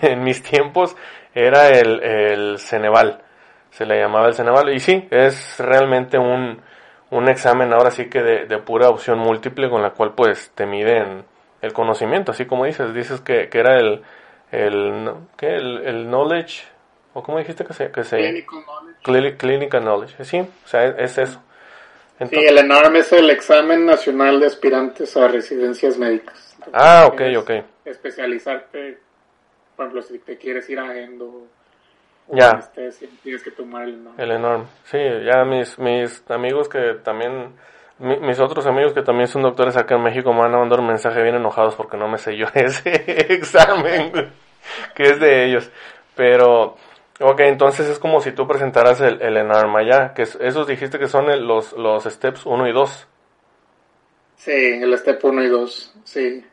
en, 0.02 0.24
mis 0.24 0.42
tiempos 0.42 0.96
era 1.36 1.68
el, 1.68 2.02
el, 2.02 2.60
Ceneval. 2.60 3.22
Se 3.72 3.86
le 3.86 4.00
llamaba 4.00 4.28
el 4.28 4.36
Ceneval. 4.36 4.74
Y 4.74 4.80
sí, 4.80 5.06
es 5.12 5.60
realmente 5.60 6.18
un, 6.18 6.62
un 7.10 7.28
examen 7.28 7.74
ahora 7.74 7.92
sí 7.92 8.10
que 8.10 8.22
de, 8.22 8.46
de, 8.46 8.58
pura 8.60 8.88
opción 8.88 9.20
múltiple 9.20 9.70
con 9.70 9.82
la 9.82 9.90
cual 9.90 10.14
pues 10.16 10.54
te 10.56 10.66
miden 10.66 11.26
el 11.62 11.74
conocimiento, 11.74 12.32
así 12.32 12.46
como 12.46 12.66
dices. 12.66 12.94
Dices 12.94 13.22
que, 13.22 13.50
que 13.50 13.60
era 13.60 13.80
el, 13.80 14.02
el, 14.52 15.12
¿qué? 15.38 15.56
El, 15.56 15.86
el 15.86 16.10
knowledge 16.10 16.64
¿O 17.14 17.24
cómo 17.24 17.40
dijiste 17.40 17.66
que 17.66 17.74
se...? 17.74 17.92
Que 17.92 18.04
se 18.04 18.18
clinical 18.18 18.64
knowledge. 19.04 19.38
clinical 19.38 19.84
knowledge, 19.84 20.24
sí, 20.24 20.40
o 20.40 20.68
sea, 20.68 20.86
es, 20.86 21.18
eso. 21.18 21.42
sí, 22.20 22.36
el 22.36 22.58
ENARM 22.58 22.96
es 22.96 23.12
el 23.12 23.30
examen 23.30 23.86
nacional 23.86 24.40
de 24.40 24.46
aspirantes 24.46 25.18
a 25.18 25.28
residencias 25.28 25.98
médicas. 25.98 26.56
ah, 26.72 27.10
ok, 27.12 27.22
ok. 27.38 27.52
Especializarte, 27.84 28.98
por 29.76 29.88
ejemplo, 29.88 30.02
si 30.04 30.20
te 30.20 30.38
quieres 30.38 30.70
ir 30.70 30.80
a 30.80 30.98
endo... 30.98 31.48
Ya. 32.34 32.72
tienes 33.24 33.44
que 33.44 33.52
tomar 33.52 33.84
el 33.84 33.96
ENARM. 33.96 34.20
El 34.20 34.32
ENARM, 34.32 34.68
sí, 34.86 35.00
ya 35.26 35.44
mis, 35.44 35.78
mis 35.80 36.24
amigos 36.30 36.70
que 36.70 36.96
también... 37.04 37.54
mis 38.02 38.40
otros 38.40 38.66
amigos 38.66 38.94
que 38.94 39.02
también 39.02 39.28
son 39.28 39.44
doctores 39.44 39.78
acá 39.78 39.96
en 39.96 40.04
México 40.04 40.34
me 40.34 40.40
van 40.40 40.56
a 40.56 40.60
mandar 40.60 40.80
un 40.80 40.88
mensaje 40.88 41.22
bien 41.22 41.36
enojados 41.36 41.76
porque 41.76 41.98
no 41.98 42.08
me 42.08 42.18
yo 42.36 42.48
ese 42.54 43.34
examen 43.34 44.12
que 44.96 45.04
es 45.04 45.20
de 45.20 45.46
ellos. 45.46 45.72
Pero 46.16 46.76
Ok, 47.24 47.42
entonces 47.42 47.88
es 47.88 48.00
como 48.00 48.20
si 48.20 48.32
tú 48.32 48.48
presentaras 48.48 49.00
el, 49.00 49.22
el 49.22 49.38
ENARM 49.38 49.88
ya, 49.88 50.14
que 50.16 50.24
esos 50.24 50.66
dijiste 50.66 50.98
que 50.98 51.08
son 51.08 51.28
los, 51.46 51.74
los 51.74 52.04
steps 52.04 52.48
1 52.48 52.68
y 52.68 52.74
2. 52.74 53.08
Sí, 54.38 54.52
el 54.52 54.98
step 54.98 55.24
1 55.24 55.44
y 55.44 55.48
2, 55.50 55.96
sí. 56.04 56.44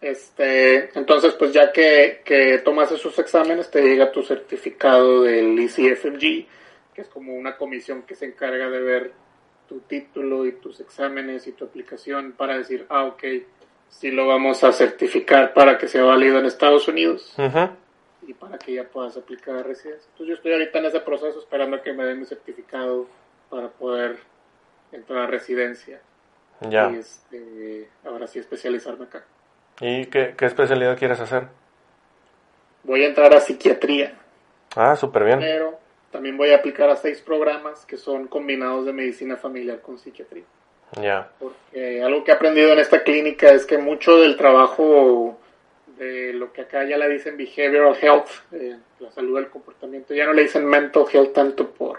Este, 0.00 0.98
entonces, 0.98 1.34
pues 1.34 1.52
ya 1.52 1.70
que, 1.70 2.22
que 2.24 2.58
tomas 2.64 2.90
esos 2.90 3.16
exámenes, 3.20 3.70
te 3.70 3.82
llega 3.82 4.10
tu 4.10 4.24
certificado 4.24 5.22
del 5.22 5.56
ECFMG, 5.60 6.46
que 6.92 7.02
es 7.02 7.08
como 7.08 7.32
una 7.34 7.56
comisión 7.56 8.02
que 8.02 8.16
se 8.16 8.26
encarga 8.26 8.68
de 8.68 8.80
ver 8.80 9.12
tu 9.68 9.80
título 9.80 10.46
y 10.46 10.52
tus 10.52 10.80
exámenes 10.80 11.46
y 11.46 11.52
tu 11.52 11.64
aplicación 11.64 12.32
para 12.32 12.56
decir, 12.58 12.86
ah, 12.88 13.04
ok, 13.04 13.24
sí 13.88 14.10
lo 14.10 14.26
vamos 14.26 14.64
a 14.64 14.72
certificar 14.72 15.54
para 15.54 15.78
que 15.78 15.88
sea 15.88 16.04
válido 16.04 16.38
en 16.38 16.46
Estados 16.46 16.88
Unidos. 16.88 17.34
Uh 17.38 17.84
y 18.26 18.34
para 18.34 18.58
que 18.58 18.74
ya 18.74 18.84
puedas 18.84 19.16
aplicar 19.16 19.56
a 19.56 19.62
residencia. 19.62 20.08
Entonces 20.12 20.28
yo 20.28 20.34
estoy 20.34 20.52
ahorita 20.52 20.78
en 20.78 20.86
ese 20.86 21.00
proceso 21.00 21.38
esperando 21.38 21.76
a 21.76 21.82
que 21.82 21.92
me 21.92 22.04
den 22.04 22.20
mi 22.20 22.26
certificado 22.26 23.06
para 23.50 23.68
poder 23.68 24.18
entrar 24.92 25.24
a 25.24 25.26
residencia. 25.26 26.00
Ya. 26.60 26.90
Y 26.90 26.96
este, 26.96 27.88
ahora 28.04 28.26
sí 28.26 28.38
especializarme 28.38 29.04
acá. 29.04 29.24
¿Y 29.80 30.06
qué, 30.06 30.34
qué 30.36 30.46
especialidad 30.46 30.98
quieres 30.98 31.20
hacer? 31.20 31.48
Voy 32.84 33.04
a 33.04 33.08
entrar 33.08 33.34
a 33.34 33.40
psiquiatría. 33.40 34.14
Ah, 34.76 34.96
súper 34.96 35.24
bien. 35.24 35.40
Pero 35.40 35.78
también 36.14 36.36
voy 36.36 36.52
a 36.52 36.58
aplicar 36.58 36.88
a 36.90 36.94
seis 36.94 37.20
programas 37.20 37.84
que 37.86 37.96
son 37.96 38.28
combinados 38.28 38.86
de 38.86 38.92
medicina 38.92 39.36
familiar 39.36 39.80
con 39.80 39.98
psiquiatría. 39.98 40.44
Ya. 41.02 41.28
Porque 41.40 42.04
algo 42.04 42.22
que 42.22 42.30
he 42.30 42.34
aprendido 42.34 42.72
en 42.72 42.78
esta 42.78 43.02
clínica 43.02 43.50
es 43.50 43.66
que 43.66 43.78
mucho 43.78 44.20
del 44.20 44.36
trabajo 44.36 45.36
de 45.98 46.32
lo 46.32 46.52
que 46.52 46.60
acá 46.60 46.84
ya 46.84 46.98
le 46.98 47.08
dicen 47.08 47.36
behavioral 47.36 47.96
health, 48.00 48.28
eh, 48.52 48.76
la 49.00 49.10
salud 49.10 49.34
del 49.34 49.48
comportamiento, 49.48 50.14
ya 50.14 50.24
no 50.24 50.34
le 50.34 50.42
dicen 50.42 50.64
mental 50.64 51.04
health 51.12 51.32
tanto 51.32 51.68
por 51.70 51.98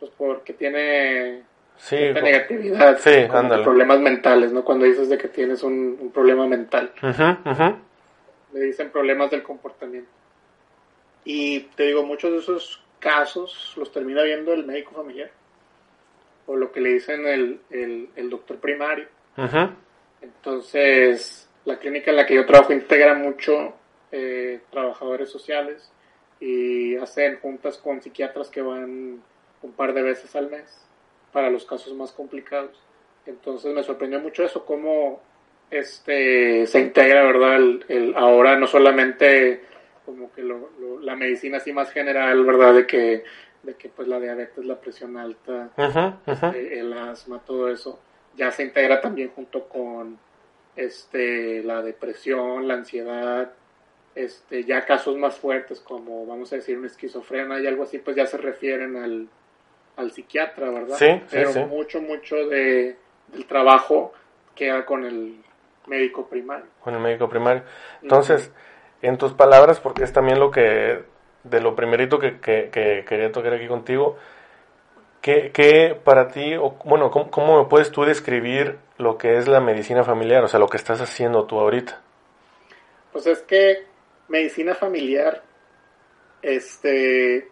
pues 0.00 0.10
porque 0.16 0.54
tiene 0.54 1.42
sí, 1.76 1.96
negatividad, 1.96 2.98
sí, 2.98 3.10
problemas 3.62 4.00
mentales, 4.00 4.52
¿no? 4.52 4.64
Cuando 4.64 4.86
dices 4.86 5.10
de 5.10 5.18
que 5.18 5.28
tienes 5.28 5.62
un, 5.62 6.10
problema 6.14 6.46
mental, 6.46 6.92
le 8.54 8.60
dicen 8.60 8.88
problemas 8.88 9.30
del 9.30 9.42
comportamiento. 9.42 10.08
Y 11.24 11.60
te 11.76 11.82
digo, 11.82 12.04
muchos 12.04 12.32
de 12.32 12.38
esos 12.38 12.82
casos 12.98 13.74
los 13.76 13.90
termina 13.92 14.22
viendo 14.22 14.52
el 14.52 14.64
médico 14.64 14.92
familiar, 14.92 15.30
o 16.46 16.56
lo 16.56 16.72
que 16.72 16.80
le 16.80 16.94
dicen 16.94 17.26
el, 17.26 17.60
el, 17.70 18.08
el 18.16 18.30
doctor 18.30 18.58
primario. 18.58 19.06
Entonces, 20.20 21.48
la 21.64 21.78
clínica 21.78 22.10
en 22.10 22.16
la 22.16 22.26
que 22.26 22.34
yo 22.34 22.46
trabajo 22.46 22.72
integra 22.72 23.14
mucho 23.14 23.74
eh, 24.10 24.60
trabajadores 24.70 25.30
sociales 25.30 25.92
y 26.40 26.96
hacen 26.96 27.38
juntas 27.40 27.78
con 27.78 28.00
psiquiatras 28.00 28.48
que 28.48 28.62
van 28.62 29.22
un 29.62 29.72
par 29.72 29.92
de 29.92 30.02
veces 30.02 30.34
al 30.34 30.50
mes 30.50 30.86
para 31.32 31.50
los 31.50 31.64
casos 31.66 31.94
más 31.94 32.12
complicados. 32.12 32.80
Entonces 33.26 33.74
me 33.74 33.82
sorprendió 33.82 34.18
mucho 34.20 34.42
eso, 34.44 34.64
cómo 34.64 35.20
este, 35.70 36.66
se 36.66 36.80
integra, 36.80 37.24
¿verdad? 37.24 37.56
El, 37.88 38.14
ahora 38.16 38.58
no 38.58 38.66
solamente 38.66 39.62
como 40.08 40.32
que 40.32 40.42
la 40.42 41.16
medicina 41.16 41.58
así 41.58 41.70
más 41.70 41.92
general, 41.92 42.42
¿verdad? 42.42 42.72
De 42.72 42.86
que, 42.86 43.24
de 43.62 43.74
que 43.74 43.90
pues 43.90 44.08
la 44.08 44.18
diabetes, 44.18 44.64
la 44.64 44.80
presión 44.80 45.18
alta, 45.18 45.68
este, 46.26 46.78
el 46.78 46.94
asma, 46.94 47.40
todo 47.44 47.68
eso, 47.68 48.00
ya 48.34 48.50
se 48.50 48.62
integra 48.62 49.02
también 49.02 49.28
junto 49.28 49.68
con 49.68 50.18
este, 50.76 51.62
la 51.62 51.82
depresión, 51.82 52.66
la 52.66 52.74
ansiedad, 52.74 53.52
este, 54.14 54.64
ya 54.64 54.86
casos 54.86 55.18
más 55.18 55.36
fuertes 55.36 55.78
como 55.80 56.24
vamos 56.24 56.54
a 56.54 56.56
decir 56.56 56.78
una 56.78 56.86
esquizofrenia 56.86 57.60
y 57.60 57.66
algo 57.66 57.82
así, 57.82 57.98
pues 57.98 58.16
ya 58.16 58.24
se 58.24 58.38
refieren 58.38 58.96
al, 58.96 59.28
al 59.96 60.10
psiquiatra, 60.10 60.70
¿verdad? 60.70 60.96
Sí, 60.96 61.20
Pero 61.30 61.52
sí, 61.52 61.60
mucho, 61.66 62.00
mucho 62.00 62.34
de, 62.48 62.96
del 63.26 63.44
trabajo 63.44 64.14
queda 64.54 64.86
con 64.86 65.04
el 65.04 65.36
médico 65.86 66.26
primario. 66.26 66.64
Con 66.80 66.94
el 66.94 67.00
médico 67.00 67.28
primario. 67.28 67.62
Entonces, 68.00 68.50
en 69.02 69.18
tus 69.18 69.32
palabras, 69.32 69.80
porque 69.80 70.04
es 70.04 70.12
también 70.12 70.38
lo 70.38 70.50
que, 70.50 71.02
de 71.44 71.60
lo 71.60 71.74
primerito 71.76 72.18
que, 72.18 72.40
que, 72.40 72.70
que 72.70 73.04
quería 73.06 73.32
tocar 73.32 73.54
aquí 73.54 73.68
contigo, 73.68 74.16
¿qué, 75.20 75.50
qué 75.52 75.98
para 76.02 76.28
ti, 76.28 76.56
o, 76.56 76.76
bueno, 76.84 77.10
¿cómo, 77.10 77.30
¿cómo 77.30 77.62
me 77.62 77.68
puedes 77.68 77.90
tú 77.90 78.04
describir 78.04 78.78
lo 78.98 79.18
que 79.18 79.36
es 79.36 79.48
la 79.48 79.60
medicina 79.60 80.04
familiar, 80.04 80.44
o 80.44 80.48
sea, 80.48 80.60
lo 80.60 80.68
que 80.68 80.76
estás 80.76 81.00
haciendo 81.00 81.44
tú 81.44 81.58
ahorita? 81.60 82.00
Pues 83.12 83.26
es 83.26 83.42
que 83.42 83.86
medicina 84.28 84.74
familiar, 84.74 85.42
este, 86.42 87.48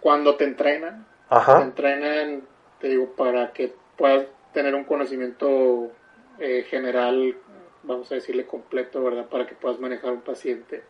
cuando 0.00 0.36
te 0.36 0.44
entrenan, 0.44 1.06
Ajá. 1.28 1.58
te 1.58 1.64
entrenan, 1.64 2.42
te 2.80 2.88
digo, 2.88 3.14
para 3.16 3.52
que 3.52 3.74
puedas 3.96 4.26
tener 4.52 4.74
un 4.74 4.84
conocimiento 4.84 5.90
eh, 6.38 6.64
general, 6.68 7.36
vamos 7.84 8.10
a 8.10 8.16
decirle 8.16 8.46
completo, 8.46 9.02
¿verdad? 9.02 9.26
Para 9.26 9.46
que 9.46 9.54
puedas 9.54 9.78
manejar 9.78 10.12
un 10.12 10.22
paciente. 10.22 10.82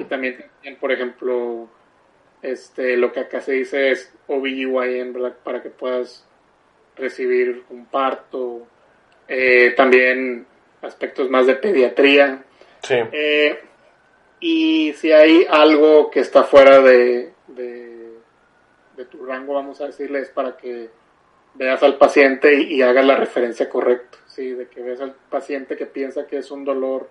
Y 0.00 0.04
también, 0.04 0.44
por 0.80 0.92
ejemplo, 0.92 1.68
este, 2.42 2.96
lo 2.96 3.12
que 3.12 3.20
acá 3.20 3.40
se 3.40 3.52
dice 3.52 3.90
es 3.90 4.12
OBGYN, 4.26 5.12
¿verdad? 5.12 5.36
Para 5.42 5.62
que 5.62 5.70
puedas 5.70 6.26
recibir 6.96 7.64
un 7.70 7.86
parto. 7.86 8.66
Eh, 9.28 9.72
también 9.76 10.46
aspectos 10.82 11.30
más 11.30 11.46
de 11.46 11.54
pediatría. 11.54 12.42
Sí. 12.82 12.96
Eh, 13.12 13.58
y 14.40 14.92
si 14.94 15.12
hay 15.12 15.46
algo 15.48 16.10
que 16.10 16.20
está 16.20 16.42
fuera 16.42 16.80
de, 16.80 17.32
de, 17.46 18.12
de 18.96 19.04
tu 19.06 19.24
rango, 19.24 19.54
vamos 19.54 19.80
a 19.80 19.86
decirle, 19.86 20.18
es 20.18 20.30
para 20.30 20.56
que 20.56 20.90
veas 21.54 21.82
al 21.82 21.96
paciente 21.96 22.52
y, 22.54 22.74
y 22.74 22.82
hagas 22.82 23.06
la 23.06 23.16
referencia 23.16 23.68
correcta. 23.68 24.18
Sí, 24.34 24.52
de 24.52 24.66
que 24.66 24.80
veas 24.82 25.00
al 25.00 25.12
paciente 25.30 25.76
que 25.76 25.84
piensa 25.86 26.26
que 26.26 26.38
es 26.38 26.50
un 26.50 26.64
dolor 26.64 27.08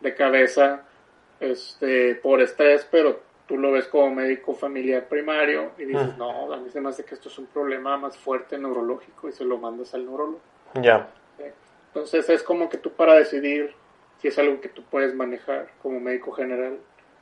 de 0.00 0.12
cabeza 0.14 0.82
este, 1.40 2.16
por 2.16 2.40
estrés, 2.40 2.86
pero 2.90 3.20
tú 3.46 3.56
lo 3.58 3.70
ves 3.72 3.86
como 3.86 4.12
médico 4.14 4.54
familiar 4.54 5.06
primario 5.08 5.70
y 5.78 5.84
dices, 5.84 6.14
Mm. 6.14 6.18
no, 6.18 6.52
a 6.52 6.56
mí 6.56 6.68
se 6.70 6.80
me 6.80 6.88
hace 6.88 7.04
que 7.04 7.14
esto 7.14 7.28
es 7.28 7.38
un 7.38 7.46
problema 7.46 7.96
más 7.96 8.16
fuerte 8.16 8.58
neurológico 8.58 9.28
y 9.28 9.32
se 9.32 9.44
lo 9.44 9.58
mandas 9.58 9.94
al 9.94 10.04
neurólogo. 10.04 10.40
Ya. 10.82 11.08
Entonces 11.88 12.28
es 12.28 12.42
como 12.42 12.68
que 12.68 12.78
tú 12.78 12.90
para 12.90 13.14
decidir 13.14 13.72
si 14.18 14.26
es 14.28 14.38
algo 14.38 14.60
que 14.60 14.68
tú 14.68 14.82
puedes 14.82 15.14
manejar 15.14 15.68
como 15.80 16.00
médico 16.00 16.32
general 16.32 16.78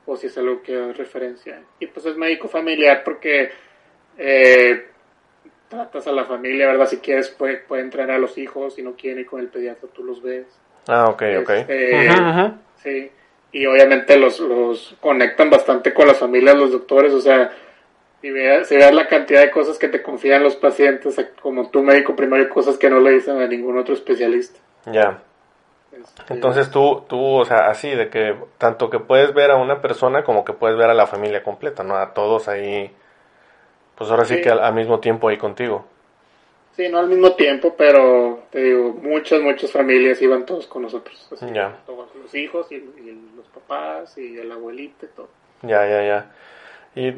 o 0.07 0.15
si 0.17 0.27
es 0.27 0.37
algo 0.37 0.63
que 0.63 0.89
es 0.89 0.97
referencia. 0.97 1.61
Y 1.79 1.85
pues 1.87 2.07
es 2.07 2.17
médico 2.17 2.47
familiar 2.47 3.03
porque 3.03 3.51
eh, 4.17 4.87
tratas 5.73 6.07
a 6.07 6.11
la 6.11 6.25
familia, 6.25 6.67
¿verdad? 6.67 6.87
Si 6.87 6.97
quieres 6.97 7.29
puede, 7.29 7.57
puede 7.57 7.81
entrenar 7.81 8.17
a 8.17 8.19
los 8.19 8.37
hijos, 8.37 8.75
si 8.75 8.83
no 8.83 8.93
quieren 8.93 9.19
ir 9.19 9.25
con 9.25 9.39
el 9.39 9.47
pediatra 9.47 9.89
tú 9.93 10.03
los 10.03 10.21
ves. 10.21 10.45
Ah, 10.87 11.09
ok, 11.09 11.23
ok. 11.41 11.49
Este. 11.49 12.09
Sí, 12.83 13.11
y 13.51 13.65
obviamente 13.65 14.17
los, 14.17 14.39
los 14.39 14.95
conectan 14.99 15.49
bastante 15.49 15.93
con 15.93 16.07
las 16.07 16.17
familias, 16.17 16.55
los 16.55 16.71
doctores, 16.71 17.13
o 17.13 17.21
sea, 17.21 17.51
si 18.21 18.31
veas, 18.31 18.67
si 18.67 18.75
veas 18.75 18.93
la 18.93 19.07
cantidad 19.07 19.41
de 19.41 19.51
cosas 19.51 19.77
que 19.77 19.89
te 19.89 20.01
confían 20.01 20.43
los 20.43 20.55
pacientes, 20.55 21.15
como 21.41 21.69
tu 21.69 21.83
médico 21.83 22.15
primario, 22.15 22.49
cosas 22.49 22.77
que 22.77 22.89
no 22.89 22.99
le 22.99 23.11
dicen 23.11 23.39
a 23.41 23.47
ningún 23.47 23.77
otro 23.77 23.93
especialista. 23.93 24.59
Ya. 24.85 25.21
Este, 25.91 26.33
Entonces 26.33 26.71
tú, 26.71 27.03
tú, 27.07 27.21
o 27.21 27.45
sea, 27.45 27.67
así, 27.69 27.89
de 27.89 28.09
que 28.09 28.35
tanto 28.57 28.89
que 28.89 28.99
puedes 28.99 29.33
ver 29.33 29.51
a 29.51 29.57
una 29.57 29.81
persona 29.81 30.23
como 30.23 30.43
que 30.43 30.53
puedes 30.53 30.77
ver 30.77 30.89
a 30.89 30.93
la 30.93 31.05
familia 31.05 31.43
completa, 31.43 31.83
¿no? 31.83 31.95
A 31.95 32.13
todos 32.13 32.47
ahí, 32.47 32.91
pues 33.95 34.09
ahora 34.09 34.25
sí, 34.25 34.35
Sí. 34.35 34.41
que 34.41 34.49
al, 34.49 34.59
al 34.59 34.73
mismo 34.73 34.99
tiempo 34.99 35.27
ahí 35.29 35.37
contigo. 35.37 35.85
Sí, 36.75 36.89
no 36.89 36.97
al 36.97 37.07
mismo 37.07 37.33
tiempo, 37.33 37.75
pero 37.77 38.45
te 38.49 38.59
digo, 38.63 38.93
muchas, 39.01 39.41
muchas 39.41 39.71
familias 39.71 40.19
iban 40.21 40.45
todos 40.45 40.65
con 40.67 40.81
nosotros. 40.81 41.27
así, 41.31 41.45
Ya. 41.53 41.77
Todos 41.85 42.09
los 42.15 42.33
hijos 42.33 42.71
y, 42.71 42.75
y 42.75 43.31
los 43.35 43.45
papás 43.47 44.17
y 44.17 44.37
el 44.39 44.51
abuelito 44.51 45.05
y 45.05 45.09
todo. 45.09 45.27
Ya, 45.61 45.87
ya, 45.87 46.03
ya. 46.03 46.31
Y 46.95 47.13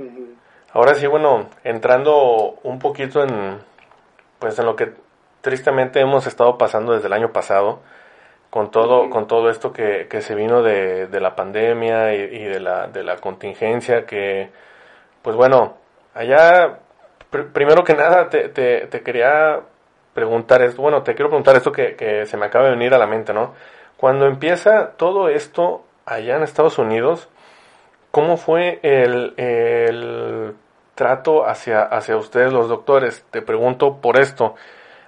ahora 0.73 0.95
sí, 0.95 1.07
bueno, 1.07 1.49
entrando 1.63 2.59
un 2.63 2.79
poquito 2.79 3.23
en, 3.23 3.59
pues 4.39 4.59
en 4.59 4.65
lo 4.65 4.75
que 4.75 4.91
tristemente 5.41 5.99
hemos 6.01 6.27
estado 6.27 6.57
pasando 6.57 6.93
desde 6.93 7.07
el 7.07 7.13
año 7.13 7.31
pasado, 7.31 7.79
con 8.49 8.71
todo, 8.71 9.09
con 9.09 9.27
todo 9.27 9.49
esto 9.49 9.71
que, 9.73 10.07
que 10.09 10.21
se 10.21 10.35
vino 10.35 10.63
de, 10.63 11.07
de 11.07 11.19
la 11.21 11.35
pandemia 11.35 12.13
y, 12.15 12.19
y 12.35 12.43
de 12.43 12.59
la, 12.59 12.87
de 12.87 13.03
la 13.03 13.17
contingencia, 13.17 14.05
que, 14.05 14.49
pues 15.21 15.35
bueno, 15.35 15.77
allá, 16.15 16.79
pr- 17.31 17.51
primero 17.53 17.83
que 17.85 17.95
nada, 17.95 18.29
te, 18.29 18.49
te, 18.49 19.03
quería 19.03 19.61
preguntar 20.15 20.61
esto, 20.63 20.81
bueno, 20.81 21.03
te 21.03 21.15
quiero 21.15 21.29
preguntar 21.29 21.55
esto 21.57 21.71
que, 21.71 21.95
que 21.95 22.25
se 22.25 22.37
me 22.37 22.47
acaba 22.47 22.65
de 22.65 22.71
venir 22.71 22.93
a 22.95 22.99
la 22.99 23.07
mente, 23.07 23.33
¿no? 23.33 23.53
Cuando 23.97 24.27
empieza 24.27 24.91
todo 24.97 25.29
esto 25.29 25.85
allá 26.05 26.37
en 26.37 26.43
Estados 26.43 26.79
Unidos, 26.79 27.29
¿cómo 28.11 28.37
fue 28.37 28.79
el, 28.83 29.33
el 29.37 30.55
trato 30.95 31.45
hacia, 31.47 31.83
hacia 31.83 32.17
ustedes 32.17 32.53
los 32.53 32.69
doctores? 32.69 33.25
Te 33.31 33.41
pregunto 33.41 33.97
por 34.01 34.17
esto. 34.19 34.55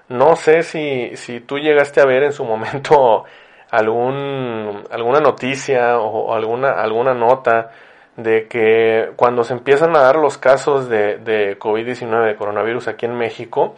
No 0.10 0.36
sé 0.36 0.64
si, 0.64 1.16
si 1.18 1.40
tú 1.42 1.60
llegaste 1.60 2.02
a 2.02 2.06
ver 2.06 2.24
en 2.24 2.34
su 2.34 2.46
momento 2.46 3.26
algún, 3.72 4.84
alguna 4.92 5.20
noticia 5.20 6.00
o 6.00 6.34
alguna, 6.34 6.72
alguna 6.74 7.14
nota 7.14 7.72
de 8.18 8.48
que 8.48 9.12
cuando 9.16 9.44
se 9.44 9.54
empiezan 9.54 9.96
a 9.96 10.02
dar 10.02 10.18
los 10.18 10.38
casos 10.38 10.90
de, 10.90 11.18
de 11.20 11.58
COVID-19, 11.58 12.26
de 12.26 12.36
coronavirus 12.36 12.88
aquí 12.88 13.06
en 13.06 13.16
México, 13.16 13.76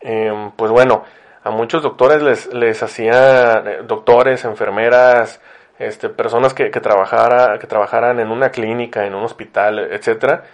em, 0.00 0.52
pues 0.52 0.70
bueno, 0.70 1.04
a 1.42 1.50
muchos 1.50 1.82
doctores 1.82 2.22
les, 2.22 2.52
les 2.54 2.82
hacía, 2.82 3.58
eh, 3.58 3.80
doctores, 3.84 4.44
enfermeras, 4.44 5.40
este, 5.78 6.10
personas 6.10 6.54
que, 6.54 6.70
que, 6.70 6.80
trabajara, 6.80 7.58
que 7.58 7.66
trabajaran 7.66 8.20
en 8.20 8.30
una 8.30 8.50
clínica, 8.50 9.06
en 9.06 9.14
un 9.14 9.24
hospital, 9.24 9.78
etcétera, 9.78 10.44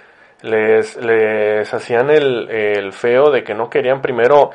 les, 0.43 0.97
les 0.97 1.75
hacían 1.75 2.11
el, 2.11 2.49
el 2.49 2.93
feo 2.93 3.31
de 3.31 3.43
que 3.43 3.55
no 3.55 3.69
querían 3.69 4.01
primero 4.01 4.51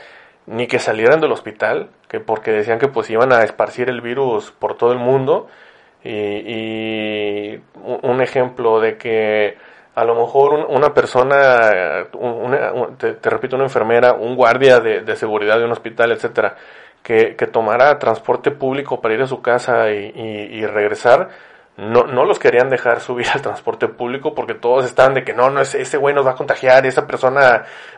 ni 0.45 0.67
que 0.67 0.79
salieran 0.79 1.19
del 1.19 1.33
hospital, 1.33 1.89
que 2.07 2.21
porque 2.21 2.51
decían 2.51 2.79
que 2.79 2.87
pues 2.87 3.09
iban 3.09 3.33
a 3.33 3.43
esparcir 3.43 3.89
el 3.89 4.01
virus 4.01 4.51
por 4.51 4.77
todo 4.77 4.93
el 4.93 4.99
mundo, 4.99 5.47
y, 6.03 6.09
y 6.09 7.61
un 8.03 8.21
ejemplo 8.21 8.79
de 8.79 8.97
que 8.97 9.57
a 9.95 10.03
lo 10.05 10.15
mejor 10.15 10.53
un- 10.53 10.65
una 10.75 10.93
persona, 10.93 12.05
una- 12.13 12.73
un- 12.73 12.97
te, 12.97 13.13
te 13.13 13.29
repito, 13.29 13.55
una 13.55 13.65
enfermera, 13.65 14.13
un 14.13 14.35
guardia 14.35 14.79
de, 14.79 15.01
de 15.01 15.15
seguridad 15.15 15.57
de 15.59 15.65
un 15.65 15.71
hospital, 15.71 16.11
etcétera, 16.11 16.55
que, 17.03 17.35
que 17.35 17.47
tomara 17.47 17.99
transporte 17.99 18.51
público 18.51 19.01
para 19.01 19.13
ir 19.13 19.21
a 19.21 19.27
su 19.27 19.41
casa 19.41 19.91
y, 19.91 20.11
y- 20.15 20.59
y 20.59 20.65
regresar, 20.65 21.29
no, 21.77 22.03
no 22.03 22.25
los 22.25 22.39
querían 22.39 22.69
dejar 22.69 22.99
subir 23.01 23.27
al 23.33 23.41
transporte 23.41 23.87
público 23.87 24.33
porque 24.35 24.53
todos 24.53 24.85
estaban 24.85 25.13
de 25.15 25.23
que 25.23 25.33
no, 25.33 25.49
no, 25.49 25.61
ese, 25.61 25.81
ese 25.81 25.97
güey 25.97 26.13
nos 26.15 26.25
va 26.25 26.31
a 26.31 26.35
contagiar, 26.35 26.85
esa 26.85 27.05
persona 27.07 27.41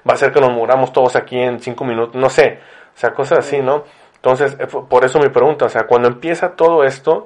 va 0.07 0.11
a 0.11 0.13
hacer 0.13 0.31
que 0.31 0.39
nos 0.41 0.51
muramos 0.51 0.91
todos 0.93 1.15
aquí 1.15 1.37
en 1.39 1.59
cinco 1.59 1.85
minutos, 1.85 2.15
no 2.15 2.29
sé, 2.29 2.59
o 2.95 2.97
sea, 2.97 3.13
cosas 3.13 3.39
así, 3.39 3.59
¿no? 3.61 3.83
Entonces, 4.15 4.55
eh, 4.59 4.67
por 4.89 5.05
eso 5.05 5.19
mi 5.19 5.29
pregunta, 5.29 5.65
o 5.65 5.69
sea, 5.69 5.83
cuando 5.87 6.07
empieza 6.07 6.55
todo 6.55 6.83
esto, 6.83 7.25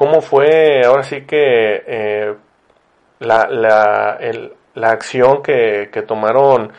¿cómo 0.00 0.22
fue 0.22 0.82
ahora 0.86 1.02
sí 1.04 1.26
que 1.26 1.84
eh, 1.86 2.34
la, 3.20 3.48
la, 3.48 4.16
el- 4.20 4.54
la 4.74 4.90
acción 4.92 5.42
que, 5.42 5.90
que 5.92 6.02
tomaron 6.02 6.72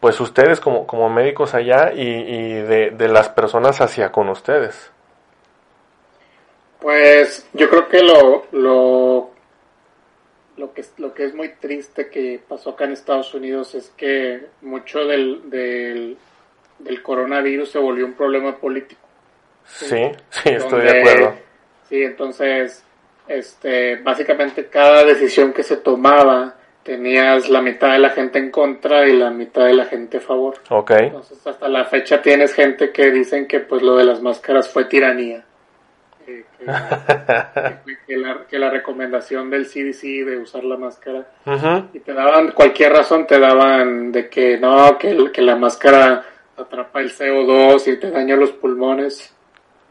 pues 0.00 0.20
ustedes 0.20 0.60
como, 0.60 0.86
como 0.86 1.10
médicos 1.10 1.54
allá 1.54 1.92
y, 1.94 2.02
y 2.02 2.52
de, 2.54 2.90
de 2.92 3.08
las 3.08 3.28
personas 3.30 3.80
hacia 3.80 4.12
con 4.12 4.28
ustedes? 4.30 4.92
Pues 6.80 7.48
yo 7.54 7.68
creo 7.68 7.88
que 7.88 8.02
lo, 8.02 8.46
lo, 8.52 9.30
lo, 10.56 10.72
que, 10.74 10.84
lo 10.98 11.14
que 11.14 11.24
es 11.24 11.34
muy 11.34 11.50
triste 11.50 12.08
que 12.10 12.40
pasó 12.46 12.70
acá 12.70 12.84
en 12.84 12.92
Estados 12.92 13.34
Unidos 13.34 13.74
es 13.74 13.90
que 13.96 14.46
mucho 14.62 15.00
del, 15.06 15.50
del, 15.50 16.18
del 16.78 17.02
coronavirus 17.02 17.70
se 17.70 17.78
volvió 17.78 18.06
un 18.06 18.14
problema 18.14 18.56
político. 18.56 19.00
Sí, 19.66 20.10
sí, 20.30 20.48
estoy 20.50 20.82
de 20.82 20.90
acuerdo. 20.90 21.38
Sí, 21.88 22.02
entonces, 22.02 22.84
este, 23.26 23.96
básicamente 23.96 24.66
cada 24.66 25.04
decisión 25.04 25.52
que 25.52 25.62
se 25.62 25.76
tomaba 25.78 26.54
tenías 26.82 27.48
la 27.50 27.60
mitad 27.60 27.92
de 27.92 27.98
la 27.98 28.10
gente 28.10 28.38
en 28.38 28.50
contra 28.50 29.06
y 29.06 29.16
la 29.16 29.30
mitad 29.30 29.64
de 29.66 29.74
la 29.74 29.84
gente 29.84 30.16
a 30.18 30.20
favor. 30.20 30.54
Ok, 30.70 30.90
Entonces, 30.92 31.46
hasta 31.46 31.68
la 31.68 31.84
fecha 31.84 32.22
tienes 32.22 32.54
gente 32.54 32.92
que 32.92 33.10
dicen 33.10 33.46
que 33.46 33.60
pues 33.60 33.82
lo 33.82 33.96
de 33.96 34.04
las 34.04 34.22
máscaras 34.22 34.68
fue 34.70 34.86
tiranía. 34.86 35.44
Que, 36.24 36.44
que- 36.58 36.64
que- 37.86 37.98
que 38.06 38.16
la, 38.16 38.46
que 38.48 38.58
la 38.58 38.70
recomendación 38.70 39.50
del 39.50 39.66
CDC 39.66 40.24
de 40.26 40.38
usar 40.38 40.64
la 40.64 40.76
máscara 40.76 41.26
Ujú, 41.46 41.88
y 41.94 42.00
te 42.00 42.12
daban 42.12 42.52
cualquier 42.52 42.92
razón 42.92 43.26
te 43.26 43.38
daban 43.38 44.12
de 44.12 44.28
que 44.28 44.58
no 44.58 44.98
que, 44.98 45.30
que 45.32 45.40
la 45.42 45.56
máscara 45.56 46.24
atrapa 46.56 47.00
el 47.00 47.10
CO2 47.10 47.86
y 47.92 47.96
te 47.98 48.10
daña 48.10 48.36
los 48.36 48.52
pulmones 48.52 49.34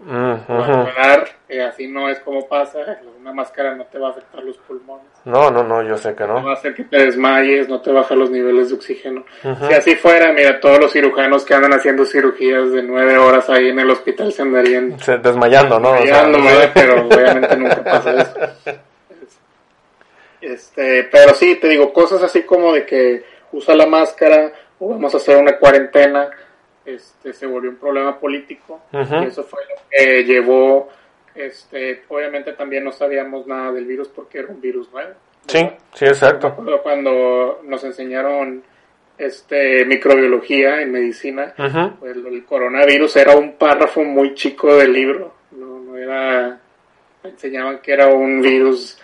quedar, 0.06 1.28
eh, 1.50 1.62
así 1.64 1.88
no 1.88 2.08
es 2.10 2.20
como 2.20 2.48
pasa 2.48 2.80
una 3.20 3.34
máscara 3.34 3.74
no 3.76 3.86
te 3.86 3.98
va 3.98 4.10
a 4.10 4.12
afectar 4.12 4.44
los 4.44 4.58
pulmones 4.60 5.08
No, 5.26 5.50
no, 5.50 5.64
no, 5.64 5.82
yo 5.82 5.98
sé 5.98 6.14
que 6.16 6.26
no 6.28 6.44
va 6.44 6.52
a 6.52 6.54
hacer 6.54 6.76
que 6.76 6.84
te 6.84 6.98
desmayes 6.98 7.68
no 7.68 7.82
te 7.82 7.92
baja 7.92 8.14
los 8.16 8.30
niveles 8.30 8.70
de 8.70 8.76
oxígeno 8.76 9.26
si 9.42 9.74
así 9.74 9.96
fuera 9.96 10.32
mira 10.34 10.60
todos 10.60 10.80
los 10.80 10.92
cirujanos 10.94 11.44
que 11.46 11.56
andan 11.56 11.74
haciendo 11.74 12.06
cirugías 12.06 12.72
de 12.72 12.84
nueve 12.84 13.18
horas 13.18 13.50
ahí 13.50 13.70
en 13.70 13.80
el 13.80 13.90
hospital 13.90 14.32
se 14.32 14.44
andarían 14.44 15.00
Se- 15.00 15.18
desmayando, 15.18 15.80
¿no? 15.80 15.92
O 15.92 15.98
sea, 15.98 16.16
Fallando, 16.16 16.44
¿verdad? 16.44 16.72
pero 16.74 17.08
obviamente 17.08 17.58
nunca 17.58 17.84
pasa 17.84 18.22
eso. 18.22 18.80
Este, 20.40 21.04
pero 21.12 21.34
sí, 21.34 21.56
te 21.56 21.68
digo, 21.68 21.92
cosas 21.92 22.22
así 22.22 22.44
como 22.44 22.72
de 22.74 22.86
que 22.86 23.24
usa 23.52 23.76
la 23.76 23.88
máscara 23.88 24.52
o 24.80 24.90
vamos 24.90 25.14
a 25.14 25.18
hacer 25.18 25.36
una 25.38 25.58
cuarentena, 25.58 26.30
este, 26.88 27.34
se 27.34 27.46
volvió 27.46 27.70
un 27.70 27.76
problema 27.76 28.18
político 28.18 28.82
y 28.94 29.26
eso 29.26 29.44
fue 29.44 29.60
lo 29.66 29.76
que 29.90 30.24
llevó, 30.24 30.88
este, 31.36 32.04
obviamente 32.08 32.54
también 32.54 32.86
no 32.86 32.94
sabíamos 32.94 33.46
nada 33.46 33.74
del 33.74 33.86
virus 33.86 34.08
porque 34.08 34.40
era 34.40 34.48
un 34.48 34.62
virus 34.62 34.90
nuevo. 34.94 35.12
Sí, 35.48 35.58
¿verdad? 35.58 35.78
sí, 35.94 36.06
exacto. 36.06 36.56
Cuando 36.82 37.60
nos 37.64 37.84
enseñaron 37.84 38.64
este 39.18 39.84
microbiología 39.86 40.82
en 40.82 40.94
medicina, 40.94 41.54
pues, 42.00 42.16
el 42.16 42.46
coronavirus 42.46 43.18
era 43.18 43.36
un 43.36 43.58
párrafo 43.58 44.04
muy 44.06 44.34
chico 44.34 44.74
del 44.78 44.94
libro, 44.94 45.34
no, 45.52 45.80
no 45.80 45.98
era, 45.98 46.58
enseñaban 47.24 47.80
que 47.80 47.92
era 47.92 48.08
un 48.08 48.42
virus 48.42 48.98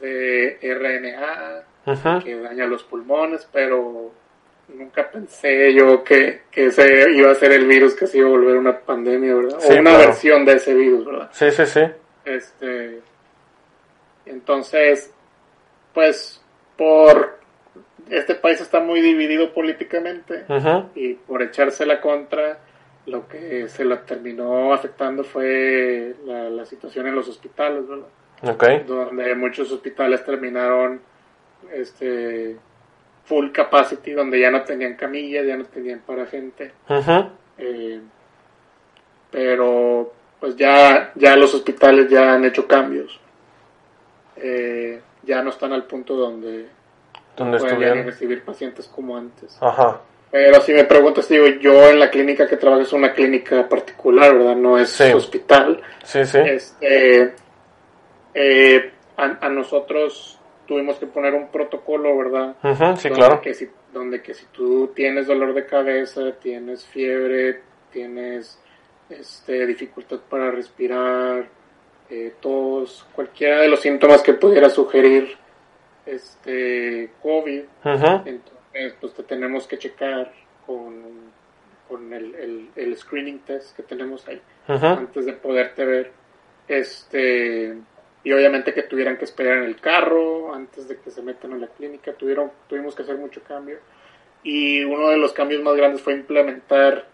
de 0.00 0.58
RNA 0.62 2.22
que 2.22 2.36
daña 2.36 2.66
los 2.66 2.84
pulmones, 2.84 3.48
pero 3.52 4.12
nunca 4.68 5.10
pensé 5.10 5.72
yo 5.74 6.02
que, 6.02 6.42
que 6.50 6.66
ese 6.66 7.10
iba 7.12 7.30
a 7.30 7.34
ser 7.34 7.52
el 7.52 7.66
virus 7.66 7.94
que 7.94 8.06
se 8.06 8.18
iba 8.18 8.28
a 8.28 8.32
volver 8.32 8.56
una 8.56 8.78
pandemia, 8.78 9.34
¿verdad? 9.34 9.60
Sí, 9.60 9.72
o 9.72 9.80
una 9.80 9.90
claro. 9.90 10.06
versión 10.06 10.44
de 10.44 10.52
ese 10.54 10.74
virus, 10.74 11.06
¿verdad? 11.06 11.30
Sí, 11.32 11.50
sí, 11.50 11.66
sí. 11.66 11.80
Este, 12.24 13.00
entonces, 14.26 15.12
pues, 15.94 16.42
por 16.76 17.38
este 18.10 18.34
país 18.34 18.60
está 18.60 18.80
muy 18.80 19.00
dividido 19.00 19.52
políticamente 19.52 20.44
y 20.94 21.14
por 21.14 21.42
echarse 21.42 21.86
la 21.86 22.00
contra, 22.00 22.58
lo 23.06 23.28
que 23.28 23.68
se 23.68 23.84
la 23.84 24.02
terminó 24.02 24.72
afectando 24.72 25.22
fue 25.24 26.14
la, 26.24 26.50
la 26.50 26.64
situación 26.64 27.06
en 27.06 27.14
los 27.14 27.28
hospitales, 27.28 27.86
¿verdad? 27.86 28.06
Ok. 28.42 28.86
Donde 28.86 29.34
muchos 29.34 29.70
hospitales 29.72 30.24
terminaron 30.24 31.00
este 31.72 32.56
full 33.26 33.50
capacity, 33.52 34.12
donde 34.12 34.40
ya 34.40 34.50
no 34.50 34.62
tenían 34.62 34.94
camillas, 34.94 35.46
ya 35.46 35.56
no 35.56 35.64
tenían 35.66 36.00
para 36.00 36.26
gente. 36.26 36.72
Eh, 37.58 38.00
pero 39.30 40.12
pues 40.40 40.56
ya, 40.56 41.12
ya 41.14 41.36
los 41.36 41.52
hospitales 41.54 42.08
ya 42.08 42.34
han 42.34 42.44
hecho 42.44 42.66
cambios. 42.66 43.18
Eh, 44.36 45.00
ya 45.22 45.42
no 45.42 45.50
están 45.50 45.72
al 45.72 45.84
punto 45.84 46.14
donde 46.14 46.66
Donde 47.36 47.58
pueden 47.58 48.04
recibir 48.06 48.44
pacientes 48.44 48.86
como 48.88 49.16
antes. 49.16 49.58
Ajá. 49.60 50.00
Pero 50.30 50.60
si 50.60 50.72
me 50.72 50.84
preguntas, 50.84 51.28
digo, 51.28 51.46
yo 51.46 51.88
en 51.88 51.98
la 51.98 52.10
clínica 52.10 52.46
que 52.46 52.56
trabajo 52.56 52.82
es 52.82 52.92
una 52.92 53.12
clínica 53.12 53.68
particular, 53.68 54.36
¿verdad? 54.36 54.56
No 54.56 54.78
es 54.78 54.90
Sí. 54.90 55.12
hospital. 55.12 55.80
Sí, 56.04 56.24
sí. 56.24 56.38
Este, 56.38 57.34
eh, 58.34 58.92
a, 59.16 59.38
a 59.46 59.48
nosotros 59.48 60.38
tuvimos 60.66 60.96
que 60.98 61.06
poner 61.06 61.34
un 61.34 61.48
protocolo, 61.48 62.16
¿verdad? 62.16 62.56
Ujú, 62.62 62.96
Sí, 62.96 63.08
donde 63.08 63.10
claro. 63.10 63.40
Que 63.40 63.54
si, 63.54 63.68
donde 63.92 64.22
que 64.22 64.34
si 64.34 64.46
tú 64.46 64.88
tienes 64.94 65.26
dolor 65.26 65.54
de 65.54 65.66
cabeza, 65.66 66.32
tienes 66.40 66.84
fiebre, 66.84 67.60
tienes 67.92 68.58
este, 69.08 69.66
dificultad 69.66 70.18
para 70.28 70.50
respirar, 70.50 71.48
eh, 72.10 72.34
tos, 72.40 73.06
cualquiera 73.14 73.60
de 73.60 73.68
los 73.68 73.80
síntomas 73.80 74.22
que 74.22 74.34
pudiera 74.34 74.68
sugerir 74.70 75.36
este 76.04 77.10
COVID, 77.22 77.62
entonces 78.26 78.94
pues 79.00 79.14
te 79.14 79.22
tenemos 79.24 79.66
que 79.66 79.78
checar 79.78 80.32
con, 80.66 81.02
con 81.88 82.12
el, 82.12 82.34
el, 82.34 82.68
el 82.76 82.96
screening 82.96 83.40
test 83.40 83.74
que 83.76 83.82
tenemos 83.82 84.26
ahí 84.28 84.40
antes 84.98 85.26
de 85.26 85.32
poderte 85.32 85.84
ver. 85.84 86.12
Este, 86.68 87.76
y 88.26 88.32
obviamente 88.32 88.74
que 88.74 88.82
tuvieran 88.82 89.18
que 89.18 89.24
esperar 89.24 89.58
en 89.58 89.62
el 89.62 89.76
carro 89.80 90.52
antes 90.52 90.88
de 90.88 90.96
que 90.98 91.12
se 91.12 91.22
metan 91.22 91.52
a 91.52 91.58
la 91.58 91.68
clínica. 91.68 92.12
Tuvieron, 92.12 92.50
tuvimos 92.68 92.96
que 92.96 93.02
hacer 93.02 93.16
mucho 93.18 93.40
cambio. 93.46 93.78
Y 94.42 94.82
uno 94.82 95.10
de 95.10 95.16
los 95.16 95.32
cambios 95.32 95.62
más 95.62 95.76
grandes 95.76 96.00
fue 96.02 96.14
implementar 96.14 97.06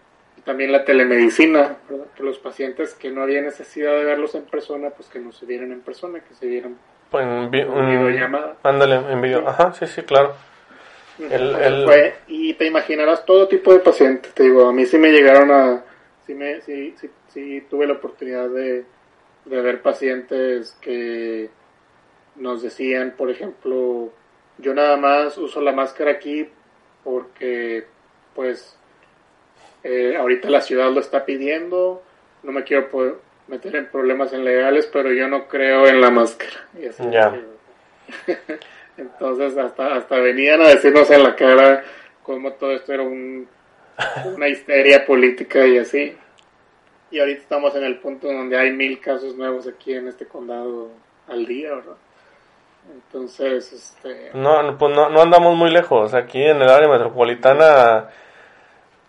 también 0.43 0.71
la 0.71 0.85
telemedicina, 0.85 1.77
¿verdad? 1.87 2.07
que 2.17 2.23
los 2.23 2.39
pacientes 2.39 2.95
que 2.95 3.11
no 3.11 3.21
había 3.21 3.43
necesidad 3.43 3.95
de 3.95 4.05
verlos 4.05 4.33
en 4.33 4.45
persona, 4.45 4.89
pues 4.89 5.07
que 5.07 5.19
no 5.19 5.31
se 5.31 5.45
vieran 5.45 5.71
en 5.71 5.81
persona, 5.81 6.19
que 6.19 6.33
se 6.33 6.47
vieran 6.47 6.77
En 7.11 7.51
vi- 7.51 7.59
en 7.61 7.85
videollamada. 7.91 8.57
Ándale, 8.63 8.95
en 8.95 9.21
video. 9.21 9.47
Ajá, 9.47 9.71
sí, 9.73 9.85
sí, 9.85 10.01
claro. 10.01 10.33
El- 11.19 11.31
Entonces 11.31 11.67
el- 11.67 11.85
fue- 11.85 12.15
y 12.27 12.55
te 12.55 12.65
imaginarás 12.65 13.23
todo 13.23 13.47
tipo 13.47 13.71
de 13.71 13.81
pacientes, 13.81 14.33
te 14.33 14.41
digo, 14.41 14.67
a 14.67 14.73
mí 14.73 14.83
sí 14.87 14.97
me 14.97 15.11
llegaron 15.11 15.51
a, 15.51 15.83
sí, 16.25 16.33
me, 16.33 16.59
sí, 16.61 16.95
sí, 16.99 17.07
sí 17.27 17.63
tuve 17.69 17.85
la 17.85 17.93
oportunidad 17.93 18.49
de, 18.49 18.83
de 19.45 19.61
ver 19.61 19.81
pacientes 19.81 20.77
que 20.81 21.49
nos 22.35 22.61
decían, 22.61 23.13
por 23.17 23.29
ejemplo, 23.29 24.11
yo 24.57 24.73
nada 24.73 24.97
más 24.97 25.37
uso 25.37 25.61
la 25.61 25.71
máscara 25.71 26.11
aquí 26.11 26.47
porque, 27.03 27.85
pues, 28.35 28.77
eh, 29.83 30.15
ahorita 30.17 30.49
la 30.49 30.61
ciudad 30.61 30.91
lo 30.91 30.99
está 30.99 31.25
pidiendo, 31.25 32.01
no 32.43 32.51
me 32.51 32.63
quiero 32.63 32.89
meter 33.47 33.75
en 33.75 33.89
problemas 33.89 34.31
legales, 34.31 34.89
pero 34.91 35.11
yo 35.11 35.27
no 35.27 35.47
creo 35.47 35.87
en 35.87 35.99
la 35.99 36.09
máscara. 36.09 36.67
Y 36.79 36.87
así 36.87 37.03
entonces 38.97 39.57
hasta 39.57 39.95
hasta 39.95 40.17
venían 40.17 40.61
a 40.61 40.67
decirnos 40.67 41.09
en 41.09 41.23
la 41.23 41.35
cara 41.35 41.83
cómo 42.21 42.53
todo 42.53 42.73
esto 42.73 42.93
era 42.93 43.03
un, 43.03 43.47
una 44.35 44.47
histeria 44.47 45.05
política 45.05 45.65
y 45.65 45.77
así. 45.77 46.15
Y 47.13 47.19
ahorita 47.19 47.41
estamos 47.41 47.75
en 47.75 47.83
el 47.83 47.99
punto 47.99 48.25
donde 48.25 48.57
hay 48.57 48.71
mil 48.71 48.99
casos 48.99 49.35
nuevos 49.35 49.67
aquí 49.67 49.93
en 49.93 50.07
este 50.07 50.25
condado 50.25 50.89
al 51.27 51.45
día, 51.45 51.75
¿verdad? 51.75 51.93
Entonces, 52.91 53.71
este... 53.71 54.31
No, 54.33 54.75
pues 54.79 54.95
no, 54.95 55.09
no 55.09 55.21
andamos 55.21 55.55
muy 55.55 55.69
lejos. 55.69 56.15
Aquí 56.15 56.41
en 56.41 56.59
el 56.59 56.67
área 56.67 56.89
metropolitana 56.89 58.09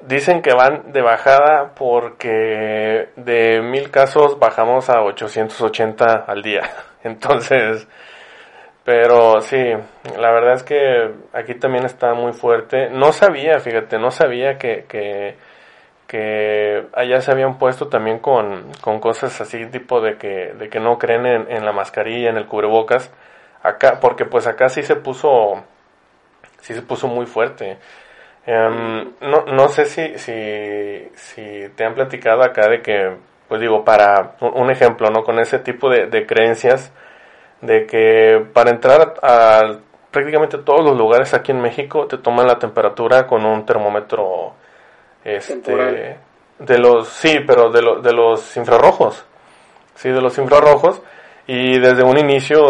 dicen 0.03 0.43
que 0.43 0.53
van 0.53 0.93
de 0.93 1.01
bajada 1.01 1.75
porque 1.75 3.09
de 3.17 3.63
mil 3.63 3.91
casos 3.91 4.39
bajamos 4.39 4.91
a 4.91 5.03
880 5.03 6.27
al 6.27 6.43
día. 6.43 6.71
Entonces, 7.05 7.89
pero 8.85 9.41
sí, 9.41 9.63
la 10.19 10.31
verdad 10.31 10.57
es 10.57 10.63
que 10.63 11.11
aquí 11.33 11.55
también 11.55 11.87
está 11.87 12.13
muy 12.13 12.35
fuerte. 12.35 12.91
No 12.91 13.13
sabía, 13.13 13.61
fíjate, 13.61 13.99
no 13.99 14.11
sabía 14.11 14.59
que, 14.59 14.85
que, 14.87 15.37
que 16.07 16.87
allá 16.95 17.21
se 17.21 17.31
habían 17.31 17.59
puesto 17.59 17.89
también 17.89 18.19
con, 18.19 18.73
con 18.81 19.01
cosas 19.01 19.41
así, 19.41 19.67
tipo 19.67 20.01
de 20.01 20.17
que, 20.17 20.55
de 20.59 20.69
que 20.69 20.81
no 20.81 20.99
creen 20.99 21.27
en, 21.27 21.65
la 21.65 21.73
mascarilla, 21.73 22.31
en 22.31 22.37
el 22.37 22.47
cubrebocas. 22.47 23.13
Acá, 23.63 23.99
porque 24.01 24.25
pues 24.27 24.47
acá 24.47 24.69
sí 24.69 24.83
se 24.83 24.97
puso, 24.97 25.65
sí 26.61 26.75
se 26.75 26.83
puso 26.83 27.09
muy 27.09 27.27
fuerte. 27.27 27.79
Em, 28.47 29.13
no, 29.21 29.45
no 29.47 29.69
sé 29.69 29.87
si, 29.87 30.19
si, 30.19 31.69
te 31.75 31.85
han 31.85 31.95
platicado 31.95 32.43
acá 32.43 32.69
de 32.69 32.83
que, 32.83 33.17
pues 33.49 33.61
digo, 33.61 33.85
para 33.85 34.37
un 34.41 34.71
ejemplo, 34.71 35.11
¿no? 35.11 35.25
Con 35.25 35.39
ese 35.39 35.59
tipo 35.61 35.89
de, 35.91 36.07
de 36.07 36.27
creencias, 36.27 36.93
de 37.63 37.87
que 37.87 38.47
para 38.53 38.71
entrar 38.71 39.15
a, 39.23 39.61
a 39.61 39.79
prácticamente 40.15 40.59
todos 40.59 40.85
los 40.85 40.97
lugares 40.97 41.35
aquí 41.35 41.53
en 41.53 41.61
México 41.61 42.07
te 42.07 42.19
toman 42.19 42.47
la 42.47 42.59
temperatura 42.59 43.27
con 43.27 43.45
un 43.45 43.67
termómetro, 43.67 44.55
este, 45.25 45.55
Temporal. 45.55 46.17
de 46.59 46.79
los, 46.79 47.09
sí, 47.09 47.41
pero 47.47 47.71
de, 47.71 47.83
los 47.83 48.03
de 48.03 48.13
los 48.13 48.57
infrarrojos, 48.57 49.25
sí, 49.95 50.11
de 50.11 50.21
los 50.21 50.37
infrarrojos, 50.39 51.03
y 51.47 51.79
desde 51.79 52.03
un 52.03 52.19
inicio, 52.19 52.63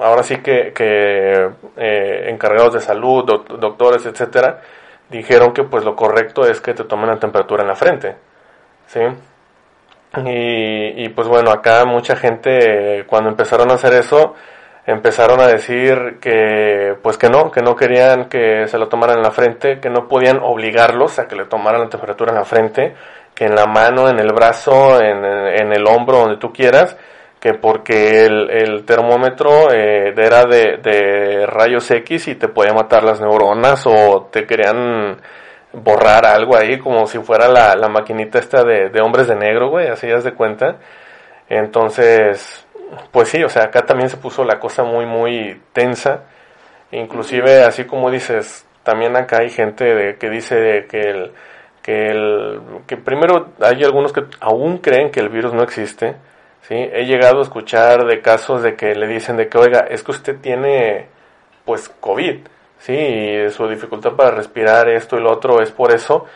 ahora 0.00 0.22
sí 0.22 0.38
que, 0.38 0.72
que 0.72 1.50
eh, 1.76 2.26
encargados 2.30 2.74
de 2.74 2.80
salud, 2.80 3.24
doc- 3.24 3.58
doctores, 3.58 4.04
etcétera, 4.06 4.60
dijeron 5.08 5.52
que 5.52 5.64
pues 5.64 5.84
lo 5.84 5.94
correcto 5.94 6.46
es 6.46 6.60
que 6.60 6.74
te 6.74 6.84
tomen 6.84 7.08
la 7.10 7.18
temperatura 7.18 7.62
en 7.62 7.68
la 7.68 7.76
frente, 7.76 8.16
¿sí? 8.86 9.00
Y, 10.26 11.04
y, 11.04 11.08
pues 11.08 11.26
bueno, 11.26 11.50
acá 11.50 11.86
mucha 11.86 12.16
gente 12.16 13.04
cuando 13.06 13.30
empezaron 13.30 13.70
a 13.70 13.74
hacer 13.74 13.94
eso, 13.94 14.34
empezaron 14.86 15.40
a 15.40 15.46
decir 15.46 16.18
que 16.20 16.96
pues 17.02 17.16
que 17.16 17.28
no, 17.28 17.50
que 17.50 17.62
no 17.62 17.76
querían 17.76 18.28
que 18.28 18.66
se 18.66 18.78
lo 18.78 18.88
tomaran 18.88 19.18
en 19.18 19.22
la 19.22 19.30
frente, 19.30 19.80
que 19.80 19.90
no 19.90 20.08
podían 20.08 20.38
obligarlos 20.42 21.18
a 21.18 21.28
que 21.28 21.36
le 21.36 21.44
tomaran 21.46 21.82
la 21.82 21.88
temperatura 21.88 22.32
en 22.32 22.38
la 22.38 22.44
frente, 22.44 22.94
que 23.34 23.44
en 23.46 23.54
la 23.54 23.66
mano, 23.66 24.08
en 24.08 24.18
el 24.18 24.32
brazo, 24.32 25.00
en, 25.00 25.24
en 25.24 25.72
el 25.72 25.86
hombro, 25.86 26.18
donde 26.18 26.36
tú 26.38 26.52
quieras, 26.52 26.96
que 27.40 27.54
porque 27.54 28.24
el, 28.26 28.84
termómetro 28.84 29.72
eh, 29.72 30.14
era 30.16 30.44
de, 30.44 30.78
de 30.82 31.46
rayos 31.46 31.90
X 31.90 32.28
y 32.28 32.34
te 32.36 32.48
podía 32.48 32.72
matar 32.72 33.02
las 33.02 33.20
neuronas 33.20 33.84
o 33.86 34.28
te 34.30 34.46
querían 34.46 35.16
borrar 35.72 36.26
algo 36.26 36.56
ahí 36.56 36.78
como 36.78 37.06
si 37.06 37.18
fuera 37.18 37.48
la, 37.48 37.74
la 37.74 37.88
maquinita 37.88 38.38
esta 38.38 38.62
de, 38.62 38.90
de 38.90 39.00
hombres 39.02 39.26
de 39.26 39.36
negro, 39.36 39.70
güey, 39.70 39.88
así 39.88 40.06
ya 40.06 40.18
de 40.18 40.34
cuenta. 40.34 40.76
Entonces, 41.48 42.64
pues 43.10 43.28
sí, 43.28 43.42
o 43.42 43.48
sea, 43.48 43.64
acá 43.64 43.82
también 43.82 44.10
se 44.10 44.16
puso 44.16 44.44
la 44.44 44.58
cosa 44.58 44.84
muy, 44.84 45.06
muy 45.06 45.60
tensa. 45.72 46.24
Inclusive, 46.92 47.64
así 47.64 47.84
como 47.84 48.10
dices, 48.10 48.66
también 48.82 49.16
acá 49.16 49.38
hay 49.40 49.50
gente 49.50 49.84
de, 49.84 50.16
que 50.16 50.30
dice 50.30 50.56
de 50.56 50.86
que 50.86 51.00
el, 51.00 51.32
que 51.82 52.08
el, 52.08 52.60
que 52.86 52.96
primero 52.96 53.52
hay 53.60 53.82
algunos 53.84 54.12
que 54.12 54.24
aún 54.40 54.78
creen 54.78 55.10
que 55.10 55.20
el 55.20 55.28
virus 55.30 55.54
no 55.54 55.62
existe, 55.62 56.16
¿sí? 56.62 56.74
He 56.74 57.06
llegado 57.06 57.40
a 57.40 57.42
escuchar 57.42 58.04
de 58.06 58.20
casos 58.20 58.62
de 58.62 58.76
que 58.76 58.94
le 58.94 59.06
dicen 59.06 59.36
de 59.36 59.48
que, 59.48 59.58
oiga, 59.58 59.86
es 59.90 60.02
que 60.02 60.10
usted 60.12 60.36
tiene, 60.40 61.08
pues, 61.64 61.88
COVID, 61.88 62.40
Sí, 62.82 62.94
y 62.94 63.50
su 63.50 63.68
dificultad 63.68 64.14
para 64.16 64.32
respirar, 64.32 64.88
esto 64.88 65.16
y 65.16 65.20
lo 65.22 65.32
otro 65.32 65.62
es 65.62 65.70
por 65.70 65.92
eso. 65.94 66.26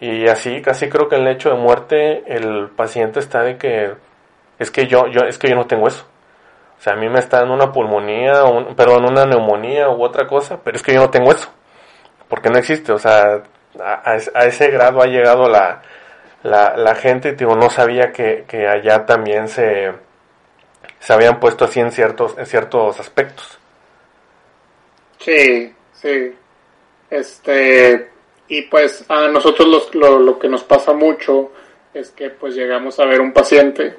Y 0.00 0.26
así, 0.28 0.60
casi 0.60 0.88
creo 0.88 1.08
que 1.08 1.14
en 1.16 1.22
el 1.22 1.34
hecho 1.34 1.50
de 1.50 1.56
muerte, 1.56 2.24
el 2.26 2.70
paciente 2.70 3.20
está 3.20 3.42
de 3.44 3.56
que 3.56 3.94
es 4.62 4.70
que 4.70 4.86
yo, 4.86 5.06
yo, 5.08 5.20
es 5.26 5.38
que 5.38 5.48
yo 5.48 5.56
no 5.56 5.66
tengo 5.66 5.88
eso. 5.88 6.04
O 6.78 6.82
sea, 6.82 6.94
a 6.94 6.96
mí 6.96 7.08
me 7.08 7.18
está 7.18 7.38
dando 7.40 7.54
una 7.54 7.72
pulmonía, 7.72 8.44
un, 8.44 8.74
perdón, 8.74 9.04
una 9.10 9.24
neumonía 9.24 9.88
u 9.90 10.02
otra 10.02 10.26
cosa, 10.26 10.60
pero 10.62 10.76
es 10.76 10.82
que 10.82 10.94
yo 10.94 11.00
no 11.00 11.10
tengo 11.10 11.30
eso. 11.30 11.48
Porque 12.28 12.50
no 12.50 12.58
existe. 12.58 12.92
O 12.92 12.98
sea, 12.98 13.42
a, 13.78 14.16
ese 14.46 14.68
grado 14.70 15.00
ha 15.02 15.06
llegado 15.06 15.48
la, 15.48 15.82
la, 16.42 16.76
la 16.76 16.94
gente, 16.94 17.32
digo, 17.32 17.54
no 17.54 17.70
sabía 17.70 18.12
que, 18.12 18.44
que 18.48 18.66
allá 18.66 19.06
también 19.06 19.48
se, 19.48 19.92
se 20.98 21.12
habían 21.12 21.40
puesto 21.40 21.64
así 21.64 21.80
en 21.80 21.92
ciertos, 21.92 22.36
en 22.38 22.46
ciertos 22.46 22.98
aspectos. 22.98 23.58
Sí, 25.18 25.72
sí. 25.92 26.34
Este, 27.10 28.10
y 28.48 28.62
pues 28.62 29.04
a 29.08 29.28
nosotros 29.28 29.68
los, 29.68 29.94
lo, 29.94 30.18
lo, 30.18 30.38
que 30.38 30.48
nos 30.48 30.64
pasa 30.64 30.92
mucho 30.92 31.52
es 31.94 32.10
que 32.10 32.30
pues 32.30 32.54
llegamos 32.54 32.98
a 32.98 33.06
ver 33.06 33.20
un 33.20 33.32
paciente 33.32 33.98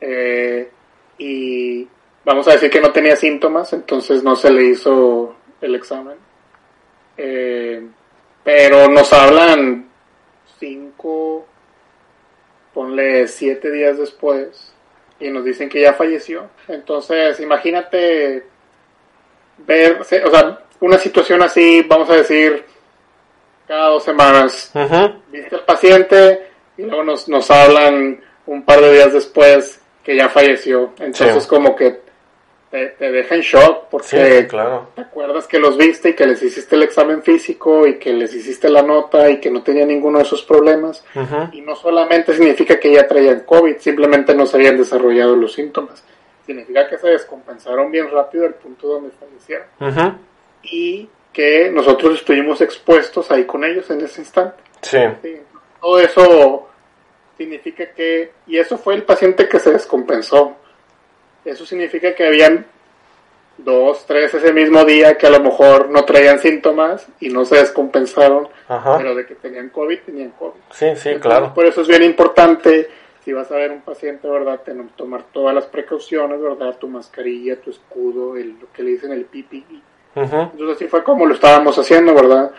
eh, 0.00 0.70
y 1.18 1.86
vamos 2.24 2.46
a 2.48 2.52
decir 2.52 2.70
que 2.70 2.80
no 2.80 2.92
tenía 2.92 3.16
síntomas, 3.16 3.72
entonces 3.72 4.22
no 4.22 4.36
se 4.36 4.50
le 4.50 4.64
hizo 4.64 5.34
el 5.60 5.74
examen. 5.74 6.16
Eh, 7.16 7.86
pero 8.42 8.88
nos 8.88 9.12
hablan 9.12 9.88
cinco, 10.58 11.46
ponle 12.72 13.28
siete 13.28 13.70
días 13.70 13.98
después 13.98 14.72
y 15.18 15.28
nos 15.28 15.44
dicen 15.44 15.68
que 15.68 15.82
ya 15.82 15.92
falleció. 15.92 16.48
Entonces, 16.68 17.38
imagínate 17.40 18.44
ver, 19.58 20.00
o 20.00 20.04
sea, 20.04 20.60
una 20.80 20.98
situación 20.98 21.42
así, 21.42 21.82
vamos 21.82 22.08
a 22.08 22.16
decir, 22.16 22.64
cada 23.66 23.88
dos 23.88 24.02
semanas. 24.02 24.72
Ujú. 24.74 25.20
Viste 25.30 25.56
al 25.56 25.64
paciente 25.64 26.49
y 26.80 26.86
luego 26.86 27.04
nos, 27.04 27.28
nos 27.28 27.50
hablan 27.50 28.20
un 28.46 28.62
par 28.64 28.80
de 28.80 28.92
días 28.92 29.12
después 29.12 29.80
que 30.02 30.16
ya 30.16 30.28
falleció. 30.28 30.92
Entonces, 30.98 31.42
Sí. 31.44 31.48
como 31.48 31.76
que 31.76 32.00
te, 32.70 32.86
te 32.90 33.10
deja 33.10 33.34
en 33.34 33.40
shock 33.40 33.82
Sí, 33.82 33.86
porque 33.90 34.46
claro. 34.48 34.88
te 34.94 35.00
acuerdas 35.02 35.46
que 35.48 35.58
los 35.58 35.76
viste 35.76 36.10
y 36.10 36.14
que 36.14 36.24
les 36.26 36.40
hiciste 36.42 36.76
el 36.76 36.84
examen 36.84 37.22
físico 37.22 37.86
y 37.86 37.98
que 37.98 38.12
les 38.12 38.32
hiciste 38.32 38.68
la 38.68 38.82
nota 38.82 39.28
y 39.28 39.40
que 39.40 39.50
no 39.50 39.62
tenía 39.62 39.84
ninguno 39.84 40.18
de 40.18 40.24
esos 40.24 40.42
problemas. 40.42 41.04
Y 41.52 41.60
no 41.62 41.74
solamente 41.74 42.32
significa 42.34 42.78
que 42.78 42.92
ya 42.92 43.06
traían 43.08 43.40
COVID, 43.40 43.76
simplemente 43.78 44.34
no 44.34 44.46
se 44.46 44.56
habían 44.56 44.76
desarrollado 44.78 45.34
los 45.36 45.52
síntomas. 45.52 46.02
Significa 46.46 46.88
que 46.88 46.96
se 46.98 47.08
descompensaron 47.08 47.90
bien 47.90 48.08
rápido 48.10 48.46
al 48.46 48.54
punto 48.54 48.86
donde 48.88 49.10
fallecieron. 49.10 50.18
Y 50.62 51.08
que 51.32 51.70
nosotros 51.70 52.14
estuvimos 52.20 52.60
expuestos 52.60 53.30
ahí 53.30 53.44
con 53.44 53.64
ellos 53.64 53.88
en 53.90 54.00
ese 54.00 54.20
instante. 54.22 54.62
Sí, 54.82 54.98
Sí, 55.22 55.36
todo 55.80 55.98
eso 56.00 56.68
significa 57.40 57.86
que, 57.92 58.32
y 58.46 58.58
eso 58.58 58.76
fue 58.76 58.94
el 58.94 59.04
paciente 59.04 59.48
que 59.48 59.58
se 59.58 59.72
descompensó. 59.72 60.56
Eso 61.42 61.64
significa 61.64 62.14
que 62.14 62.26
habían 62.26 62.66
dos, 63.56 64.04
tres 64.06 64.34
ese 64.34 64.52
mismo 64.52 64.84
día 64.84 65.16
que 65.16 65.26
a 65.26 65.30
lo 65.30 65.40
mejor 65.40 65.88
no 65.88 66.04
traían 66.04 66.38
síntomas 66.38 67.08
y 67.18 67.30
no 67.30 67.46
se 67.46 67.56
descompensaron, 67.56 68.46
ajá. 68.68 68.98
pero 68.98 69.14
de 69.14 69.24
que 69.24 69.36
tenían 69.36 69.70
COVID, 69.70 70.00
tenían 70.00 70.32
COVID. 70.32 70.60
Sí, 70.70 70.78
sí, 70.80 70.84
Entonces, 70.88 71.20
claro. 71.22 71.54
Por 71.54 71.64
eso 71.64 71.80
es 71.80 71.88
bien 71.88 72.02
importante, 72.02 72.90
si 73.24 73.32
vas 73.32 73.50
a 73.50 73.56
ver 73.56 73.70
un 73.70 73.80
paciente, 73.80 74.28
¿verdad? 74.28 74.60
Tomar 74.94 75.22
todas 75.32 75.54
las 75.54 75.64
precauciones, 75.64 76.38
¿verdad? 76.42 76.76
Tu 76.76 76.88
mascarilla, 76.88 77.58
tu 77.58 77.70
escudo, 77.70 78.36
el, 78.36 78.50
lo 78.60 78.70
que 78.70 78.82
le 78.82 78.90
dicen 78.90 79.12
el 79.12 79.24
PPE. 79.24 79.80
Ujú. 80.14 80.36
Entonces 80.36 80.76
así 80.76 80.88
fue 80.88 81.02
como 81.02 81.24
lo 81.24 81.32
estábamos 81.32 81.78
haciendo, 81.78 82.12
¿verdad? 82.12 82.50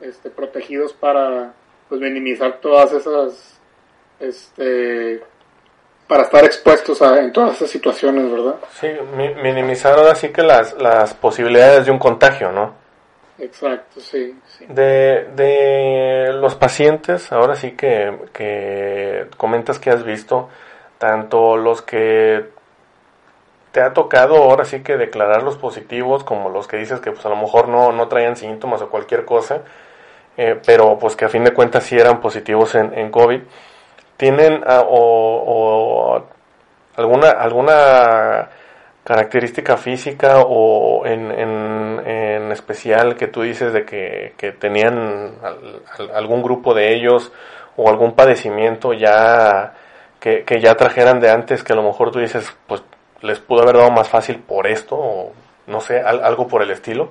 Este, 0.00 0.30
protegidos 0.30 0.92
para 0.92 1.54
pues 1.88 2.00
minimizar 2.00 2.60
todas 2.60 2.92
esas, 2.92 3.55
este, 4.20 5.22
para 6.08 6.22
estar 6.24 6.44
expuestos 6.44 7.02
a, 7.02 7.18
en 7.20 7.32
todas 7.32 7.56
esas 7.56 7.70
situaciones, 7.70 8.30
¿verdad? 8.30 8.56
Sí, 8.72 8.88
mi- 9.16 9.34
minimizar 9.34 9.98
ahora 9.98 10.14
sí 10.14 10.28
que 10.30 10.42
las, 10.42 10.74
las 10.74 11.14
posibilidades 11.14 11.86
de 11.86 11.92
un 11.92 11.98
contagio, 11.98 12.52
¿no? 12.52 12.74
Exacto, 13.38 14.00
sí, 14.00 14.34
sí. 14.46 14.64
De, 14.68 15.28
de 15.36 16.32
los 16.32 16.54
pacientes, 16.54 17.30
ahora 17.32 17.54
sí 17.54 17.72
que, 17.72 18.16
que 18.32 19.26
comentas 19.36 19.78
que 19.78 19.90
has 19.90 20.04
visto, 20.04 20.48
tanto 20.98 21.56
los 21.58 21.82
que 21.82 22.46
te 23.72 23.80
ha 23.82 23.92
tocado 23.92 24.36
ahora 24.36 24.64
sí 24.64 24.82
que 24.82 24.96
declarar 24.96 25.42
los 25.42 25.56
positivos, 25.56 26.24
como 26.24 26.48
los 26.48 26.66
que 26.66 26.78
dices 26.78 27.00
que 27.00 27.10
pues 27.12 27.26
a 27.26 27.28
lo 27.28 27.36
mejor 27.36 27.68
no, 27.68 27.92
no 27.92 28.08
traían 28.08 28.36
síntomas 28.36 28.80
o 28.80 28.88
cualquier 28.88 29.26
cosa, 29.26 29.60
eh, 30.38 30.58
pero 30.64 30.98
pues 30.98 31.14
que 31.14 31.26
a 31.26 31.28
fin 31.28 31.44
de 31.44 31.52
cuentas 31.52 31.84
sí 31.84 31.98
eran 31.98 32.20
positivos 32.20 32.74
en, 32.74 32.94
en 32.98 33.10
COVID, 33.10 33.40
tienen 34.16 34.62
ah, 34.66 34.82
o, 34.86 35.42
o 36.16 36.24
alguna, 36.96 37.30
alguna 37.30 38.48
característica 39.04 39.76
física 39.76 40.40
o 40.44 41.06
en, 41.06 41.30
en, 41.30 42.02
en 42.06 42.52
especial 42.52 43.14
que 43.16 43.28
tú 43.28 43.42
dices 43.42 43.72
de 43.72 43.84
que, 43.84 44.34
que 44.36 44.52
tenían 44.52 45.34
al- 45.42 45.82
al- 45.98 46.10
algún 46.16 46.42
grupo 46.42 46.74
de 46.74 46.94
ellos 46.94 47.32
o 47.76 47.88
algún 47.88 48.12
padecimiento 48.14 48.92
ya 48.94 49.74
que, 50.18 50.42
que 50.44 50.60
ya 50.60 50.74
trajeran 50.74 51.20
de 51.20 51.30
antes 51.30 51.62
que 51.62 51.72
a 51.72 51.76
lo 51.76 51.82
mejor 51.84 52.10
tú 52.10 52.18
dices 52.18 52.52
pues 52.66 52.82
les 53.22 53.38
pudo 53.38 53.62
haber 53.62 53.76
dado 53.76 53.90
más 53.92 54.08
fácil 54.08 54.40
por 54.40 54.66
esto 54.66 54.96
o 54.96 55.32
no 55.68 55.80
sé, 55.80 56.00
al- 56.00 56.24
algo 56.24 56.48
por 56.48 56.62
el 56.62 56.70
estilo. 56.70 57.10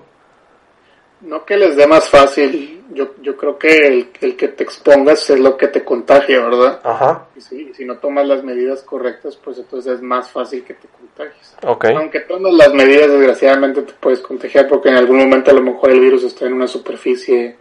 No 1.21 1.45
que 1.45 1.57
les 1.57 1.75
dé 1.75 1.87
más 1.87 2.09
fácil, 2.09 2.83
yo, 2.93 3.15
yo 3.21 3.35
creo 3.35 3.57
que 3.57 3.87
el, 3.87 4.09
el 4.21 4.35
que 4.35 4.49
te 4.49 4.63
expongas 4.63 5.29
es 5.29 5.39
lo 5.39 5.57
que 5.57 5.67
te 5.67 5.83
contagia, 5.83 6.41
¿verdad? 6.41 6.79
Ajá, 6.83 7.27
Y 7.35 7.41
si, 7.41 7.73
si 7.73 7.85
no 7.85 7.97
tomas 7.97 8.27
las 8.27 8.43
medidas 8.43 8.83
correctas, 8.83 9.35
pues 9.37 9.57
entonces 9.57 9.93
es 9.93 10.01
más 10.01 10.29
fácil 10.29 10.63
que 10.63 10.75
te 10.75 10.87
contagies. 10.87 11.55
ok, 11.63 11.85
Aunque 11.95 12.19
tomes 12.21 12.53
las 12.53 12.73
medidas, 12.73 13.09
desgraciadamente 13.09 13.81
te 13.81 13.93
puedes 13.93 14.19
contagiar 14.19 14.67
porque 14.67 14.89
en 14.89 14.95
algún 14.95 15.17
momento 15.17 15.51
a 15.51 15.55
lo 15.55 15.61
mejor 15.61 15.91
el 15.91 15.99
virus 16.01 16.23
está 16.23 16.45
en 16.45 16.53
una 16.53 16.67
superficie 16.67 17.55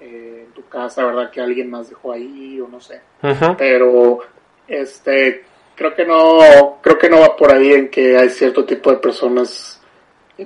eh, 0.00 0.44
en 0.46 0.52
tu 0.52 0.68
casa, 0.68 1.04
¿verdad? 1.04 1.30
Que 1.30 1.40
alguien 1.40 1.70
más 1.70 1.88
dejó 1.88 2.12
ahí 2.12 2.60
o 2.60 2.68
no 2.68 2.80
sé. 2.80 3.00
Ujú, 3.22 3.56
Pero 3.58 4.20
este 4.68 5.44
creo 5.74 5.94
que 5.94 6.04
no 6.04 6.78
creo 6.82 6.98
que 6.98 7.08
no 7.10 7.20
va 7.20 7.34
por 7.36 7.52
ahí 7.52 7.72
en 7.72 7.88
que 7.88 8.16
hay 8.16 8.28
cierto 8.30 8.64
tipo 8.64 8.90
de 8.90 8.98
personas 8.98 9.81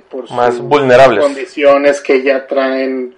por 0.09 0.29
Más 0.31 0.55
sus 0.55 0.63
vulnerables. 0.63 1.23
condiciones 1.23 2.01
que 2.01 2.21
ya 2.21 2.45
traen 2.47 3.15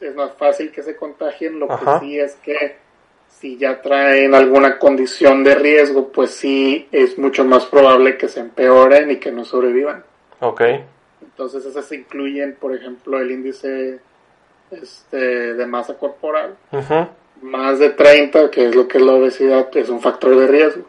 es 0.00 0.14
más 0.14 0.32
fácil 0.38 0.70
que 0.72 0.82
se 0.82 0.96
contagien. 0.96 1.58
Lo 1.58 1.70
Ajá. 1.70 2.00
que 2.00 2.06
sí 2.06 2.18
es 2.18 2.34
que 2.36 2.76
si 3.28 3.56
ya 3.58 3.80
traen 3.82 4.34
alguna 4.34 4.78
condición 4.78 5.44
de 5.44 5.54
riesgo, 5.54 6.08
pues 6.08 6.30
sí 6.32 6.88
es 6.90 7.18
mucho 7.18 7.44
más 7.44 7.66
probable 7.66 8.16
que 8.16 8.28
se 8.28 8.40
empeoren 8.40 9.10
y 9.10 9.16
que 9.16 9.30
no 9.30 9.44
sobrevivan. 9.44 10.02
ok, 10.40 10.62
Entonces 11.22 11.64
esas 11.66 11.90
incluyen, 11.92 12.56
por 12.58 12.74
ejemplo, 12.74 13.18
el 13.20 13.30
índice 13.30 13.98
este, 14.70 15.54
de 15.54 15.66
masa 15.66 15.94
corporal. 15.98 16.56
Más 17.42 17.78
de 17.78 17.90
30, 17.90 18.50
que 18.50 18.66
es 18.68 18.74
lo 18.74 18.86
que 18.88 18.98
es 18.98 19.04
la 19.04 19.12
obesidad, 19.12 19.68
es 19.74 19.88
un 19.90 20.00
factor 20.00 20.36
de 20.36 20.46
riesgo. 20.46 20.84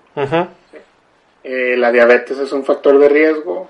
Eh, 1.44 1.76
la 1.78 1.92
diabetes 1.92 2.38
es 2.38 2.52
un 2.52 2.64
factor 2.64 2.98
de 3.00 3.10
riesgo. 3.10 3.70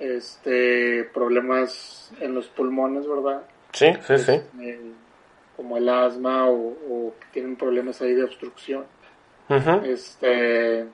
Este, 0.00 1.04
problemas 1.12 2.10
en 2.20 2.34
los 2.34 2.48
pulmones, 2.48 3.06
¿verdad? 3.06 3.42
sí, 3.72 3.92
sí, 4.06 4.18
sí, 4.18 4.40
Eh, 4.60 4.80
como 5.56 5.76
el 5.76 5.88
asma 5.88 6.48
o, 6.48 6.54
o 6.88 7.14
que 7.20 7.26
tienen 7.32 7.56
problemas 7.56 8.00
ahí 8.00 8.14
de 8.14 8.24
obstrucción. 8.24 8.84
Este, 9.84 10.86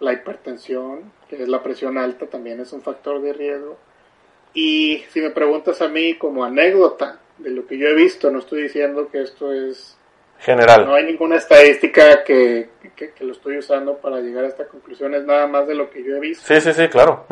la 0.00 0.12
hipertensión, 0.12 1.12
que 1.28 1.42
es 1.42 1.48
la 1.48 1.62
presión 1.62 1.98
alta, 1.98 2.26
también 2.26 2.60
es 2.60 2.72
un 2.72 2.82
factor 2.82 3.20
de 3.20 3.32
riesgo. 3.32 3.76
Y 4.54 5.02
si 5.10 5.20
me 5.20 5.30
preguntas 5.30 5.82
a 5.82 5.88
mí 5.88 6.14
como 6.14 6.44
anécdota 6.44 7.20
de 7.38 7.50
lo 7.50 7.66
que 7.66 7.76
yo 7.76 7.88
he 7.88 7.94
visto, 7.94 8.30
no 8.30 8.38
estoy 8.38 8.62
diciendo 8.62 9.08
que 9.10 9.20
esto 9.22 9.52
es 9.52 9.95
general, 10.38 10.86
no 10.86 10.94
hay 10.94 11.04
ninguna 11.04 11.36
estadística 11.36 12.24
que, 12.24 12.68
que- 12.96 13.12
que 13.12 13.24
lo 13.24 13.32
estoy 13.32 13.58
usando 13.58 13.96
para 13.98 14.20
llegar 14.20 14.44
a 14.44 14.48
esta 14.48 14.66
conclusión, 14.68 15.14
es 15.14 15.24
nada 15.24 15.46
más 15.46 15.66
de 15.66 15.74
lo 15.74 15.90
que 15.90 16.02
yo 16.02 16.16
he 16.16 16.20
visto. 16.20 16.44
sí, 16.46 16.60
sí, 16.60 16.72
sí, 16.72 16.88
claro, 16.88 17.24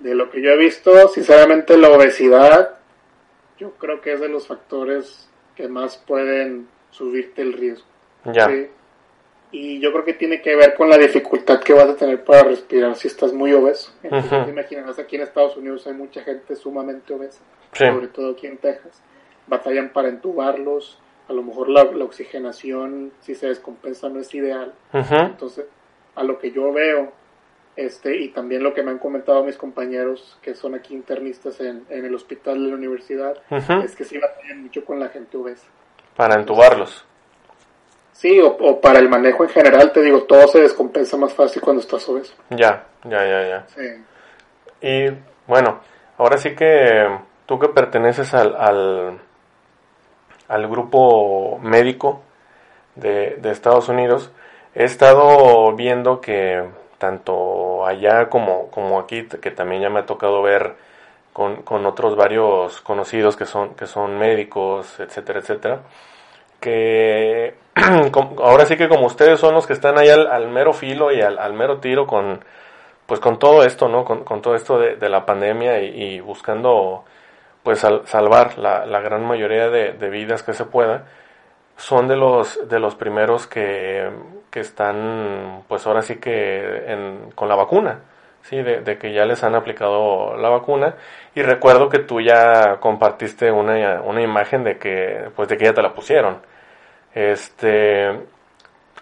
De 0.00 0.14
lo 0.14 0.30
que 0.30 0.40
yo 0.42 0.50
he 0.50 0.56
visto, 0.56 1.08
sinceramente 1.08 1.76
la 1.76 1.90
obesidad, 1.90 2.78
yo 3.58 3.72
creo 3.72 4.00
que 4.00 4.12
es 4.14 4.20
de 4.20 4.28
los 4.28 4.46
factores 4.46 5.28
que 5.56 5.68
más 5.68 5.96
pueden 5.96 6.66
subirte 6.90 7.42
el 7.42 7.52
riesgo. 7.52 7.86
ya, 8.24 8.48
¿sí? 8.48 8.68
Y 9.54 9.80
yo 9.80 9.92
creo 9.92 10.04
que 10.06 10.14
tiene 10.14 10.40
que 10.40 10.56
ver 10.56 10.74
con 10.74 10.88
la 10.88 10.96
dificultad 10.96 11.60
que 11.60 11.74
vas 11.74 11.88
a 11.90 11.94
tener 11.96 12.24
para 12.24 12.42
respirar 12.44 12.96
si 12.96 13.08
estás 13.08 13.34
muy 13.34 13.52
obeso. 13.52 13.92
Entonces, 14.02 14.32
Ujú. 14.32 14.44
te 14.46 14.50
imaginarás, 14.50 14.98
aquí 14.98 15.16
en 15.16 15.22
Estados 15.22 15.56
Unidos 15.58 15.86
hay 15.86 15.92
mucha 15.92 16.22
gente 16.22 16.56
sumamente 16.56 17.12
obesa 17.12 17.40
sí, 17.72 17.84
sobre 17.84 18.08
todo 18.08 18.32
aquí 18.32 18.46
en 18.46 18.56
Texas, 18.56 19.02
batallan 19.46 19.90
para 19.90 20.08
entubarlos, 20.08 20.98
a 21.32 21.34
lo 21.34 21.42
mejor 21.42 21.68
la, 21.68 21.84
la 21.84 22.04
oxigenación, 22.04 23.12
si 23.20 23.34
se 23.34 23.48
descompensa, 23.48 24.08
no 24.08 24.20
es 24.20 24.32
ideal. 24.34 24.72
Entonces, 24.92 25.66
a 26.14 26.22
lo 26.22 26.38
que 26.38 26.52
yo 26.52 26.72
veo, 26.72 27.12
Este, 27.74 28.14
y 28.20 28.28
también 28.28 28.62
lo 28.62 28.74
que 28.74 28.82
me 28.82 28.90
han 28.90 28.98
comentado 28.98 29.42
mis 29.44 29.56
compañeros 29.56 30.38
que 30.42 30.54
son 30.54 30.74
aquí 30.74 30.92
internistas 30.94 31.58
en, 31.60 31.86
en 31.88 32.04
el 32.04 32.14
hospital 32.14 32.62
de 32.62 32.68
la 32.68 32.76
universidad 32.76 33.34
es 33.82 33.96
que 33.96 34.04
sí 34.04 34.18
batallan 34.18 34.64
mucho 34.64 34.84
con 34.84 35.00
la 35.00 35.08
gente 35.08 35.38
obesa. 35.38 35.66
Para 36.14 36.34
entubarlos. 36.34 37.06
Sí, 38.12 38.38
o, 38.40 38.48
o 38.48 38.78
para 38.78 38.98
el 38.98 39.08
manejo 39.08 39.44
en 39.44 39.48
general, 39.48 39.90
te 39.90 40.02
digo, 40.02 40.24
todo 40.24 40.46
se 40.48 40.60
descompensa 40.60 41.16
más 41.16 41.32
fácil 41.32 41.62
cuando 41.62 41.80
estás 41.80 42.06
obeso. 42.10 42.34
Ya, 42.50 42.86
ya, 43.04 43.24
ya, 43.26 43.48
ya. 43.48 43.66
Sí. 43.68 43.88
Y 44.82 45.08
bueno, 45.46 45.80
ahora 46.18 46.36
sí 46.36 46.54
que 46.54 47.08
tú 47.46 47.58
que 47.58 47.68
perteneces 47.68 48.34
al, 48.34 48.54
al, 48.54 49.18
al 50.48 50.68
grupo 50.68 51.58
médico 51.62 52.22
de, 52.96 53.36
de 53.40 53.50
Estados 53.50 53.88
Unidos, 53.88 54.30
he 54.74 54.84
estado 54.84 55.72
viendo 55.74 56.20
que 56.20 56.62
tanto 56.98 57.84
allá 57.84 58.28
como, 58.30 58.70
como 58.70 59.00
aquí, 59.00 59.26
que 59.26 59.50
también 59.50 59.82
ya 59.82 59.90
me 59.90 60.00
ha 60.00 60.06
tocado 60.06 60.40
ver 60.40 60.76
con, 61.32 61.62
con 61.62 61.84
otros 61.86 62.16
varios 62.16 62.80
conocidos 62.80 63.36
que 63.36 63.46
son, 63.46 63.74
que 63.74 63.86
son 63.86 64.18
médicos, 64.18 65.00
etcétera, 65.00 65.40
etcétera, 65.40 65.80
que 66.60 67.54
ahora 68.38 68.66
sí 68.66 68.76
que 68.76 68.88
como 68.88 69.06
ustedes 69.06 69.40
son 69.40 69.54
los 69.54 69.66
que 69.66 69.72
están 69.72 69.98
ahí 69.98 70.08
al, 70.10 70.48
mero 70.48 70.72
filo 70.72 71.10
y 71.12 71.20
al, 71.20 71.52
mero 71.54 71.78
tiro 71.78 72.06
con, 72.06 72.44
pues 73.06 73.18
con 73.18 73.38
todo 73.38 73.64
esto, 73.64 73.88
¿no? 73.88 74.04
Con, 74.04 74.24
con 74.24 74.40
todo 74.42 74.54
esto 74.54 74.78
de, 74.78 75.08
la 75.08 75.26
pandemia 75.26 75.80
y 75.80 76.20
buscando, 76.20 77.04
pues, 77.62 77.80
sal- 77.80 78.02
salvar 78.06 78.58
la, 78.58 78.86
la 78.86 79.00
gran 79.00 79.24
mayoría 79.26 79.68
de, 79.70 79.92
de 79.92 80.10
vidas 80.10 80.42
que 80.42 80.52
se 80.54 80.64
pueda, 80.64 81.04
son 81.76 82.08
de 82.08 82.16
los, 82.16 82.68
de 82.68 82.78
los 82.80 82.94
primeros 82.94 83.46
que, 83.46 84.10
que 84.50 84.60
están, 84.60 85.62
pues 85.68 85.86
ahora 85.86 86.02
sí 86.02 86.16
que 86.16 86.84
en- 86.92 87.30
con 87.34 87.48
la 87.48 87.54
vacuna, 87.56 88.00
¿sí? 88.42 88.56
De, 88.62 88.98
que 88.98 89.12
ya 89.12 89.24
les 89.26 89.42
han 89.44 89.54
aplicado 89.54 90.36
la 90.36 90.48
vacuna. 90.50 90.94
Y 91.34 91.42
recuerdo 91.42 91.88
que 91.88 91.98
tú 92.00 92.20
ya 92.20 92.78
compartiste 92.80 93.50
una, 93.50 94.00
una 94.02 94.22
imagen 94.22 94.64
de 94.64 94.78
que, 94.78 95.30
pues, 95.36 95.48
de 95.48 95.56
que 95.58 95.64
ya 95.66 95.74
te 95.74 95.82
la 95.82 95.94
pusieron. 95.94 96.38
Este, 97.14 98.12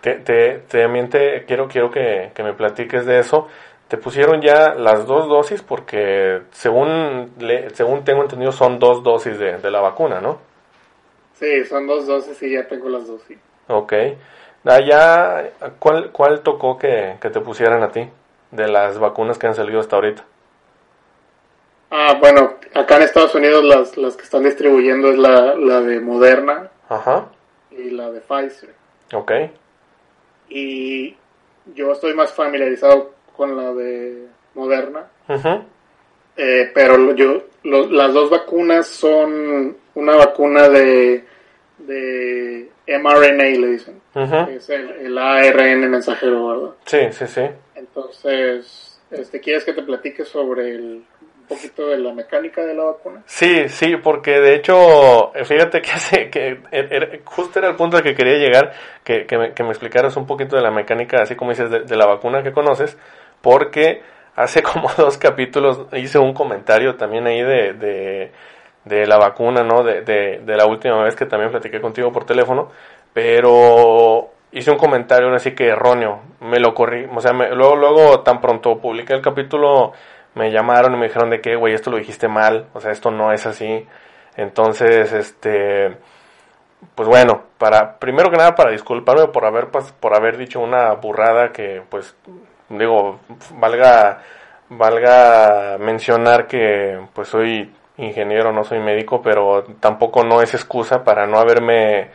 te, 0.01 0.15
te, 0.17 0.59
te- 0.69 0.83
también 0.83 1.09
te 1.11 1.45
quiero, 1.47 1.69
quiero 1.69 1.91
que, 1.91 2.33
que 2.35 2.43
me 2.43 2.55
platiques 2.55 3.07
de 3.07 3.19
eso. 3.21 3.49
Te 3.91 3.99
pusieron 3.99 4.41
ya 4.41 4.73
las 4.75 5.07
dos 5.07 5.29
dosis 5.29 5.61
porque 5.63 6.43
según, 6.53 7.33
le- 7.39 7.69
según 7.71 8.05
tengo 8.05 8.23
entendido 8.23 8.53
son 8.53 8.79
dos 8.79 9.03
dosis 9.03 9.39
de, 9.39 9.59
de 9.59 9.71
la 9.71 9.81
vacuna, 9.81 10.21
¿no? 10.23 10.39
Sí, 11.35 11.65
son 11.65 11.87
dos 11.87 12.07
dosis 12.07 12.41
y 12.43 12.53
ya 12.53 12.67
tengo 12.69 12.89
las 12.89 13.07
dos. 13.07 13.21
sí. 13.27 13.37
Ok. 13.69 13.93
Allá, 14.65 15.51
¿cuál, 15.79 16.11
cuál 16.13 16.41
tocó 16.43 16.79
que, 16.79 17.17
que 17.21 17.31
te 17.31 17.41
pusieran 17.41 17.83
a 17.83 17.91
ti 17.91 18.09
de 18.53 18.69
las 18.69 18.99
vacunas 18.99 19.39
que 19.39 19.47
han 19.49 19.55
salido 19.55 19.81
hasta 19.81 19.97
ahorita? 19.97 20.23
Ah, 21.91 22.17
bueno, 22.21 22.55
acá 22.75 22.97
en 22.97 23.03
Estados 23.03 23.35
Unidos 23.35 23.65
las, 23.65 23.97
las 23.97 24.17
que 24.17 24.23
están 24.23 24.45
distribuyendo 24.45 25.09
es 25.11 25.19
la, 25.19 25.57
la 25.57 25.81
de 25.81 25.99
Moderna 26.01 26.71
Ajá. 26.89 27.27
y 27.73 27.91
la 27.91 28.11
de 28.13 28.21
Pfizer. 28.21 28.73
Ok. 29.13 29.33
Y 30.49 31.17
yo 31.75 31.93
estoy 31.93 32.15
más 32.15 32.33
familiarizado 32.33 33.13
con 33.41 33.57
la 33.57 33.73
de 33.73 34.27
Moderna, 34.55 35.07
Ujú. 35.31 35.65
eh, 36.37 36.71
pero 36.75 36.99
lo- 36.99 37.15
yo 37.15 37.43
lo- 37.63 37.87
las 37.91 38.13
dos 38.13 38.29
vacunas 38.29 38.87
son 38.87 39.75
una 39.95 40.15
vacuna 40.15 40.69
de, 40.69 41.25
de 41.79 42.69
mRNA, 42.87 43.45
le 43.45 43.67
dicen, 43.69 43.99
que 44.13 44.57
es 44.57 44.69
el, 44.69 44.91
el 44.91 45.17
ARN 45.17 45.89
mensajero, 45.91 46.49
¿verdad? 46.49 46.71
Sí, 46.85 46.99
sí, 47.13 47.27
sí. 47.29 47.43
Entonces, 47.75 49.01
este, 49.11 49.41
¿quieres 49.41 49.65
que 49.65 49.73
te 49.73 49.83
platique 49.83 50.27
sobre 50.27 50.75
el, 50.75 50.83
un 51.41 51.47
poquito 51.49 51.89
de 51.89 51.97
la 51.97 52.13
mecánica 52.13 52.63
de 52.65 52.75
la 52.75 52.85
vacuna? 52.85 53.23
Sí, 53.25 53.69
sí, 53.71 53.97
porque 53.97 54.39
de 54.39 54.55
hecho, 54.57 55.35
eh, 55.35 55.47
fíjate 55.47 55.81
que, 55.81 55.91
hace, 55.91 56.29
que 56.31 56.59
er- 56.73 56.91
er- 56.93 57.21
justo 57.25 57.59
era 57.59 57.71
el 57.71 57.77
punto 57.77 57.97
al 57.97 58.03
que 58.03 58.15
quería 58.15 58.37
llegar, 58.37 58.73
que, 59.03 59.25
que, 59.27 59.39
me, 59.39 59.55
que 59.55 59.63
me 59.63 59.71
explicaras 59.71 60.15
un 60.19 60.27
poquito 60.27 60.57
de 60.57 60.63
la 60.63 60.71
mecánica, 60.71 61.23
así 61.23 61.37
como 61.37 61.53
dices, 61.53 61.71
de, 61.71 61.81
de 61.85 61.97
la 61.97 62.05
vacuna 62.07 62.43
que 62.43 62.53
conoces, 62.53 62.97
porque 63.43 64.03
hace 64.37 64.63
como 64.63 64.89
dos 64.97 65.19
capítulos 65.19 65.87
hice 65.93 66.19
un 66.19 66.35
comentario 66.35 66.97
también 66.97 67.27
ahí 67.27 67.43
de, 67.43 68.31
de, 68.85 69.07
la 69.07 69.19
vacuna, 69.19 69.63
¿no? 69.63 69.83
De, 69.83 70.03
de, 70.03 70.57
la 70.57 70.67
última 70.67 71.03
vez 71.03 71.15
que 71.17 71.27
también 71.27 71.51
platiqué 71.51 71.81
contigo 71.81 72.13
por 72.13 72.25
teléfono, 72.25 72.71
pero 73.13 74.31
hice 74.53 74.71
un 74.71 74.79
comentario 74.79 75.27
ahora 75.29 75.39
sí 75.39 75.53
que 75.55 75.69
erróneo, 75.69 76.21
me 76.41 76.59
lo 76.61 76.75
corrí, 76.75 77.07
o 77.15 77.21
sea, 77.21 77.33
me- 77.33 77.51
luego, 77.55 77.77
luego 77.77 78.21
tan 78.21 78.41
pronto 78.41 78.79
publiqué 78.79 79.15
el 79.15 79.23
capítulo, 79.23 79.93
me 80.35 80.51
llamaron 80.51 80.95
y 80.95 80.97
me 80.99 81.07
dijeron 81.07 81.31
de 81.31 81.41
que, 81.41 81.57
güey, 81.57 81.75
esto 81.75 81.91
lo 81.91 81.99
dijiste 81.99 82.29
mal, 82.29 82.67
o 82.75 82.81
sea, 82.81 82.91
esto 82.93 83.11
no 83.11 83.33
es 83.33 83.47
así, 83.47 83.87
entonces, 84.37 85.13
este, 85.13 85.97
pues 86.95 87.09
bueno, 87.09 87.43
para, 87.59 87.99
primero 87.99 88.31
que 88.31 88.37
nada 88.37 88.55
para 88.55 88.71
disculparme 88.71 89.29
por 89.29 89.45
haber, 89.45 89.69
por 89.69 90.15
haber 90.17 90.37
dicho 90.37 90.61
una 90.61 90.93
burrada 90.95 91.53
que, 91.53 91.83
pues, 91.91 92.17
digo, 92.71 93.21
valga, 93.55 94.23
valga 94.71 95.77
mencionar 95.79 96.47
que, 96.47 96.99
pues, 97.15 97.29
soy 97.29 97.71
ingeniero, 97.99 98.53
no 98.53 98.65
soy 98.65 98.79
médico, 98.81 99.21
pero 99.23 99.65
tampoco 99.81 100.25
no 100.25 100.41
es 100.43 100.55
excusa 100.55 101.05
para 101.05 101.27
no 101.27 101.39
haberme, 101.39 102.09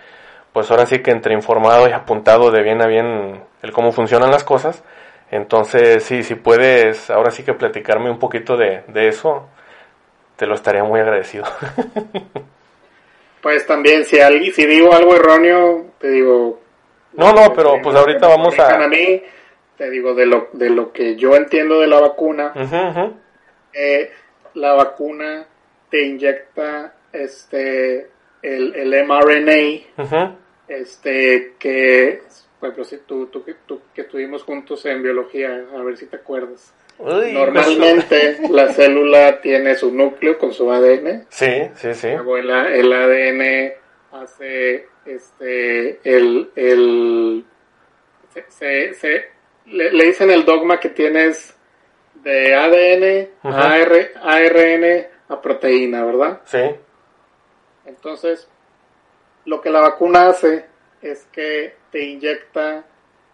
pues 0.54 0.72
ahora 0.72 0.86
sí 0.88 1.00
que 1.00 1.12
entre 1.12 1.34
informado 1.36 1.88
y 1.88 1.92
apuntado 1.92 2.50
de 2.52 2.64
bien 2.64 2.82
a 2.82 2.88
bien 2.88 3.42
el 3.62 3.72
cómo 3.72 3.92
funcionan 3.92 4.32
las 4.32 4.44
cosas. 4.44 4.84
Entonces, 5.32 6.04
sí, 6.04 6.24
si 6.24 6.36
puedes 6.36 7.10
ahora 7.10 7.32
sí 7.32 7.44
que 7.44 7.54
platicarme 7.54 8.10
un 8.10 8.20
poquito 8.20 8.58
de, 8.58 8.84
de 8.88 9.08
eso, 9.10 9.48
te 10.38 10.46
lo 10.48 10.56
estaría 10.56 10.84
muy 10.84 11.00
agradecido. 11.00 11.46
Pues 13.42 13.68
también, 13.68 14.06
si, 14.06 14.20
alguien, 14.20 14.52
si 14.54 14.66
digo 14.66 14.94
algo 14.94 15.16
erróneo, 15.16 15.86
te 16.00 16.10
digo... 16.10 16.60
No, 17.14 17.32
no, 17.32 17.54
pero 17.54 17.74
que- 17.74 17.80
pues 17.84 17.96
ahorita 17.96 18.28
vamos 18.28 18.58
a... 18.60 18.84
a 18.84 18.88
mí, 18.88 19.22
te 19.78 19.90
digo, 19.90 20.14
de 20.14 20.26
lo, 20.26 20.50
de 20.54 20.70
lo 20.70 20.92
que 20.94 21.16
yo 21.16 21.36
entiendo 21.36 21.80
de 21.80 21.88
la 21.88 22.00
vacuna, 22.00 22.52
eh, 23.74 24.12
la 24.54 24.74
vacuna 24.74 25.46
te 25.90 26.04
inyecta 26.04 26.94
este 27.12 28.10
el, 28.42 28.76
el 28.76 29.06
mRNA, 29.06 29.96
este 30.68 31.54
que, 31.60 32.22
por 32.60 32.70
ejemplo, 32.70 32.86
si 32.86 32.98
tú, 33.00 33.28
tú, 33.28 33.44
que- 33.44 33.56
tú 33.66 33.82
que 33.94 34.02
estuvimos 34.02 34.44
juntos 34.44 34.86
en 34.86 35.02
biología, 35.04 35.66
a 35.76 35.82
ver 35.84 35.98
si 35.98 36.06
te 36.08 36.18
acuerdas. 36.18 36.74
Uy, 36.98 37.34
Normalmente 37.34 38.38
la 38.50 38.72
célula 38.72 39.42
tiene 39.42 39.76
su 39.76 39.92
núcleo 39.94 40.38
con 40.38 40.54
su 40.54 40.72
ADN, 40.72 41.26
Sí, 41.30 41.70
sí, 41.76 41.94
sí. 41.94 42.08
luego 42.10 42.38
el, 42.38 42.50
el 42.50 42.94
ADN 42.94 43.74
hace 44.14 44.88
este 45.06 46.00
el, 46.04 46.50
el 46.56 47.44
se, 48.34 48.46
se- 48.50 48.94
se- 48.94 49.26
le, 49.66 49.92
le 49.92 50.06
dicen 50.06 50.32
el 50.32 50.46
dogma 50.46 50.80
que 50.80 50.90
tienes 50.90 51.56
de 52.16 52.56
ADN 52.56 53.30
a 53.44 53.74
AR, 53.74 54.12
ARN 54.22 55.08
a 55.30 55.42
proteína, 55.42 56.04
¿verdad? 56.06 56.42
Sí. 56.46 56.60
Entonces, 57.86 58.48
lo 59.46 59.62
que 59.62 59.70
la 59.70 59.82
vacuna 59.82 60.28
hace 60.30 60.66
es 61.02 61.26
que 61.32 61.76
te 61.92 62.04
inyecta 62.04 62.84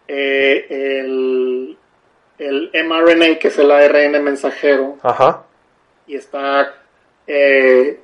eh, 0.08 0.66
el, 0.68 1.78
el 2.38 2.70
mRNA, 2.84 3.38
que 3.38 3.48
es 3.48 3.58
el 3.58 3.70
ARN 3.70 4.22
mensajero, 4.22 4.98
Ajá. 5.02 5.44
y 6.06 6.16
está 6.16 6.74
eh, 7.26 7.98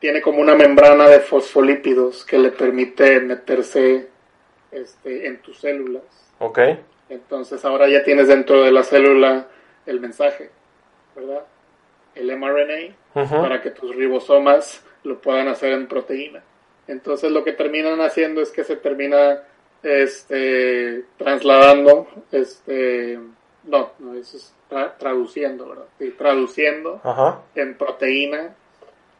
tiene 0.00 0.20
como 0.20 0.40
una 0.40 0.54
membrana 0.54 1.08
de 1.08 1.20
fosfolípidos 1.20 2.26
que 2.26 2.38
le 2.38 2.50
permite 2.50 3.20
meterse 3.20 4.08
este, 4.70 5.26
en 5.26 5.40
tus 5.40 5.58
células. 5.58 6.02
Ok. 6.40 6.58
Entonces 7.08 7.64
ahora 7.64 7.88
ya 7.88 8.02
tienes 8.02 8.28
dentro 8.28 8.62
de 8.62 8.72
la 8.72 8.82
célula 8.82 9.46
el 9.86 10.00
mensaje, 10.00 10.50
¿verdad? 11.14 11.42
El 12.14 12.34
mRNA 12.36 12.94
para 13.42 13.60
que 13.62 13.70
tus 13.70 13.94
ribosomas 13.94 14.82
lo 15.02 15.20
puedan 15.20 15.48
hacer 15.48 15.72
en 15.72 15.86
proteína. 15.86 16.42
Entonces 16.88 17.30
lo 17.30 17.44
que 17.44 17.52
terminan 17.52 18.00
haciendo 18.00 18.40
es 18.40 18.50
que 18.50 18.64
se 18.64 18.76
termina 18.76 19.40
este 19.82 21.04
trasladando 21.18 22.08
este 22.32 23.18
no, 23.64 23.92
no 23.98 24.14
eso 24.14 24.36
es 24.36 24.52
tra- 24.70 24.92
traduciendo, 24.98 25.68
¿verdad? 25.68 25.84
Sí, 25.98 26.10
traduciendo 26.16 27.00
en 27.54 27.74
proteína 27.76 28.54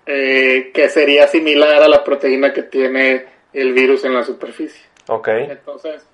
eh, 0.07 0.71
que 0.75 0.89
sería 0.91 1.27
similar 1.29 1.83
a 1.83 1.89
la 1.89 2.05
proteína 2.05 2.53
que 2.53 2.63
tiene 2.63 3.25
el 3.53 3.73
virus 3.73 4.05
en 4.05 4.15
la 4.15 4.25
superficie. 4.25 4.83
Ok. 5.09 5.29
Entonces, 5.29 6.05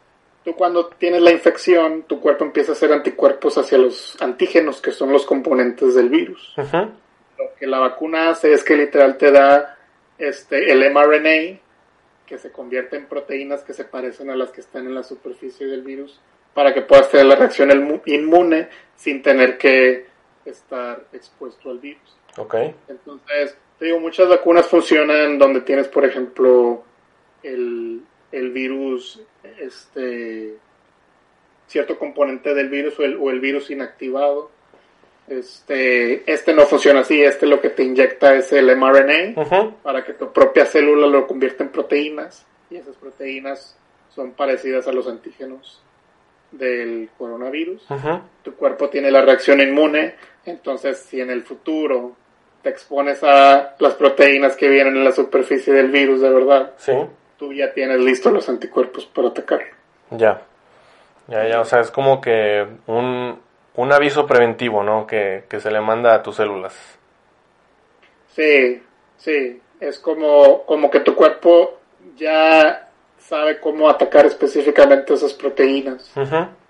tú 0.45 0.55
cuando 0.55 0.89
tienes 0.89 1.23
la 1.23 1.33
infección, 1.33 2.05
tu 2.05 2.21
cuerpo 2.21 2.45
empieza 2.45 2.73
a 2.73 2.75
hacer 2.75 2.93
anticuerpos 2.93 3.59
hacia 3.59 3.79
los 3.79 4.21
antígenos, 4.21 4.81
que 4.81 4.93
son 4.93 5.13
los 5.13 5.27
componentes 5.27 5.95
del 5.95 6.09
virus. 6.09 6.55
Lo 6.57 7.55
que 7.59 7.67
la 7.67 7.79
vacuna 7.79 8.31
hace 8.31 8.53
es 8.53 8.65
que 8.65 8.77
literal 8.77 9.17
te 9.17 9.31
da 9.31 9.79
este, 10.19 10.71
el 10.73 10.91
mRNA, 10.93 11.59
que 12.27 12.39
se 12.39 12.53
convierte 12.53 12.97
en 12.97 13.07
proteínas 13.07 13.63
que 13.63 13.73
se 13.73 13.85
parecen 13.85 14.31
a 14.31 14.37
las 14.37 14.51
que 14.51 14.61
están 14.61 14.87
en 14.87 14.95
la 14.95 15.03
superficie 15.03 15.67
del 15.67 15.83
virus, 15.83 16.21
para 16.55 16.73
que 16.75 16.83
puedas 16.83 17.11
tener 17.11 17.27
la 17.27 17.37
reacción 17.37 18.01
inmune 18.07 18.69
sin 18.97 19.23
tener 19.23 19.59
que 19.59 20.07
estar 20.45 21.05
expuesto 21.13 21.71
al 21.71 21.79
virus. 21.79 22.17
Ok. 22.37 22.55
Entonces, 22.89 23.57
te 23.79 23.87
digo, 23.87 24.01
muchas 24.01 24.29
vacunas 24.29 24.67
funcionan 24.67 25.39
donde 25.39 25.63
tienes, 25.63 25.89
por 25.89 26.05
ejemplo, 26.05 26.85
el, 27.43 28.03
el 28.33 28.51
virus, 28.51 29.21
este, 29.59 30.55
cierto 31.67 31.99
componente 31.99 32.55
del 32.55 32.69
virus 32.69 32.99
o 32.99 33.05
el, 33.05 33.17
o 33.17 33.31
el 33.31 33.41
virus 33.41 33.71
inactivado. 33.71 34.51
Este, 35.29 36.31
este 36.31 36.53
no 36.53 36.67
funciona 36.67 37.01
así, 37.01 37.23
este 37.23 37.47
lo 37.47 37.61
que 37.61 37.71
te 37.71 37.85
inyecta 37.85 38.35
es 38.35 38.53
el 38.53 38.77
mRNA 38.77 39.77
para 39.83 40.05
que 40.05 40.15
tu 40.15 40.33
propia 40.33 40.67
célula 40.67 41.07
lo 41.07 41.29
convierta 41.29 41.63
en 41.63 41.71
proteínas 41.71 42.45
y 42.69 42.77
esas 42.77 42.97
proteínas 42.97 43.77
son 44.13 44.33
parecidas 44.33 44.89
a 44.89 44.93
los 44.93 45.07
antígenos 45.07 45.83
del 46.51 47.11
coronavirus 47.17 47.87
tu 48.43 48.55
cuerpo 48.57 48.89
tiene 48.89 49.13
la 49.13 49.23
reacción 49.23 49.61
inmune, 49.61 50.17
entonces 50.45 50.99
si 50.99 51.21
en 51.21 51.31
el 51.31 51.43
futuro 51.45 52.17
te 52.63 52.71
expones 52.71 53.23
a 53.23 53.77
las 53.79 53.95
proteínas 53.95 54.57
que 54.57 54.69
vienen 54.69 54.97
en 54.97 55.05
la 55.05 55.13
superficie 55.13 55.73
del 55.73 55.93
virus 55.93 56.21
de 56.23 56.31
verdad, 56.31 56.75
Sí. 56.77 56.93
Tú 57.41 57.55
ya 57.55 57.73
tienes 57.73 57.99
listos 57.99 58.31
los 58.35 58.49
anticuerpos 58.51 59.07
para 59.07 59.29
atacarlo. 59.29 59.75
Ya. 60.11 60.43
Ya, 61.27 61.49
ya. 61.49 61.61
O 61.61 61.65
sea, 61.65 61.81
es 61.81 61.91
como 61.91 62.21
que 62.21 62.67
un, 62.87 63.41
un 63.77 63.93
aviso 63.93 64.27
preventivo, 64.27 64.83
¿no? 64.83 65.07
Que, 65.07 65.45
que 65.49 65.59
se 65.59 65.71
le 65.71 65.81
manda 65.81 66.15
a 66.15 66.23
tus 66.23 66.37
células. 66.37 66.77
Sí, 68.29 68.83
sí, 69.17 69.61
es 69.81 69.99
como, 69.99 70.65
como 70.65 70.91
que 70.91 71.01
tu 71.01 71.15
cuerpo 71.15 71.79
ya 72.17 72.89
sabe 73.19 73.59
cómo 73.59 73.89
atacar 73.89 74.27
específicamente 74.27 75.15
esas 75.15 75.33
proteínas, 75.33 76.13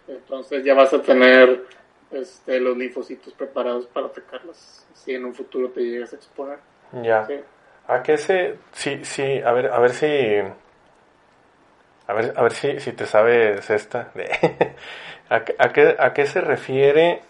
entonces 0.08 0.64
ya 0.64 0.74
vas 0.74 0.92
a 0.92 1.02
tener 1.02 1.64
este, 2.10 2.60
los 2.60 2.76
linfocitos 2.76 3.32
preparados 3.34 3.86
para 3.86 4.06
atacarlas 4.06 4.86
si 4.94 5.14
en 5.14 5.24
un 5.24 5.34
futuro 5.34 5.68
te 5.68 5.80
llegas 5.80 6.12
a 6.12 6.16
exponer. 6.16 6.58
Ya. 7.02 7.26
Sí. 7.26 7.34
¿A 7.90 8.02
qué 8.02 8.16
se...? 8.18 8.56
Sí, 8.72 9.04
sí, 9.04 9.40
a 9.44 9.52
ver, 9.52 9.66
a 9.66 9.78
ver 9.80 9.90
si... 9.90 10.06
A 12.06 12.12
ver, 12.12 12.32
a 12.36 12.42
ver 12.42 12.52
si, 12.52 12.80
si 12.80 12.92
te 12.92 13.06
sabes 13.06 13.68
esta. 13.70 14.10
De- 14.14 14.30
¿A, 15.28 15.44
qué- 15.44 15.54
a 15.58 15.72
qué, 15.72 15.96
¿A 15.98 16.12
qué 16.12 16.26
se 16.26 16.40
refiere 16.40 17.20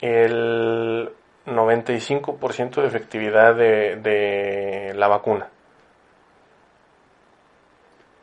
el 0.00 1.10
95% 1.46 2.80
de 2.80 2.86
efectividad 2.86 3.54
de, 3.54 3.96
de 3.96 4.92
la 4.94 5.08
vacuna? 5.08 5.48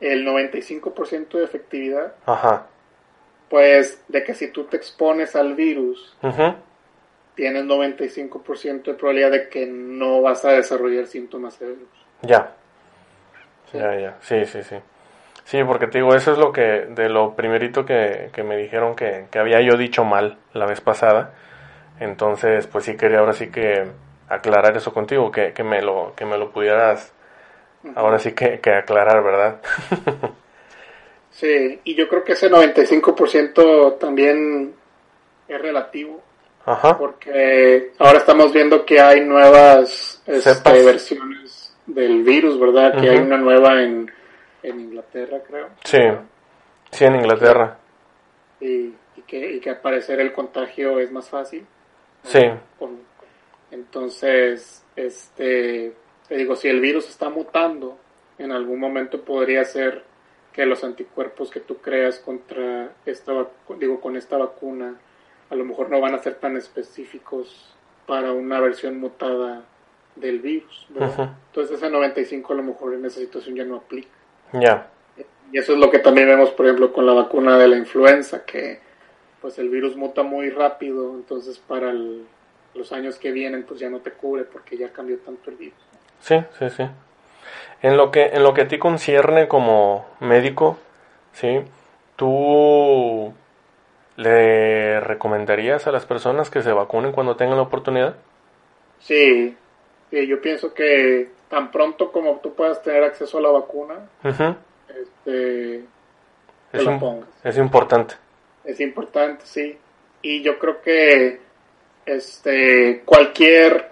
El 0.00 0.24
95% 0.24 1.38
de 1.38 1.44
efectividad 1.44 2.12
Ajá. 2.26 2.66
Pues 3.50 4.00
de 4.08 4.22
que 4.24 4.34
si 4.34 4.48
tú 4.52 4.64
te 4.64 4.76
expones 4.76 5.34
al 5.34 5.54
virus. 5.54 6.14
Tienes 7.38 7.66
95% 7.66 8.82
de 8.82 8.94
probabilidad 8.94 9.30
de 9.30 9.48
que 9.48 9.64
no 9.64 10.20
vas 10.20 10.44
a 10.44 10.50
desarrollar 10.50 11.06
síntomas 11.06 11.54
severos. 11.54 11.86
Ya. 12.22 12.50
Sí. 13.70 13.78
Ya, 13.78 13.96
ya. 13.96 14.16
Sí, 14.20 14.44
sí, 14.44 14.64
sí. 14.64 14.74
Sí, 15.44 15.62
porque 15.62 15.86
te 15.86 15.98
digo, 15.98 16.16
eso 16.16 16.32
es 16.32 16.38
lo 16.38 16.50
que, 16.50 16.86
de 16.90 17.08
lo 17.08 17.36
primerito 17.36 17.86
que, 17.86 18.30
que 18.32 18.42
me 18.42 18.56
dijeron 18.56 18.96
que, 18.96 19.26
que 19.30 19.38
había 19.38 19.60
yo 19.60 19.76
dicho 19.76 20.04
mal 20.04 20.38
la 20.52 20.66
vez 20.66 20.80
pasada. 20.80 21.32
Entonces, 22.00 22.66
pues 22.66 22.84
sí 22.86 22.96
quería 22.96 23.20
ahora 23.20 23.34
sí 23.34 23.52
que 23.52 23.86
aclarar 24.28 24.76
eso 24.76 24.92
contigo, 24.92 25.30
que, 25.30 25.52
que 25.52 25.62
me 25.62 25.80
lo, 25.80 26.14
que 26.16 26.24
me 26.24 26.38
lo 26.38 26.50
pudieras 26.50 27.12
ahora 27.94 28.18
sí 28.18 28.32
que, 28.32 28.58
que 28.58 28.74
aclarar, 28.74 29.22
¿verdad? 29.22 29.60
Sí, 31.30 31.78
y 31.84 31.94
yo 31.94 32.08
creo 32.08 32.24
que 32.24 32.32
ese 32.32 32.50
95% 32.50 33.96
también 33.98 34.74
es 35.46 35.60
relativo, 35.62 36.20
Ajá. 36.68 36.98
porque 36.98 37.92
ahora 37.98 38.18
estamos 38.18 38.52
viendo 38.52 38.84
que 38.84 39.00
hay 39.00 39.22
nuevas 39.22 40.22
este, 40.26 40.84
versiones 40.84 41.74
del 41.86 42.22
virus, 42.22 42.58
¿verdad? 42.60 43.00
Que 43.00 43.08
hay 43.08 43.18
una 43.18 43.38
nueva 43.38 43.82
en, 43.82 44.10
en 44.62 44.80
Inglaterra, 44.80 45.38
creo. 45.46 45.68
Sí. 45.84 45.98
Sí, 46.90 47.04
en 47.04 47.16
Inglaterra. 47.16 47.78
Y, 48.60 48.92
y 49.16 49.22
que, 49.26 49.52
y 49.52 49.60
que 49.60 49.70
al 49.70 49.80
parecer 49.80 50.20
el 50.20 50.32
contagio 50.32 50.98
es 51.00 51.10
más 51.10 51.28
fácil. 51.28 51.66
Sí. 52.22 52.40
Entonces, 53.70 54.84
este, 54.96 55.92
te 56.28 56.36
digo, 56.36 56.56
si 56.56 56.68
el 56.68 56.80
virus 56.80 57.08
está 57.08 57.28
mutando, 57.28 57.98
en 58.38 58.52
algún 58.52 58.80
momento 58.80 59.22
podría 59.22 59.64
ser 59.64 60.04
que 60.52 60.66
los 60.66 60.82
anticuerpos 60.84 61.50
que 61.50 61.60
tú 61.60 61.78
creas 61.78 62.18
contra 62.18 62.90
esta, 63.06 63.32
digo, 63.78 64.00
con 64.00 64.16
esta 64.16 64.36
vacuna, 64.36 64.96
a 65.50 65.54
lo 65.54 65.64
mejor 65.64 65.90
no 65.90 66.00
van 66.00 66.14
a 66.14 66.18
ser 66.18 66.34
tan 66.36 66.56
específicos 66.56 67.74
para 68.06 68.32
una 68.32 68.60
versión 68.60 68.98
mutada 69.00 69.62
del 70.16 70.40
virus, 70.40 70.86
¿verdad? 70.88 71.08
Ujú. 71.12 71.30
Entonces 71.48 71.76
ese 71.76 71.90
95 71.90 72.52
a 72.52 72.56
lo 72.56 72.62
mejor 72.62 72.94
en 72.94 73.04
esa 73.04 73.20
situación 73.20 73.54
ya 73.56 73.64
no 73.64 73.76
aplica. 73.76 74.08
Ya. 74.52 74.88
Y 75.52 75.58
eso 75.58 75.72
es 75.72 75.78
lo 75.78 75.90
que 75.90 75.98
también 75.98 76.28
vemos, 76.28 76.50
por 76.50 76.66
ejemplo, 76.66 76.92
con 76.92 77.06
la 77.06 77.12
vacuna 77.12 77.56
de 77.58 77.68
la 77.68 77.76
influenza, 77.76 78.44
que 78.44 78.80
pues 79.40 79.58
el 79.58 79.68
virus 79.68 79.96
muta 79.96 80.22
muy 80.22 80.50
rápido, 80.50 81.14
entonces 81.14 81.58
para 81.58 81.90
el- 81.90 82.26
los 82.74 82.92
años 82.92 83.18
que 83.18 83.30
vienen 83.30 83.62
pues 83.64 83.80
ya 83.80 83.88
no 83.88 83.98
te 84.00 84.10
cubre 84.12 84.44
porque 84.44 84.76
ya 84.76 84.92
cambió 84.92 85.18
tanto 85.18 85.50
el 85.50 85.56
virus. 85.56 85.78
Sí, 86.20 86.36
sí, 86.58 86.68
sí. 86.70 86.84
En 87.82 87.96
lo 87.96 88.10
que, 88.10 88.26
en 88.26 88.42
lo 88.42 88.52
que 88.54 88.62
a 88.62 88.68
ti 88.68 88.78
concierne 88.78 89.46
como 89.48 90.06
médico, 90.20 90.78
¿sí? 91.32 91.60
¿Tú 92.16 93.32
le 94.18 94.98
recomendarías 94.98 95.86
a 95.86 95.92
las 95.92 96.04
personas 96.04 96.50
que 96.50 96.60
se 96.60 96.72
vacunen 96.72 97.12
cuando 97.12 97.36
tengan 97.36 97.56
la 97.56 97.62
oportunidad? 97.62 98.16
Sí, 98.98 99.56
sí, 100.10 100.26
yo 100.26 100.40
pienso 100.40 100.74
que 100.74 101.30
tan 101.48 101.70
pronto 101.70 102.10
como 102.10 102.40
tú 102.40 102.52
puedas 102.52 102.82
tener 102.82 103.04
acceso 103.04 103.38
a 103.38 103.42
la 103.42 103.50
vacuna, 103.50 103.94
Ujú. 104.24 104.56
este, 104.88 105.84
te 106.72 106.78
es, 106.78 106.84
la 106.84 106.98
pongas. 106.98 107.28
es 107.44 107.58
importante. 107.58 108.14
Es 108.64 108.80
importante, 108.80 109.46
sí. 109.46 109.78
Y 110.20 110.42
yo 110.42 110.58
creo 110.58 110.82
que 110.82 111.40
este 112.04 113.02
cualquier 113.04 113.88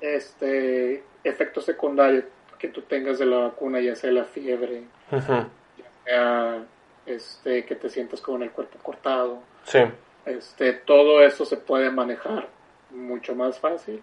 este 0.00 1.04
efecto 1.22 1.60
secundario 1.60 2.24
que 2.58 2.66
tú 2.68 2.82
tengas 2.82 3.20
de 3.20 3.26
la 3.26 3.36
vacuna, 3.38 3.80
ya 3.80 3.94
sea 3.94 4.10
la 4.10 4.24
fiebre, 4.24 4.82
Ujú. 5.12 5.46
sea 6.04 6.64
este 7.06 7.64
que 7.64 7.74
te 7.74 7.88
sientas 7.88 8.20
con 8.20 8.42
el 8.42 8.50
cuerpo 8.50 8.78
cortado, 8.82 9.40
Sí, 9.64 9.78
este 10.26 10.72
todo 10.72 11.22
eso 11.22 11.44
se 11.44 11.56
puede 11.56 11.90
manejar 11.90 12.48
mucho 12.90 13.34
más 13.34 13.58
fácil 13.58 14.02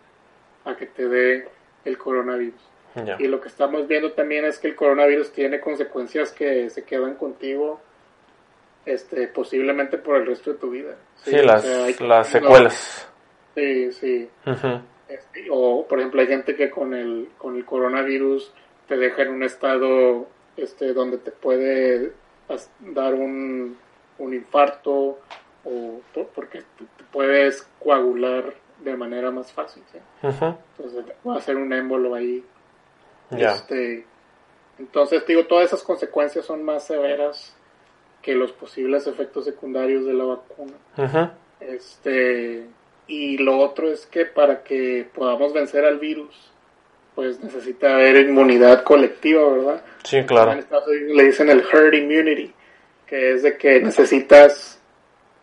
a 0.65 0.75
que 0.75 0.85
te 0.87 1.07
dé 1.07 1.47
el 1.85 1.97
coronavirus. 1.97 2.61
Y 3.19 3.27
lo 3.27 3.39
que 3.39 3.47
estamos 3.47 3.87
viendo 3.87 4.11
también 4.11 4.43
es 4.43 4.59
que 4.59 4.67
el 4.67 4.75
coronavirus 4.75 5.31
tiene 5.31 5.61
consecuencias 5.61 6.31
que 6.33 6.69
se 6.69 6.83
quedan 6.83 7.15
contigo 7.15 7.79
este 8.85 9.27
posiblemente 9.27 9.97
por 9.97 10.17
el 10.17 10.25
resto 10.25 10.51
de 10.53 10.57
tu 10.59 10.71
vida. 10.71 10.95
Sí, 11.23 11.35
o 11.37 11.43
las, 11.43 11.61
sea, 11.63 11.85
hay- 11.85 11.95
las 11.99 12.33
no, 12.33 12.39
secuelas. 12.39 13.09
sí, 13.55 13.91
sí. 13.93 14.29
Este, 15.07 15.47
o 15.49 15.85
por 15.87 15.99
ejemplo 15.99 16.21
hay 16.21 16.27
gente 16.27 16.55
que 16.55 16.69
con 16.69 16.93
el 16.93 17.29
con 17.37 17.55
el 17.55 17.65
coronavirus 17.65 18.51
te 18.87 18.97
deja 18.97 19.21
en 19.23 19.29
un 19.29 19.43
estado 19.43 20.27
este 20.57 20.93
donde 20.93 21.17
te 21.17 21.31
puede 21.31 22.11
dar 22.79 23.13
un, 23.13 23.77
un 24.19 24.33
infarto 24.33 25.19
o 25.63 26.01
por- 26.13 26.27
porque 26.27 26.59
te, 26.59 27.03
puedes 27.11 27.67
coagular 27.83 28.53
de 28.79 28.95
manera 28.97 29.29
más 29.31 29.51
fácil 29.51 29.83
entonces 30.77 31.05
te 31.05 31.13
puede 31.23 31.37
hacer 31.37 31.55
un 31.57 31.71
émbolo 31.73 32.15
ahí 32.15 32.43
Ya. 33.31 33.53
este, 33.55 34.05
entonces, 34.79 35.25
digo, 35.27 35.45
todas 35.45 35.65
esas 35.67 35.83
consecuencias 35.83 36.45
son 36.45 36.63
más 36.63 36.85
severas 36.87 37.55
que 38.23 38.33
los 38.33 38.51
posibles 38.51 39.05
efectos 39.07 39.45
secundarios 39.45 40.05
de 40.05 40.13
la 40.13 40.23
vacuna. 40.23 40.73
Este, 41.59 42.65
y 43.07 43.37
lo 43.37 43.59
otro 43.59 43.89
es 43.89 44.05
que 44.07 44.25
para 44.25 44.63
que 44.63 45.07
podamos 45.13 45.53
vencer 45.53 45.85
al 45.85 45.99
virus, 45.99 46.51
pues 47.15 47.43
necesita 47.43 47.93
haber 47.95 48.17
inmunidad 48.17 48.83
colectiva, 48.83 49.47
¿verdad? 49.49 49.81
Sí, 50.03 50.17
En 50.17 50.25
claro. 50.25 50.53
Estados 50.53 50.87
Unidos 50.87 51.15
le 51.17 51.23
dicen 51.25 51.49
el 51.49 51.63
herd 51.71 51.93
immunity, 51.93 52.53
que 53.05 53.33
es 53.33 53.43
de 53.43 53.57
que 53.57 53.81
necesitas 53.81 54.79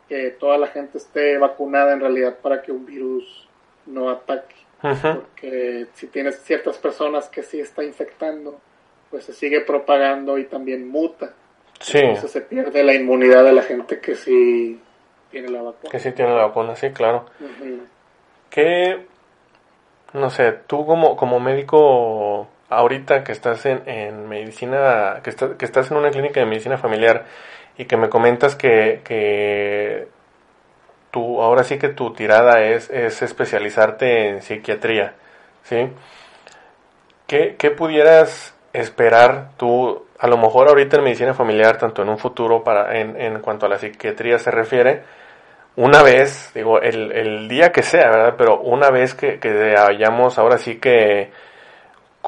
que 0.09 0.31
toda 0.31 0.57
la 0.59 0.69
gente 0.69 0.99
esté 0.99 1.37
vacunada 1.39 1.93
en 1.93 2.01
realidad 2.01 2.39
para 2.41 2.62
que 2.62 2.73
un 2.73 2.87
virus 2.87 3.47
no 3.87 4.09
ataque 4.11 4.59
porque 4.81 5.87
si 5.95 6.07
tienes 6.07 6.41
ciertas 6.43 6.79
personas 6.79 7.29
que 7.29 7.43
sí 7.43 7.61
está 7.61 7.83
infectando, 7.83 8.61
pues 9.11 9.25
se 9.25 9.33
sigue 9.33 9.61
propagando 9.61 10.39
y 10.39 10.45
también 10.45 10.89
muta. 10.89 11.33
Sí, 11.81 11.99
Entonces 11.99 12.31
se 12.31 12.41
pierde 12.43 12.83
la 12.83 12.95
inmunidad 12.95 13.45
de 13.45 13.53
la 13.53 13.62
gente 13.62 14.01
que 14.01 14.14
sí 14.14 14.81
tiene 15.31 15.49
la 15.49 15.62
vacuna. 15.62 15.91
que 15.91 15.99
sí 15.99 16.12
tiene 16.12 16.35
la 16.35 16.47
vacuna, 16.47 16.77
sí, 16.77 16.91
claro. 16.91 17.27
Ujú. 17.41 17.81
¿Qué, 18.51 19.07
no 20.15 20.31
sé, 20.31 20.53
tú 20.67 20.87
como, 20.87 21.17
como 21.17 21.41
médico 21.41 22.49
ahorita 22.71 23.25
que 23.25 23.33
estás 23.33 23.65
en, 23.67 23.83
en 23.89 24.29
medicina, 24.29 25.21
que, 25.23 25.31
está- 25.31 25.57
que 25.57 25.65
estás 25.65 25.91
en 25.91 25.97
una 25.99 26.11
clínica 26.11 26.41
de 26.41 26.47
medicina 26.47 26.79
familiar 26.79 27.27
y 27.77 27.85
que 27.87 27.97
me 27.97 28.09
comentas 28.09 28.57
que, 28.57 29.01
que 29.05 30.09
tú, 31.11 31.41
ahora 31.43 31.65
sí 31.65 31.79
que 31.79 31.89
tu 31.89 32.13
tirada 32.13 32.63
es, 32.63 32.91
es 32.91 33.23
especializarte 33.23 34.29
en 34.29 34.43
psiquiatría, 34.43 35.15
¿sí? 35.65 35.89
¿Qué, 37.27 37.57
¿Qué 37.59 37.71
pudieras 37.71 38.55
esperar 38.73 39.51
tú, 39.57 40.05
a 40.19 40.27
lo 40.29 40.37
mejor 40.39 40.69
ahorita 40.69 40.97
en 40.97 41.05
medicina 41.05 41.35
familiar, 41.35 41.79
tanto 41.79 42.03
en 42.03 42.09
un 42.09 42.19
futuro 42.19 42.65
para, 42.65 42.99
en, 42.99 43.21
en 43.21 43.41
cuanto 43.41 43.67
a 43.67 43.69
la 43.69 43.79
psiquiatría 43.79 44.39
se 44.39 44.51
refiere, 44.51 45.03
una 45.77 46.03
vez, 46.03 46.51
digo, 46.55 46.81
el, 46.81 47.12
el 47.12 47.49
día 47.49 47.71
que 47.71 47.83
sea, 47.83 48.11
¿verdad? 48.11 48.35
Pero 48.37 48.61
una 48.61 48.91
vez 48.91 49.14
que, 49.14 49.39
que 49.39 49.75
hayamos 49.77 50.39
ahora 50.39 50.59
sí 50.59 50.77
que 50.77 51.31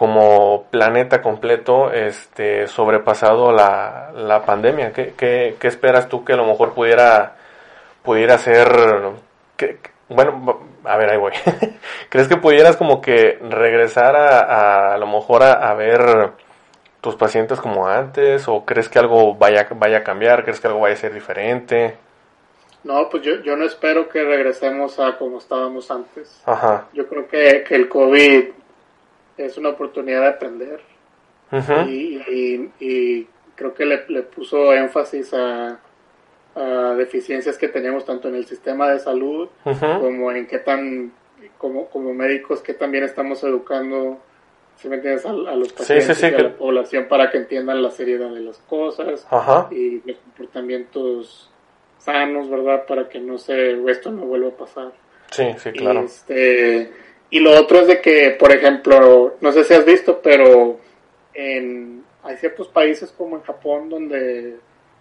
como 0.01 0.65
planeta 0.71 1.21
completo 1.21 1.93
este 1.93 2.67
sobrepasado 2.69 3.53
la, 3.53 4.13
la 4.15 4.47
pandemia. 4.47 4.93
¿Qué, 4.93 5.13
¿Qué, 5.17 5.57
qué, 5.61 5.69
esperas 5.69 6.09
tú 6.09 6.25
que 6.25 6.33
a 6.33 6.37
lo 6.37 6.47
mejor 6.47 6.73
pudiera, 6.73 7.37
pudiera 8.03 8.39
ser... 8.39 8.67
Que, 9.59 9.79
bueno, 10.09 10.61
a 10.85 10.97
ver, 10.97 11.11
ahí 11.11 11.19
voy. 11.19 11.33
¿Crees 12.09 12.29
que 12.29 12.39
pudieras 12.39 12.79
como 12.79 13.03
que 13.03 13.39
regresar 13.43 14.17
a, 14.17 14.39
a, 14.39 14.95
a 14.95 14.97
lo 14.97 15.07
mejor 15.07 15.43
a, 15.43 15.53
a, 15.53 15.75
ver 15.75 16.31
tus 17.03 17.17
pacientes 17.17 17.61
como 17.61 17.87
antes? 17.87 18.49
¿O 18.49 18.65
crees 18.65 18.89
que 18.89 18.99
algo 18.99 19.35
vaya, 19.35 19.69
vaya 19.77 19.99
a 19.99 20.03
cambiar? 20.03 20.45
¿Crees 20.45 20.61
que 20.61 20.69
algo 20.69 20.81
vaya 20.81 20.95
a 20.95 20.99
ser 20.99 21.13
diferente? 21.13 21.99
No, 22.83 23.09
pues 23.11 23.23
yo, 23.23 23.41
yo 23.43 23.57
no 23.57 23.65
espero 23.65 24.09
que 24.09 24.25
regresemos 24.25 24.99
a 24.99 25.19
como 25.19 25.39
estábamos 25.39 25.91
antes. 25.91 26.43
Ajá. 26.47 26.89
Yo 26.93 27.07
creo 27.09 27.29
que, 27.29 27.65
que 27.67 27.75
el 27.75 27.89
COVID 27.89 28.45
es 29.37 29.59
una 29.59 29.71
oportunidad 29.71 30.23
de 30.23 30.29
aprender. 30.29 30.81
Uh 31.53 31.57
-huh. 31.57 31.89
y, 31.89 32.23
y, 32.29 32.73
y, 32.79 33.29
creo 33.57 33.75
que 33.75 33.85
le, 33.85 34.05
le 34.09 34.23
puso 34.23 34.73
énfasis 34.73 35.35
a, 35.35 35.81
a, 36.55 36.95
deficiencias 36.97 37.59
que 37.59 37.69
teníamos 37.69 38.05
tanto 38.05 38.29
en 38.29 38.37
el 38.37 38.47
sistema 38.47 38.89
de 38.89 39.01
salud 39.01 39.49
uh 39.65 39.71
-huh. 39.71 40.01
como 40.01 40.31
en 40.31 40.47
qué 40.47 40.61
tan, 40.61 41.13
como, 41.59 41.87
como 41.89 42.15
médicos, 42.15 42.63
que 42.63 42.73
también 42.73 43.05
estamos 43.05 43.43
educando, 43.43 44.19
si 44.77 44.89
me 44.89 44.97
entiendes, 44.97 45.27
a, 45.27 45.31
a 45.31 45.57
los 45.57 45.73
pacientes 45.73 46.07
sí, 46.07 46.15
sí, 46.15 46.21
sí, 46.21 46.27
y 46.27 46.35
a 46.35 46.37
que... 46.37 46.43
la 46.45 46.57
población 46.57 47.07
para 47.09 47.31
que 47.31 47.39
entiendan 47.39 47.83
la 47.83 47.91
seriedad 47.91 48.31
de 48.31 48.41
las 48.41 48.59
cosas 48.59 49.27
Ajá. 49.29 49.69
y 49.73 50.01
los 50.07 50.17
comportamientos 50.19 51.50
sanos, 52.01 52.51
¿verdad? 52.51 52.85
Para 52.87 53.09
que 53.09 53.21
no 53.21 53.39
se, 53.39 53.79
esto 53.91 54.11
no 54.11 54.27
vuelva 54.27 54.49
a 54.49 54.57
pasar. 54.57 54.93
Sí, 55.31 55.45
sí, 55.59 55.71
claro. 55.73 56.03
Y, 56.03 56.05
este, 56.07 56.93
y 57.31 57.39
lo 57.39 57.53
otro 57.53 57.81
es 57.81 57.87
de 57.87 58.01
que, 58.01 58.37
por 58.39 58.53
ejemplo, 58.53 59.37
no 59.41 59.53
sé 59.53 59.65
si 59.65 59.75
has 59.75 59.85
visto, 59.85 60.21
pero 60.21 60.79
en, 61.33 62.03
hay 62.25 62.37
ciertos 62.37 62.69
países 62.69 63.13
como 63.13 63.37
en 63.37 63.43
Japón 63.43 63.89
donde 63.89 64.57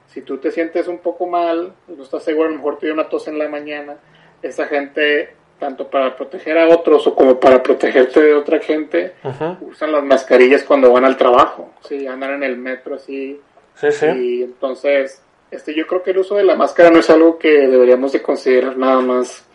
si 0.08 0.22
tú 0.22 0.38
te 0.38 0.52
sientes 0.52 0.88
un 0.88 1.00
poco 1.00 1.28
mal, 1.28 1.74
no 1.88 2.04
estás 2.04 2.24
seguro, 2.24 2.48
a 2.48 2.52
lo 2.52 2.58
mejor 2.58 2.78
te 2.78 2.88
dio 2.88 2.94
una 2.94 3.10
tos 3.10 3.28
en 3.28 3.38
la 3.38 3.48
mañana, 3.48 3.98
esa 4.42 4.66
gente, 4.66 5.30
tanto 5.60 5.88
para 5.88 6.16
proteger 6.16 6.58
a 6.58 6.68
otros 6.68 7.06
o 7.08 7.16
como 7.16 7.40
para 7.40 7.62
protegerte 7.62 8.22
de 8.22 8.34
otra 8.34 8.60
gente, 8.60 9.14
uh 9.24 9.28
-huh. 9.28 9.58
usan 9.62 9.92
las 9.92 10.04
mascarillas 10.04 10.64
cuando 10.64 10.92
van 10.92 11.06
al 11.06 11.18
trabajo, 11.18 11.72
sí, 11.82 12.08
andan 12.08 12.34
en 12.36 12.44
el 12.44 12.58
metro 12.58 12.96
así. 12.96 13.40
Sí, 13.76 13.92
sí. 13.92 14.06
Y 14.08 14.44
entonces, 14.44 15.22
este, 15.52 15.74
yo 15.74 15.88
creo 15.88 16.04
que 16.04 16.12
el 16.12 16.20
uso 16.20 16.36
de 16.36 16.44
la 16.44 16.56
máscara 16.56 16.90
no 16.90 17.00
es 17.00 17.10
algo 17.10 17.38
que 17.38 17.68
deberíamos 17.68 18.12
de 18.12 18.22
considerar 18.22 18.78
nada 18.78 19.02
más 19.02 19.46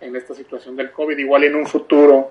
en 0.00 0.14
esta 0.16 0.34
situación 0.34 0.76
del 0.76 0.92
COVID, 0.92 1.18
igual 1.18 1.44
en 1.44 1.56
un 1.56 1.66
futuro 1.66 2.30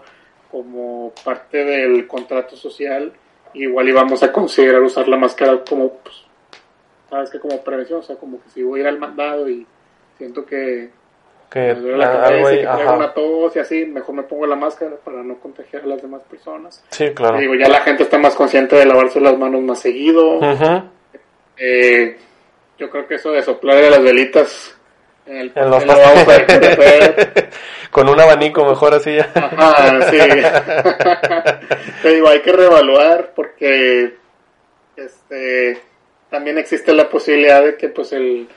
como 0.50 1.14
parte 1.24 1.66
del 1.66 2.08
contrato 2.08 2.56
social, 2.56 3.12
igual 3.54 3.90
íbamos 3.90 4.24
a 4.24 4.32
considerar 4.32 4.82
usar 4.82 5.08
la 5.08 5.18
máscara 5.18 5.64
como, 5.68 5.94
pues, 5.96 6.24
sabes 7.10 7.30
que 7.30 7.40
como 7.40 7.62
prevención, 7.62 8.00
o 8.00 8.04
sea, 8.04 8.16
como 8.16 8.42
que 8.42 8.50
si 8.50 8.64
voy 8.64 8.80
a 8.80 8.84
ir 8.84 8.88
al 8.88 9.00
mandado 9.00 9.50
y 9.50 9.66
siento 10.18 10.46
que 10.46 10.90
que 11.50 11.60
me 11.60 11.76
duele 11.76 11.98
la 11.98 12.12
cabeza 12.12 12.54
y 12.54 12.58
que 12.58 12.64
traigo 12.64 12.96
una 12.96 13.14
tos 13.14 13.56
y 13.56 13.60
así, 13.60 13.86
mejor 13.86 14.16
me 14.16 14.24
pongo 14.24 14.46
la 14.46 14.56
máscara 14.56 14.98
para 14.98 15.24
no 15.24 15.40
contagiar 15.40 15.84
a 15.84 15.88
las 15.88 16.02
demás 16.02 16.22
personas. 16.30 16.84
Sí, 16.90 17.10
claro. 17.12 17.38
Digo, 17.38 17.56
ya 17.56 17.70
la 17.70 17.82
gente 17.82 18.04
está 18.04 18.18
más 18.18 18.36
consciente 18.36 18.76
de 18.76 18.86
lavarse 18.86 19.22
las 19.22 19.38
manos 19.38 19.62
más 19.62 19.80
seguido. 19.80 20.40
Uh 20.40 20.42
-huh. 20.42 20.84
eh, 21.58 22.18
yo 22.78 22.90
creo 22.90 23.08
que 23.08 23.16
eso 23.16 23.32
de 23.32 23.44
soplar 23.44 23.84
las 23.84 24.02
velitas 24.02 24.76
en, 25.26 25.38
el, 25.38 25.52
en 25.56 25.70
los 25.70 25.84
en 25.84 25.90
Con 27.92 28.10
un 28.10 28.20
abanico 28.20 28.66
mejor 28.66 28.94
así 28.94 29.16
ya. 29.16 29.30
Ajá, 29.34 30.10
sí. 30.10 30.18
Te 32.02 32.10
digo, 32.10 32.30
hay 32.30 32.42
que 32.42 32.52
reevaluar 32.52 33.32
porque 33.36 34.16
este 34.96 35.82
también 36.30 36.58
existe 36.58 36.94
la 36.94 37.10
posibilidad 37.10 37.64
de 37.64 37.78
que 37.78 37.90
pues 37.90 38.12
el, 38.14 38.48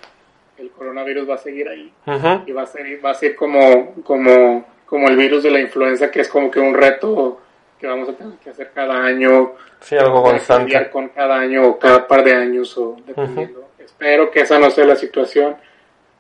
el 0.59 0.71
coronavirus 0.71 1.29
va 1.29 1.35
a 1.35 1.39
seguir 1.39 1.69
ahí 1.69 1.93
uh 2.07 2.11
-huh. 2.11 2.43
y 2.47 2.53
va 2.53 2.63
a 2.63 2.67
ser 2.67 3.05
va 3.05 3.11
a 3.11 3.15
ser 3.15 3.37
como 3.37 3.95
como 4.03 4.65
como 4.87 5.09
el 5.09 5.17
virus 5.17 5.45
de 5.45 5.51
la 5.51 5.61
influenza 5.61 6.11
que 6.11 6.21
es 6.21 6.29
como 6.29 6.51
que 6.51 6.59
un 6.59 6.75
reto 6.75 7.41
que 7.79 7.87
vamos 7.87 8.09
a 8.09 8.13
tener 8.13 8.39
que 8.39 8.51
hacer 8.51 8.73
cada 8.75 9.05
año 9.05 9.53
sí 9.81 9.97
algo 9.97 10.23
constante 10.23 10.91
con 10.91 11.09
cada 11.09 11.39
año 11.39 11.69
o 11.69 11.79
cada 11.79 12.07
par 12.07 12.25
de 12.25 12.35
años 12.35 12.77
o 12.77 12.97
dependiendo 13.07 13.60
uh 13.60 13.60
-huh. 13.60 13.60
Espero 14.01 14.31
que 14.31 14.41
esa 14.41 14.59
no 14.59 14.71
sea 14.71 14.87
la 14.87 14.97
situación 14.97 15.57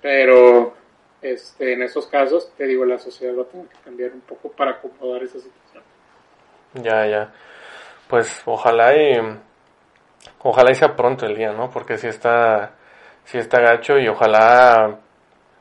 pero 0.02 0.74
este, 1.22 1.74
en 1.74 1.82
esos 1.82 2.06
casos, 2.06 2.52
te 2.56 2.66
digo, 2.66 2.84
la 2.84 2.98
sociedad 2.98 3.36
va 3.36 3.42
a 3.42 3.46
tener 3.46 3.66
que 3.66 3.76
cambiar 3.84 4.12
un 4.12 4.22
poco 4.22 4.50
para 4.50 4.72
acomodar 4.72 5.22
esa 5.22 5.38
situación. 5.38 5.82
Ya, 6.74 7.06
ya. 7.06 7.32
Pues 8.08 8.42
ojalá 8.46 8.96
y 8.96 9.18
ojalá 10.42 10.70
y 10.70 10.74
sea 10.74 10.96
pronto 10.96 11.26
el 11.26 11.36
día, 11.36 11.52
¿no? 11.52 11.70
Porque 11.70 11.98
si 11.98 12.06
está 12.06 12.72
si 13.24 13.38
está 13.38 13.60
gacho 13.60 13.98
y 13.98 14.08
ojalá 14.08 14.98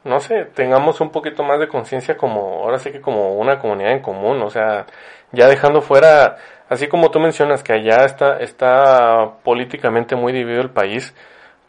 no 0.05 0.19
sé, 0.21 0.45
tengamos 0.55 1.01
un 1.01 1.11
poquito 1.11 1.43
más 1.43 1.59
de 1.59 1.67
conciencia 1.67 2.15
como 2.15 2.63
ahora 2.63 2.79
sí 2.79 2.91
que 2.91 3.01
como 3.01 3.33
una 3.35 3.59
comunidad 3.59 3.91
en 3.91 4.01
común, 4.01 4.41
o 4.41 4.49
sea, 4.49 4.85
ya 5.31 5.47
dejando 5.47 5.81
fuera 5.81 6.37
así 6.69 6.87
como 6.87 7.11
tú 7.11 7.19
mencionas 7.19 7.63
que 7.63 7.73
allá 7.73 8.05
está 8.05 8.37
está 8.39 9.33
políticamente 9.43 10.15
muy 10.15 10.31
dividido 10.31 10.61
el 10.61 10.71
país, 10.71 11.13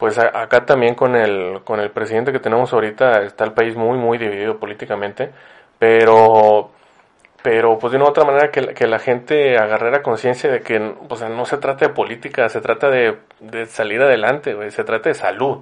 pues 0.01 0.17
acá 0.17 0.65
también 0.65 0.95
con 0.95 1.15
el, 1.15 1.61
con 1.63 1.79
el 1.79 1.91
presidente 1.91 2.31
que 2.31 2.39
tenemos 2.39 2.73
ahorita 2.73 3.21
está 3.21 3.43
el 3.43 3.53
país 3.53 3.75
muy, 3.75 3.99
muy 3.99 4.17
dividido 4.17 4.57
políticamente, 4.57 5.29
pero, 5.77 6.71
pero 7.43 7.77
pues 7.77 7.91
de 7.91 7.97
una 7.97 8.07
u 8.07 8.09
otra 8.09 8.25
manera 8.25 8.49
que, 8.49 8.87
la 8.87 8.97
gente 8.97 9.59
agarrara 9.59 10.01
conciencia 10.01 10.51
de 10.51 10.61
que 10.61 10.95
sea, 11.15 11.29
no 11.29 11.45
se 11.45 11.57
trata 11.59 11.85
de 11.87 11.93
política, 11.93 12.49
se 12.49 12.61
trata 12.61 12.89
de, 12.89 13.19
de 13.41 13.67
salir 13.67 14.01
adelante, 14.01 14.71
se 14.71 14.83
trata 14.83 15.09
de 15.09 15.13
salud. 15.13 15.59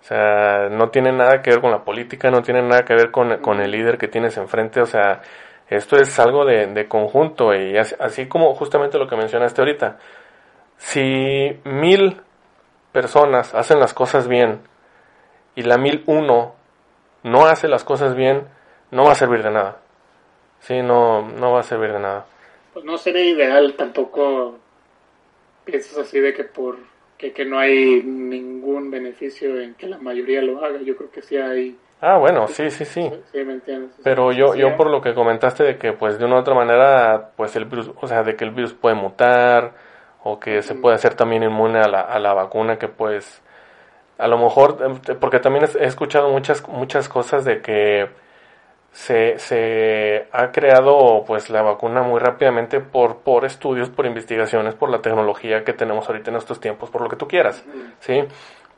O 0.00 0.02
sea, 0.02 0.68
no 0.68 0.88
tiene 0.90 1.12
nada 1.12 1.40
que 1.40 1.50
ver 1.50 1.60
con 1.60 1.70
la 1.70 1.84
política, 1.84 2.28
no 2.32 2.42
tiene 2.42 2.62
nada 2.62 2.84
que 2.84 2.94
ver 2.94 3.12
con, 3.12 3.36
con 3.38 3.60
el 3.60 3.70
líder 3.70 3.98
que 3.98 4.08
tienes 4.08 4.36
enfrente, 4.36 4.80
o 4.80 4.86
sea, 4.86 5.20
esto 5.68 5.96
es 5.96 6.18
algo 6.18 6.44
de, 6.44 6.66
de 6.66 6.88
conjunto 6.88 7.54
y 7.54 7.76
así, 7.78 7.94
así 8.00 8.26
como 8.26 8.52
justamente 8.56 8.98
lo 8.98 9.06
que 9.06 9.14
mencionaste 9.14 9.60
ahorita. 9.62 9.98
Si 10.76 11.60
mil 11.64 12.20
personas 12.92 13.54
hacen 13.54 13.78
las 13.78 13.94
cosas 13.94 14.28
bien 14.28 14.60
y 15.54 15.62
la 15.62 15.78
mil 15.78 16.02
uno 16.06 16.54
no 17.22 17.46
hace 17.46 17.68
las 17.68 17.84
cosas 17.84 18.14
bien, 18.14 18.48
no 18.90 19.04
va 19.04 19.12
a 19.12 19.16
servir 19.16 19.42
de 19.42 19.50
nada. 19.50 19.78
Sí, 20.60 20.82
no, 20.82 21.22
no 21.22 21.52
va 21.52 21.60
a 21.60 21.64
servir 21.64 21.92
de 21.92 22.00
nada. 22.00 22.26
Pues 22.72 22.84
no 22.84 22.96
sería 22.96 23.24
ideal 23.24 23.74
tampoco 23.76 24.58
piensas 25.64 25.98
así 25.98 26.20
de 26.20 26.32
que 26.32 26.44
por 26.44 26.78
que, 27.20 27.32
que 27.32 27.44
no 27.44 27.58
hay 27.58 28.02
ningún 28.02 28.90
beneficio 28.90 29.60
en 29.60 29.74
que 29.74 29.86
la 29.86 29.98
mayoría 29.98 30.40
lo 30.40 30.64
haga. 30.64 30.80
Yo 30.80 30.96
creo 30.96 31.10
que 31.10 31.20
sí 31.20 31.36
hay. 31.36 31.76
Ah, 32.00 32.16
bueno, 32.16 32.48
sí, 32.48 32.70
sí, 32.70 32.86
sí. 32.86 33.10
Sí, 33.30 33.44
me 33.44 33.52
entiendes. 33.54 33.90
Pero 34.02 34.32
yo, 34.32 34.54
yo 34.54 34.74
por 34.74 34.90
lo 34.90 35.02
que 35.02 35.12
comentaste 35.12 35.64
de 35.64 35.76
que, 35.76 35.92
pues, 35.92 36.18
de 36.18 36.24
una 36.24 36.36
u 36.36 36.38
otra 36.38 36.54
manera, 36.54 37.32
pues, 37.36 37.54
el 37.56 37.66
virus, 37.66 37.90
o 38.00 38.06
sea, 38.06 38.22
de 38.22 38.36
que 38.36 38.44
el 38.44 38.52
virus 38.52 38.72
puede 38.72 38.94
mutar, 38.94 39.74
o 40.22 40.38
que 40.38 40.62
se 40.62 40.74
puede 40.74 40.96
hacer 40.96 41.14
también 41.14 41.42
inmune 41.42 41.80
a 41.80 41.88
la, 41.88 42.00
a 42.00 42.18
la 42.18 42.34
vacuna 42.34 42.78
que 42.78 42.88
pues 42.88 43.42
a 44.18 44.28
lo 44.28 44.38
mejor 44.38 44.78
em, 44.84 45.18
porque 45.18 45.40
también 45.40 45.64
he 45.78 45.86
escuchado 45.86 46.30
muchas 46.30 46.66
muchas 46.68 47.08
cosas 47.08 47.44
de 47.44 47.62
que 47.62 48.08
se, 48.92 49.38
se 49.38 50.26
ha 50.32 50.50
creado 50.50 51.24
pues 51.26 51.48
la 51.48 51.62
vacuna 51.62 52.02
muy 52.02 52.18
rápidamente 52.18 52.80
por 52.80 53.18
por 53.18 53.44
estudios 53.44 53.88
por 53.88 54.04
investigaciones 54.06 54.74
por 54.74 54.90
la 54.90 55.00
tecnología 55.00 55.64
que 55.64 55.72
tenemos 55.72 56.08
ahorita 56.08 56.30
en 56.30 56.36
estos 56.36 56.60
tiempos 56.60 56.90
por 56.90 57.02
lo 57.02 57.08
que 57.08 57.16
tú 57.16 57.26
quieras 57.26 57.64
sí 58.00 58.24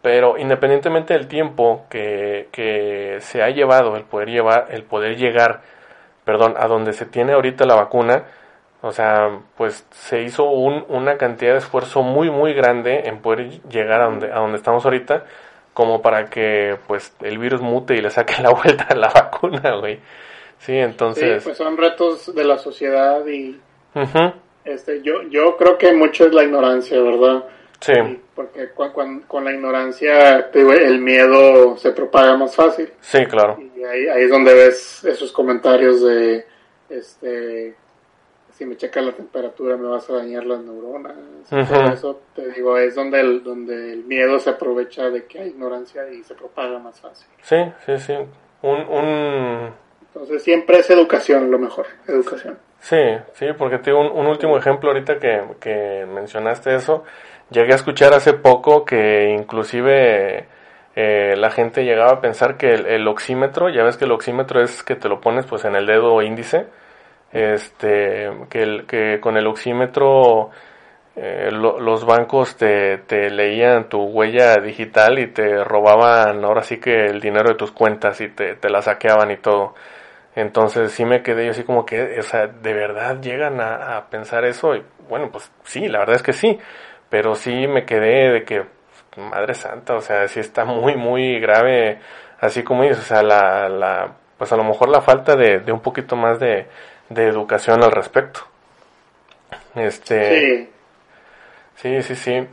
pero 0.01 0.36
independientemente 0.36 1.14
del 1.14 1.28
tiempo 1.28 1.86
que, 1.88 2.49
que 2.53 3.16
se 3.20 3.43
ha 3.43 3.51
llevado 3.51 3.97
el 3.97 4.05
poder 4.05 4.28
llevar 4.28 4.66
el 4.70 4.84
poder 4.84 5.16
llegar 5.16 5.62
perdón 6.24 6.55
a 6.57 6.68
donde 6.68 6.93
se 6.93 7.07
tiene 7.07 7.32
ahorita 7.32 7.64
la 7.64 7.74
vacuna 7.74 8.24
o 8.83 8.91
sea, 8.93 9.41
pues 9.57 9.87
se 9.93 10.22
hizo 10.22 10.45
un, 10.45 10.85
una 10.89 11.16
cantidad 11.16 11.53
de 11.53 11.59
esfuerzo 11.59 12.03
muy, 12.03 12.30
muy 12.30 12.53
grande 12.53 13.03
en 13.05 13.22
poder 13.22 13.61
llegar 13.68 14.01
a 14.03 14.07
donde, 14.07 14.33
a 14.33 14.41
donde 14.41 14.59
estamos 14.59 14.85
ahorita, 14.85 15.24
como 15.72 16.03
para 16.03 16.26
que 16.26 16.76
pues 16.89 17.14
el 17.20 17.39
virus 17.39 17.61
mute 17.61 17.95
y 17.95 18.01
le 18.01 18.11
saque 18.11 18.35
la 18.43 18.51
vuelta 18.51 18.89
a 18.91 18.97
la 18.97 19.09
vacuna, 19.09 19.76
güey. 19.78 20.01
Sí, 20.59 20.76
entonces... 20.76 21.43
Sí, 21.43 21.49
pues 21.49 21.57
son 21.57 21.76
retos 21.76 22.35
de 22.35 22.45
la 22.45 22.59
sociedad 22.59 23.24
y... 23.26 23.61
Uh 23.95 24.01
-huh. 24.01 24.35
este, 24.64 25.01
yo, 25.03 25.22
yo 25.28 25.57
creo 25.57 25.78
que 25.78 25.93
mucho 25.93 26.26
es 26.26 26.35
la 26.35 26.43
ignorancia, 26.43 27.01
¿verdad? 27.01 27.45
Sí. 27.80 27.93
Porque 28.35 28.70
con, 28.72 29.45
la 29.45 29.53
ignorancia, 29.53 30.51
el 30.55 31.01
miedo 31.01 31.76
se 31.76 31.91
propaga 31.93 32.37
más 32.37 32.55
fácil. 32.55 32.93
Sí, 33.01 33.26
claro. 33.26 33.59
Y 33.61 33.83
ahí, 33.85 34.07
ahí 34.09 34.22
es 34.24 34.30
donde 34.30 34.55
ves 34.55 35.05
esos 35.05 35.33
comentarios 35.33 36.03
de, 36.03 36.47
este, 36.89 37.74
si 38.53 38.67
me 38.67 38.77
checa 38.77 39.01
la 39.01 39.13
temperatura 39.13 39.77
me 39.77 39.89
vas 39.89 40.09
a 40.11 40.15
dañar 40.15 40.45
las 40.45 40.61
neuronas. 40.61 41.15
eso 41.51 42.21
te 42.35 42.51
digo, 42.53 42.77
es 42.79 42.95
donde 42.95 43.21
el, 43.21 43.43
donde 43.43 43.93
el 43.93 44.05
miedo 44.05 44.39
se 44.39 44.51
aprovecha 44.51 45.11
de 45.11 45.25
que 45.27 45.41
hay 45.41 45.49
ignorancia 45.49 46.09
y 46.11 46.23
se 46.23 46.35
propaga 46.35 46.79
más 46.79 47.01
fácil. 47.01 47.27
Sí, 47.43 47.57
sí, 47.87 47.99
sí. 47.99 48.15
Un, 48.63 48.81
un... 48.89 49.71
Entonces 50.07 50.43
siempre 50.43 50.79
es 50.79 50.91
educación 50.91 51.51
lo 51.51 51.59
mejor, 51.59 51.87
educación. 52.07 52.59
Sí, 52.81 53.01
sí, 53.35 53.47
porque 53.57 53.79
tengo 53.79 54.01
un, 54.01 54.19
un 54.19 54.27
último 54.27 54.59
ejemplo 54.59 54.91
ahorita 54.91 55.19
que, 55.19 55.43
que 55.61 56.07
mencionaste 56.07 56.75
eso. 56.75 57.05
Llegué 57.51 57.73
a 57.73 57.77
escuchar 57.77 58.13
hace 58.13 58.35
poco 58.35 58.85
que 58.85 59.31
inclusive 59.31 60.47
eh, 60.95 61.35
la 61.37 61.51
gente 61.51 61.85
llegaba 61.85 62.13
a 62.13 62.21
pensar 62.21 62.57
que 62.57 62.75
el, 62.75 62.87
el, 62.87 63.09
oxímetro, 63.09 63.71
ya 63.71 63.83
ves 63.83 63.97
que 63.97 64.05
el 64.05 64.13
oxímetro 64.13 64.63
es 64.63 64.83
que 64.83 64.95
te 64.95 65.09
lo 65.09 65.21
pones 65.21 65.47
pues 65.47 65.65
en 65.65 65.75
el 65.75 65.87
dedo 65.87 66.21
índice, 66.23 66.67
este, 67.33 68.30
que, 68.51 69.18
con 69.20 69.37
el 69.37 69.47
oxímetro 69.47 70.51
eh, 71.16 71.51
los 71.51 72.05
bancos 72.07 72.57
te, 72.57 73.30
leían 73.30 73.89
tu 73.89 74.03
huella 74.03 74.57
digital 74.57 75.18
y 75.18 75.28
te 75.28 75.62
robaban 75.64 76.45
ahora 76.45 76.62
sí 76.62 76.78
que 76.78 77.07
el 77.07 77.20
dinero 77.20 77.51
de 77.51 77.57
tus 77.57 77.72
cuentas 77.72 78.20
y 78.20 78.28
te, 78.28 78.57
la 78.68 78.83
saqueaban 78.83 79.30
y 79.30 79.37
todo. 79.39 79.74
Entonces 80.35 80.93
sí 80.93 81.05
me 81.05 81.22
quedé 81.22 81.45
yo 81.47 81.51
así 81.51 81.64
como 81.64 81.85
que, 81.85 82.18
o 82.18 82.22
sea, 82.22 82.47
¿de 82.47 82.72
verdad 82.72 83.20
llegan 83.20 83.61
a, 83.61 84.07
pensar 84.11 84.45
eso? 84.45 84.74
Y 84.74 84.83
bueno, 85.09 85.30
pues 85.30 85.51
sí, 85.64 85.89
la 85.89 86.01
verdad 86.01 86.16
es 86.16 86.22
que 86.22 86.33
sí, 86.33 86.59
pero 87.11 87.35
sí 87.35 87.66
me 87.66 87.85
quedé 87.85 88.33
de 88.33 88.45
que, 88.45 88.64
madre 89.18 89.55
santa, 89.55 89.95
o 89.95 90.01
sea, 90.01 90.26
sí 90.28 90.41
está 90.41 90.64
muy, 90.64 90.97
muy 90.97 91.39
grave, 91.41 91.99
así 92.41 92.62
como 92.62 92.83
dices, 92.83 93.01
o 93.01 93.03
sea, 93.03 93.22
la, 93.22 93.68
la, 93.68 94.14
pues 94.39 94.51
a 94.53 94.57
lo 94.57 94.64
mejor 94.64 94.89
la 94.89 95.03
falta 95.03 95.37
de 95.37 95.70
un 95.72 95.80
poquito 95.80 96.16
más 96.16 96.41
de, 96.41 96.66
de 97.15 97.29
educación 97.29 97.83
al 97.83 97.93
respecto. 97.93 98.41
Este. 99.75 100.69
Sí. 101.77 102.03
Sí, 102.03 102.15
sí, 102.15 102.47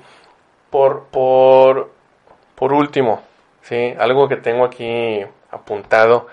Por, 0.72 1.05
por, 1.12 1.91
por 2.55 2.74
último, 2.74 3.22
sí, 3.62 3.93
algo 3.99 4.28
que 4.28 4.38
tengo 4.38 4.66
aquí 4.66 5.24
apuntado 5.51 6.28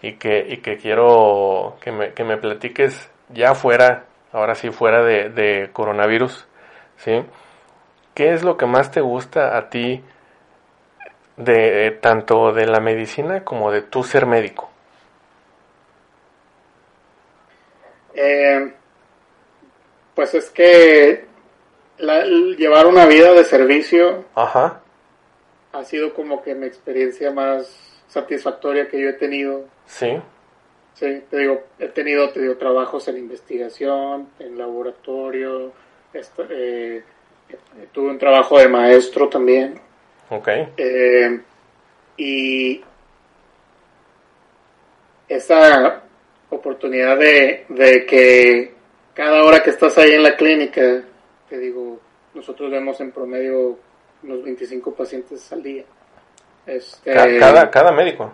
y 0.00 0.14
que, 0.14 0.46
y 0.48 0.58
que 0.58 0.78
quiero 0.78 1.76
que 1.80 1.92
me, 1.92 2.12
que 2.14 2.24
me 2.24 2.38
platiques 2.38 3.10
ya 3.28 3.54
fuera, 3.54 4.04
ahora 4.32 4.54
sí 4.54 4.70
fuera 4.70 5.02
de, 5.02 5.28
de 5.28 5.70
coronavirus, 5.72 6.46
sí. 6.96 7.22
¿Qué 8.14 8.32
es 8.32 8.42
lo 8.42 8.56
que 8.56 8.66
más 8.66 8.90
te 8.90 9.00
gusta 9.00 9.56
a 9.56 9.68
ti 9.68 10.02
de 11.36 11.98
tanto 12.00 12.52
de 12.52 12.66
la 12.66 12.80
medicina 12.80 13.44
como 13.44 13.70
de 13.70 13.82
tu 13.82 14.02
ser 14.04 14.26
médico? 14.26 14.70
Eh, 18.20 18.72
pues 20.14 20.34
es 20.34 20.50
que 20.50 21.24
llevar 21.98 22.86
una 22.86 23.06
vida 23.06 23.32
de 23.32 23.44
servicio 23.44 24.24
Ajá. 24.34 24.80
ha 25.72 25.84
sido 25.84 26.14
como 26.14 26.42
que 26.42 26.56
mi 26.56 26.66
experiencia 26.66 27.30
más 27.30 28.02
satisfactoria 28.08 28.88
que 28.88 29.00
yo 29.00 29.10
he 29.10 29.12
tenido. 29.12 29.66
Sí. 29.86 30.20
Sí, 30.94 31.22
te 31.30 31.38
digo, 31.38 31.62
he 31.78 31.86
tenido, 31.88 32.30
te 32.30 32.40
digo, 32.40 32.56
trabajos 32.56 33.06
en 33.06 33.18
investigación, 33.18 34.30
en 34.40 34.58
laboratorio, 34.58 35.72
eh, 36.12 37.04
tuve 37.92 38.10
un 38.10 38.18
trabajo 38.18 38.58
de 38.58 38.66
maestro 38.66 39.28
también. 39.28 39.80
Ok. 40.30 40.48
Eh, 40.76 41.40
y 42.16 42.82
esa 45.28 46.02
oportunidad 46.50 47.18
de, 47.18 47.64
de 47.68 48.06
que 48.06 48.72
cada 49.14 49.42
hora 49.44 49.62
que 49.62 49.70
estás 49.70 49.98
ahí 49.98 50.12
en 50.12 50.22
la 50.22 50.36
clínica, 50.36 51.02
te 51.48 51.58
digo, 51.58 52.00
nosotros 52.34 52.70
vemos 52.70 53.00
en 53.00 53.10
promedio 53.10 53.78
unos 54.22 54.42
25 54.44 54.94
pacientes 54.94 55.52
al 55.52 55.62
día. 55.62 55.84
Este, 56.66 57.12
cada, 57.12 57.70
cada 57.70 57.92
médico. 57.92 58.32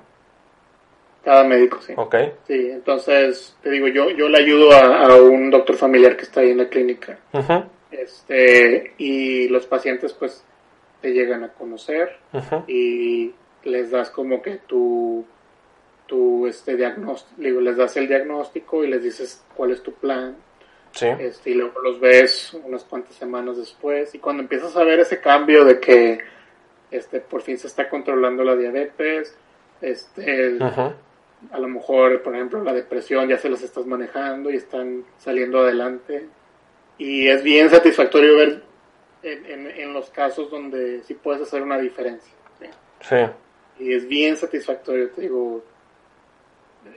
Cada 1.24 1.44
médico, 1.44 1.80
sí. 1.80 1.94
Ok. 1.96 2.16
Sí, 2.46 2.68
entonces, 2.70 3.56
te 3.62 3.70
digo, 3.70 3.88
yo, 3.88 4.10
yo 4.10 4.28
le 4.28 4.38
ayudo 4.38 4.72
a, 4.72 5.16
un 5.16 5.50
doctor 5.50 5.76
familiar 5.76 6.16
que 6.16 6.24
está 6.24 6.40
ahí 6.40 6.50
en 6.50 6.58
la 6.58 6.68
clínica. 6.68 7.18
este, 7.90 8.92
y 8.98 9.48
los 9.48 9.66
pacientes, 9.66 10.12
pues, 10.12 10.44
te 11.00 11.12
llegan 11.12 11.44
a 11.44 11.48
conocer 11.48 12.16
y 12.66 13.32
les 13.62 13.90
das 13.90 14.10
como 14.10 14.42
que 14.42 14.56
tu 14.66 15.24
tu 16.06 16.46
este 16.46 16.76
diagnóstico, 16.76 17.60
les 17.60 17.76
das 17.76 17.96
el 17.96 18.08
diagnóstico 18.08 18.84
y 18.84 18.88
les 18.88 19.02
dices 19.02 19.44
cuál 19.54 19.70
es 19.72 19.82
tu 19.82 19.92
plan. 19.94 20.36
Sí. 20.92 21.06
Este, 21.18 21.50
y 21.50 21.54
luego 21.54 21.80
los 21.80 21.98
ves 21.98 22.54
unas 22.62 22.84
cuantas 22.84 23.16
semanas 23.16 23.56
después 23.56 24.14
y 24.14 24.18
cuando 24.18 24.42
empiezas 24.42 24.76
a 24.76 24.84
ver 24.84 25.00
ese 25.00 25.20
cambio 25.20 25.64
de 25.64 25.80
que 25.80 26.20
este 26.90 27.18
por 27.20 27.42
fin 27.42 27.58
se 27.58 27.66
está 27.66 27.88
controlando 27.88 28.44
la 28.44 28.54
diabetes, 28.54 29.36
este 29.80 30.58
a 31.50 31.58
lo 31.58 31.68
mejor, 31.68 32.22
por 32.22 32.34
ejemplo, 32.34 32.62
la 32.62 32.72
depresión 32.72 33.28
ya 33.28 33.38
se 33.38 33.48
las 33.48 33.62
estás 33.62 33.86
manejando 33.86 34.50
y 34.50 34.56
están 34.56 35.04
saliendo 35.18 35.60
adelante. 35.60 36.26
Y 36.96 37.28
es 37.28 37.42
bien 37.42 37.68
satisfactorio 37.70 38.36
ver 38.36 38.62
en, 39.22 39.66
en, 39.66 39.92
los 39.92 40.10
casos 40.10 40.50
donde 40.50 41.02
sí 41.02 41.14
puedes 41.14 41.42
hacer 41.42 41.62
una 41.62 41.78
diferencia. 41.78 42.32
¿sí? 43.00 43.16
Y 43.78 43.92
es 43.92 44.06
bien 44.06 44.36
satisfactorio, 44.36 45.10
te 45.10 45.22
digo, 45.22 45.64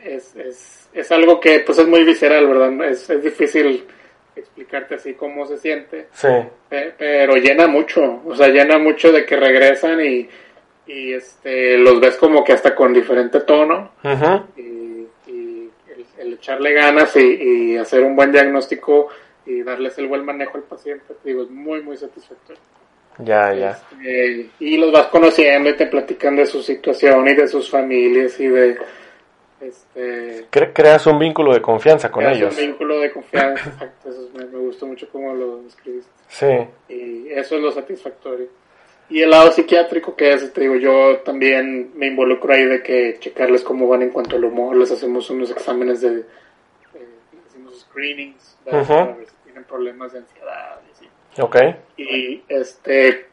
es, 0.04 0.36
es, 0.36 0.90
es 0.94 1.12
algo 1.12 1.40
que 1.40 1.60
pues 1.62 1.78
es 1.78 1.88
muy 1.88 2.04
visceral, 2.04 2.48
¿verdad? 2.48 2.90
Es, 2.90 3.10
es 3.10 3.24
difícil 3.24 3.86
explicarte 4.36 4.96
así 4.96 5.14
cómo 5.14 5.46
se 5.46 5.58
siente. 5.58 6.08
Sí. 6.14 6.28
pero 6.70 7.36
llena 7.36 7.68
mucho, 7.68 8.22
o 8.26 8.36
sea, 8.36 8.48
llena 8.50 8.78
mucho 8.78 9.12
de 9.12 9.26
que 9.26 9.36
regresan 9.36 10.00
y, 10.02 10.30
y 10.88 11.14
este, 11.14 11.78
los 11.78 12.00
ves 12.00 12.16
como 12.18 12.44
que 12.44 12.54
hasta 12.54 12.76
con 12.76 12.94
diferente 12.94 13.42
tono. 13.42 13.92
Y, 14.56 15.08
y 15.28 15.70
el, 16.18 16.34
echarle 16.34 16.74
ganas 16.74 17.16
y, 17.16 17.74
y, 17.74 17.78
hacer 17.78 18.04
un 18.04 18.16
buen 18.16 18.32
diagnóstico 18.32 19.10
y 19.46 19.64
darles 19.64 19.98
el 19.98 20.08
buen 20.08 20.26
manejo 20.26 20.58
al 20.58 20.64
paciente, 20.64 21.14
te 21.24 21.30
digo, 21.30 21.44
es 21.44 21.50
muy, 21.50 21.82
muy 21.82 21.98
satisfactorio. 21.98 22.62
Ya, 23.20 23.54
ya. 23.54 23.70
Este, 23.72 24.50
y 24.60 24.78
los 24.78 24.92
vas 24.92 25.08
conociendo 25.08 25.70
y 25.70 25.76
te 25.76 25.88
platican 25.88 26.36
de 26.36 26.46
su 26.46 26.62
situación 26.62 27.28
y 27.28 27.34
de 27.34 27.48
sus 27.48 27.70
familias 27.70 28.40
y 28.40 28.48
de 28.48 28.78
este, 29.60 30.46
creas 30.52 31.08
un 31.08 31.18
vínculo 31.18 31.54
de 31.54 31.62
confianza 31.62 32.12
con 32.12 32.26
ellos. 32.26 32.56
un 32.58 32.68
vínculo 32.68 33.00
de 33.00 33.12
confianza, 33.12 33.70
exacto. 33.70 34.10
Eso 34.10 34.30
me, 34.36 34.46
gustó 34.46 34.86
mucho 34.86 35.10
cómo 35.12 35.34
lo 35.34 35.64
describiste. 35.64 36.12
Sí. 36.28 36.94
Y 36.94 37.30
eso 37.30 37.56
es 37.56 37.62
lo 37.62 37.72
satisfactorio. 37.72 38.48
Y 39.10 39.22
el 39.22 39.30
lado 39.30 39.52
psiquiátrico, 39.52 40.16
que 40.16 40.34
es, 40.34 40.52
te 40.52 40.62
digo, 40.62 40.76
yo 40.76 41.20
también 41.20 41.92
me 41.96 42.08
involucro 42.08 42.54
ahí 42.54 42.66
de 42.66 42.84
que 42.84 43.18
checarles 43.20 43.64
cómo 43.64 43.88
van 43.88 44.02
en 44.02 44.10
cuanto 44.10 44.36
al 44.36 44.44
humor, 44.44 44.76
les 44.76 44.92
hacemos 44.92 45.30
unos 45.30 45.50
exámenes 45.50 46.02
de, 46.02 46.26
hacemos 47.48 47.80
screenings, 47.80 48.58
para 48.66 48.84
ver 48.84 49.26
si 49.26 49.36
tienen 49.46 49.64
problemas 49.64 50.12
de 50.12 50.20
ansiedad 50.20 50.82
y 50.88 50.92
así. 50.92 51.42
Ok. 51.42 51.56
Y 51.96 52.44
este, 52.50 53.28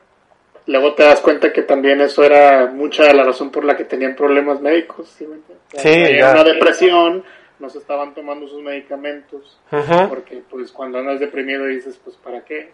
luego 0.66 0.94
te 0.94 1.02
das 1.02 1.20
cuenta 1.20 1.52
que 1.52 1.62
también 1.62 2.00
eso 2.00 2.24
era 2.24 2.66
mucha 2.66 3.04
de 3.04 3.14
la 3.14 3.24
razón 3.24 3.50
por 3.50 3.64
la 3.64 3.76
que 3.76 3.84
tenían 3.84 4.16
problemas 4.16 4.60
médicos. 4.60 5.08
Sí, 5.08 5.26
sí 5.76 6.18
una 6.22 6.44
depresión, 6.44 7.24
no 7.58 7.68
se 7.68 7.78
estaban 7.78 8.14
tomando 8.14 8.48
sus 8.48 8.62
medicamentos, 8.62 9.60
porque 10.08 10.42
pues 10.48 10.72
cuando 10.72 10.98
andas 10.98 11.20
deprimido 11.20 11.66
dices, 11.66 12.00
pues 12.02 12.16
¿para 12.16 12.44
qué? 12.44 12.72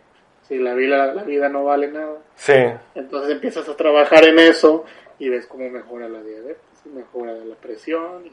Si 0.49 0.59
la 0.59 0.75
vida, 0.75 1.13
la 1.15 1.23
vida 1.23 1.49
no 1.49 1.65
vale 1.65 1.89
nada. 1.89 2.19
Sí. 2.35 2.55
Entonces 2.95 3.31
empiezas 3.31 3.69
a 3.69 3.77
trabajar 3.77 4.25
en 4.25 4.39
eso 4.39 4.85
y 5.19 5.29
ves 5.29 5.47
cómo 5.47 5.69
mejora 5.71 6.09
la 6.09 6.23
diabetes, 6.23 6.87
mejora 6.93 7.33
la 7.33 7.55
presión. 7.55 8.25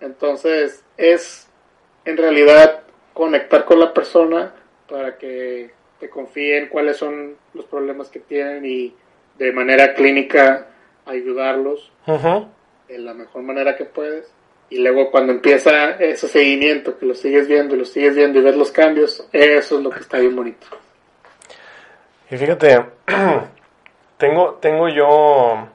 Entonces 0.00 0.84
es 0.96 1.48
en 2.04 2.16
realidad 2.16 2.80
conectar 3.12 3.64
con 3.64 3.80
la 3.80 3.92
persona 3.92 4.54
para 4.88 5.18
que 5.18 5.70
te 6.00 6.08
confíen 6.08 6.68
cuáles 6.68 6.96
son 6.96 7.36
los 7.52 7.66
problemas 7.66 8.08
que 8.08 8.20
tienen 8.20 8.64
y 8.64 8.94
de 9.38 9.52
manera 9.52 9.94
clínica 9.94 10.66
ayudarlos 11.04 11.92
de 12.88 12.98
la 12.98 13.14
mejor 13.14 13.42
manera 13.42 13.76
que 13.76 13.84
puedes. 13.84 14.32
Y 14.70 14.78
luego 14.78 15.10
cuando 15.10 15.32
empieza 15.32 15.92
ese 15.92 16.26
seguimiento, 16.26 16.98
que 16.98 17.06
lo 17.06 17.14
sigues 17.14 17.46
viendo 17.46 17.74
y 17.74 17.78
lo 17.78 17.84
sigues 17.84 18.14
viendo 18.16 18.38
y 18.38 18.42
ves 18.42 18.56
los 18.56 18.70
cambios, 18.70 19.26
eso 19.32 19.78
es 19.78 19.82
lo 19.82 19.90
que 19.90 20.00
está 20.00 20.18
bien 20.18 20.34
bonito. 20.34 20.66
Y 22.30 22.36
fíjate, 22.36 22.86
tengo, 24.16 24.54
tengo 24.54 24.88
yo 24.88 25.68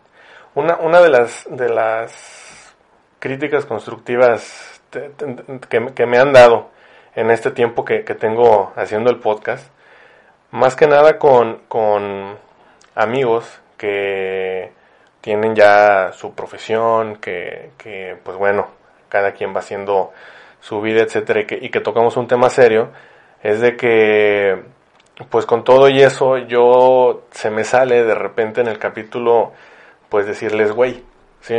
una, 0.55 0.77
una 0.77 1.01
de 1.01 1.09
las 1.09 1.45
de 1.49 1.69
las 1.69 2.75
críticas 3.19 3.65
constructivas 3.65 4.81
que, 4.89 5.81
que 5.93 6.05
me 6.05 6.17
han 6.17 6.31
dado 6.31 6.69
en 7.15 7.31
este 7.31 7.51
tiempo 7.51 7.83
que, 7.83 8.05
que 8.05 8.15
tengo 8.15 8.71
haciendo 8.75 9.11
el 9.11 9.19
podcast 9.19 9.74
más 10.55 10.75
que 10.75 10.87
nada 10.87 11.19
con, 11.19 11.63
con 11.67 12.37
amigos 12.95 13.59
que 13.77 14.71
tienen 15.19 15.53
ya 15.53 16.13
su 16.13 16.33
profesión, 16.33 17.17
que, 17.17 17.71
que 17.77 18.17
pues 18.23 18.37
bueno, 18.37 18.67
cada 19.09 19.33
quien 19.33 19.53
va 19.53 19.59
haciendo 19.59 20.13
su 20.61 20.81
vida, 20.81 21.01
etcétera, 21.01 21.41
y 21.41 21.45
que, 21.45 21.59
y 21.61 21.69
que 21.69 21.81
tocamos 21.81 22.15
un 22.15 22.27
tema 22.27 22.49
serio, 22.49 22.89
es 23.43 23.59
de 23.59 23.75
que 23.75 24.63
pues 25.29 25.45
con 25.45 25.63
todo 25.63 25.89
y 25.89 26.01
eso 26.01 26.37
yo 26.37 27.23
se 27.31 27.49
me 27.49 27.63
sale 27.63 28.03
de 28.03 28.15
repente 28.15 28.61
en 28.61 28.67
el 28.67 28.79
capítulo 28.79 29.51
pues 30.09 30.25
decirles 30.25 30.71
güey, 30.71 31.03
¿sí? 31.41 31.55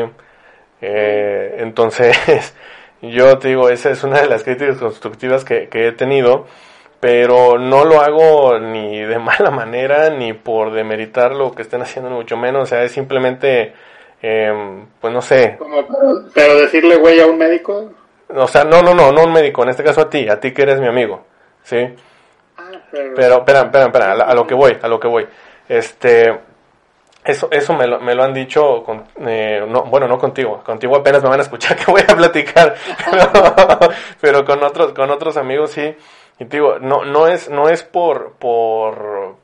Eh, 0.81 1.57
entonces 1.59 2.17
yo 3.03 3.39
te 3.39 3.49
digo, 3.49 3.69
esa 3.69 3.91
es 3.91 4.03
una 4.05 4.21
de 4.23 4.27
las 4.27 4.43
críticas 4.43 4.79
constructivas 4.79 5.45
que, 5.45 5.69
que 5.69 5.89
he 5.89 5.93
tenido, 5.93 6.47
pero 7.07 7.57
no 7.57 7.85
lo 7.85 8.01
hago 8.01 8.59
ni 8.59 8.99
de 8.99 9.17
mala 9.21 9.53
manera, 9.53 10.11
ni 10.11 10.33
por 10.33 10.73
demeritar 10.73 11.37
lo 11.37 11.53
que 11.53 11.63
estén 11.63 11.81
haciendo, 11.81 12.11
ni 12.11 12.17
mucho 12.17 12.37
menos, 12.37 12.65
o 12.65 12.67
sea, 12.67 12.83
es 12.83 12.91
simplemente, 12.91 13.75
eh, 14.21 14.85
pues 15.01 15.15
no 15.15 15.23
sé. 15.23 15.57
pero, 16.35 16.57
decirle 16.57 16.97
güey 16.97 17.21
a 17.21 17.27
un 17.27 17.39
médico. 17.39 17.93
O 18.35 18.49
sea, 18.49 18.65
no, 18.65 18.83
no, 18.83 18.93
no, 18.93 19.13
no 19.13 19.23
un 19.23 19.33
médico, 19.33 19.63
en 19.63 19.69
este 19.69 19.85
caso 19.85 20.01
a 20.01 20.11
ti, 20.11 20.29
a 20.29 20.41
ti 20.41 20.53
que 20.53 20.63
eres 20.63 20.81
mi 20.81 20.89
amigo, 20.89 21.25
¿sí? 21.63 21.77
pero... 22.91 23.37
espera, 23.39 23.61
espera, 23.61 23.85
espera, 23.85 24.13
a, 24.13 24.35
lo 24.35 24.45
que 24.45 24.55
voy, 24.57 24.77
a 24.83 24.89
lo 24.89 24.99
que 24.99 25.07
voy. 25.07 25.29
Este, 25.69 26.37
eso, 27.25 27.47
eso 27.53 27.73
me 27.75 27.87
lo, 27.87 28.01
me 28.01 28.17
lo 28.17 28.25
han 28.25 28.35
dicho, 28.35 28.83
con, 28.83 29.05
eh, 29.25 29.65
no, 29.69 29.85
bueno, 29.85 30.09
no 30.09 30.19
contigo, 30.19 30.61
contigo 30.65 30.97
apenas 30.97 31.23
me 31.23 31.29
van 31.29 31.39
a 31.39 31.45
escuchar 31.45 31.77
que 31.85 31.89
voy 31.89 32.03
a 32.03 32.17
platicar, 32.17 32.75
pero, 34.21 34.45
con 34.45 34.61
otros, 34.65 34.93
con 34.93 35.09
otros 35.09 35.37
amigos 35.37 35.71
sí. 35.71 35.95
Y 36.39 36.45
te 36.47 36.59
digo, 36.59 36.79
no, 36.79 37.05
no 37.05 37.27
es, 37.27 37.49
no 37.49 37.69
es 37.69 37.83
por, 37.83 38.35
por, 38.35 39.37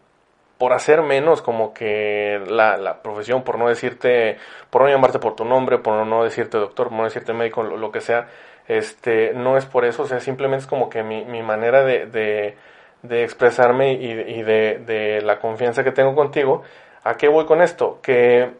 por 0.58 0.72
hacer 0.72 1.02
menos 1.02 1.42
como 1.42 1.72
que 1.72 2.40
la, 2.46 2.76
la 2.76 3.02
profesión, 3.02 3.44
por 3.44 3.58
no 3.58 3.68
decirte, 3.68 4.38
por 4.70 4.82
no 4.82 4.88
llamarte 4.88 5.18
por 5.18 5.34
tu 5.34 5.44
nombre, 5.44 5.78
por 5.78 6.06
no 6.06 6.24
decirte 6.24 6.58
doctor, 6.58 6.88
por 6.88 6.98
no 6.98 7.04
decirte 7.04 7.32
médico, 7.32 7.62
lo, 7.62 7.90
que 7.90 8.00
sea, 8.00 8.28
este, 8.68 9.32
no 9.34 9.56
es 9.56 9.66
por 9.66 9.84
eso, 9.84 10.02
o 10.02 10.06
sea, 10.06 10.20
simplemente 10.20 10.64
es 10.64 10.66
como 10.68 10.90
que 10.90 11.02
mi, 11.02 11.24
mi 11.24 11.42
manera 11.42 11.82
de, 11.82 12.06
de 12.06 12.56
de 13.02 13.24
expresarme 13.24 13.94
y, 13.94 14.42
de, 14.42 15.20
la 15.22 15.38
confianza 15.38 15.84
que 15.84 15.92
tengo 15.92 16.14
contigo. 16.14 16.62
¿A 17.04 17.14
qué 17.14 17.28
voy 17.28 17.44
con 17.46 17.60
esto? 17.60 17.98
Que 18.00 18.50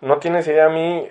no 0.00 0.18
tienes 0.18 0.48
idea 0.48 0.66
a 0.66 0.70
mí, 0.70 1.06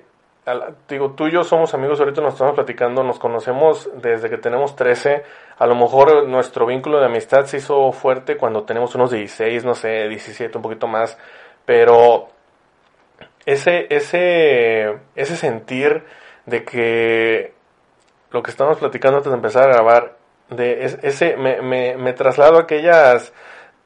digo, 0.89 1.11
tú 1.11 1.27
y 1.27 1.31
yo 1.31 1.43
somos 1.43 1.73
amigos, 1.73 1.99
ahorita 1.99 2.21
nos 2.21 2.33
estamos 2.33 2.55
platicando, 2.55 3.03
nos 3.03 3.19
conocemos 3.19 3.89
desde 4.01 4.29
que 4.29 4.37
tenemos 4.37 4.75
13, 4.75 5.23
a 5.57 5.65
lo 5.67 5.75
mejor 5.75 6.27
nuestro 6.27 6.65
vínculo 6.65 6.99
de 6.99 7.05
amistad 7.05 7.45
se 7.45 7.57
hizo 7.57 7.91
fuerte 7.91 8.37
cuando 8.37 8.63
tenemos 8.63 8.93
unos 8.95 9.11
16, 9.11 9.63
no 9.63 9.75
sé, 9.75 10.07
17, 10.09 10.57
un 10.57 10.61
poquito 10.61 10.87
más, 10.87 11.17
pero 11.65 12.27
ese, 13.45 13.87
ese, 13.89 14.97
ese 15.15 15.37
sentir 15.37 16.03
de 16.45 16.63
que 16.63 17.53
lo 18.31 18.43
que 18.43 18.51
estamos 18.51 18.77
platicando 18.77 19.17
antes 19.17 19.31
de 19.31 19.37
empezar 19.37 19.63
a 19.63 19.73
grabar 19.73 20.17
de 20.49 20.83
ese 21.01 21.37
me, 21.37 21.61
me, 21.61 21.97
me 21.97 22.13
traslado 22.13 22.57
a 22.57 22.61
aquellas 22.61 23.33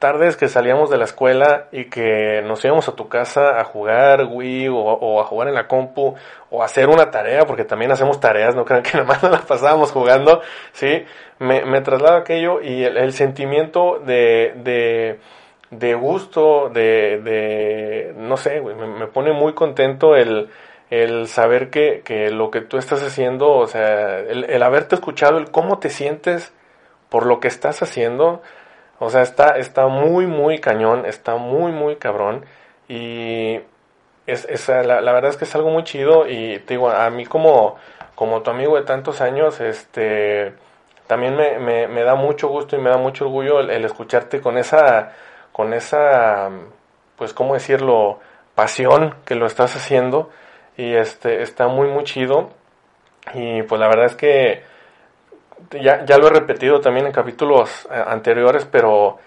tardes 0.00 0.36
que 0.36 0.48
salíamos 0.48 0.90
de 0.90 0.98
la 0.98 1.04
escuela 1.04 1.68
y 1.70 1.84
que 1.84 2.42
nos 2.42 2.64
íbamos 2.64 2.88
a 2.88 2.96
tu 2.96 3.08
casa 3.08 3.60
a 3.60 3.64
jugar 3.64 4.24
Wii 4.24 4.68
o, 4.70 5.20
a 5.20 5.24
jugar 5.24 5.46
en 5.46 5.54
la 5.54 5.68
compu 5.68 6.16
o 6.50 6.62
a 6.62 6.64
hacer 6.64 6.88
una 6.88 7.12
tarea, 7.12 7.44
porque 7.46 7.64
también 7.64 7.92
hacemos 7.92 8.18
tareas, 8.18 8.56
no 8.56 8.64
crean 8.64 8.82
que 8.82 8.90
nada 8.94 9.04
más 9.04 9.22
nos 9.22 9.30
las 9.30 9.42
pasábamos 9.42 9.92
jugando, 9.92 10.40
¿sí? 10.72 11.04
Me, 11.38 11.64
me 11.64 11.78
aquello 11.78 12.60
y 12.60 12.82
el, 12.82 13.12
sentimiento 13.12 14.00
de, 14.00 14.54
de, 14.56 15.20
de 15.70 15.94
gusto, 15.94 16.70
de, 16.70 17.20
de, 17.22 18.14
no 18.16 18.36
sé, 18.36 18.60
me, 18.60 18.86
me 18.86 19.06
pone 19.06 19.32
muy 19.32 19.52
contento 19.52 20.16
el, 20.16 20.48
el 20.90 21.28
saber 21.28 21.70
que, 21.70 22.02
que, 22.04 22.30
lo 22.30 22.50
que 22.50 22.60
tú 22.60 22.76
estás 22.76 23.02
haciendo, 23.02 23.52
o 23.52 23.66
sea, 23.68 24.18
el, 24.18 24.62
haberte 24.62 24.96
escuchado, 24.96 25.38
el 25.38 25.50
cómo 25.50 25.78
te 25.78 25.88
sientes 25.88 26.52
por 27.08 27.26
lo 27.26 27.38
que 27.38 27.48
estás 27.48 27.82
haciendo, 27.82 28.42
o 29.00 29.10
sea, 29.10 29.22
está, 29.22 29.56
está 29.56 29.88
muy, 29.88 30.26
muy 30.26 30.60
cañón, 30.60 31.06
está 31.06 31.36
muy, 31.36 31.72
muy 31.72 31.96
cabrón. 31.96 32.44
Y 32.88 33.60
es, 34.26 34.46
es 34.48 34.68
la, 34.68 35.00
la, 35.00 35.12
verdad 35.12 35.30
es 35.30 35.36
que 35.38 35.44
es 35.44 35.54
algo 35.54 35.70
muy 35.70 35.84
chido 35.84 36.28
y 36.28 36.58
te 36.60 36.74
digo, 36.74 36.90
a 36.90 37.08
mí 37.10 37.24
como, 37.26 37.76
como 38.14 38.42
tu 38.42 38.50
amigo 38.50 38.76
de 38.76 38.82
tantos 38.82 39.20
años, 39.22 39.60
este, 39.60 40.52
también 41.06 41.34
me, 41.34 41.58
me, 41.58 41.88
me 41.88 42.02
da 42.04 42.14
mucho 42.14 42.48
gusto 42.48 42.76
y 42.76 42.80
me 42.80 42.90
da 42.90 42.98
mucho 42.98 43.24
orgullo 43.24 43.60
el, 43.60 43.70
el 43.70 43.84
escucharte 43.86 44.40
con 44.40 44.58
esa, 44.58 45.12
con 45.52 45.72
esa, 45.74 46.50
pues, 47.16 47.32
¿cómo 47.32 47.54
decirlo? 47.54 48.20
Pasión 48.54 49.14
que 49.24 49.34
lo 49.36 49.46
estás 49.46 49.74
haciendo 49.76 50.30
y 50.76 50.94
este 50.94 51.42
está 51.42 51.68
muy 51.68 51.88
muy 51.88 52.04
chido 52.04 52.50
y 53.34 53.62
pues 53.62 53.80
la 53.80 53.88
verdad 53.88 54.06
es 54.06 54.16
que 54.16 54.62
ya, 55.70 56.04
ya 56.04 56.18
lo 56.18 56.28
he 56.28 56.30
repetido 56.30 56.80
también 56.80 57.06
en 57.06 57.12
capítulos 57.12 57.88
eh, 57.90 58.02
anteriores 58.06 58.66
pero 58.70 59.18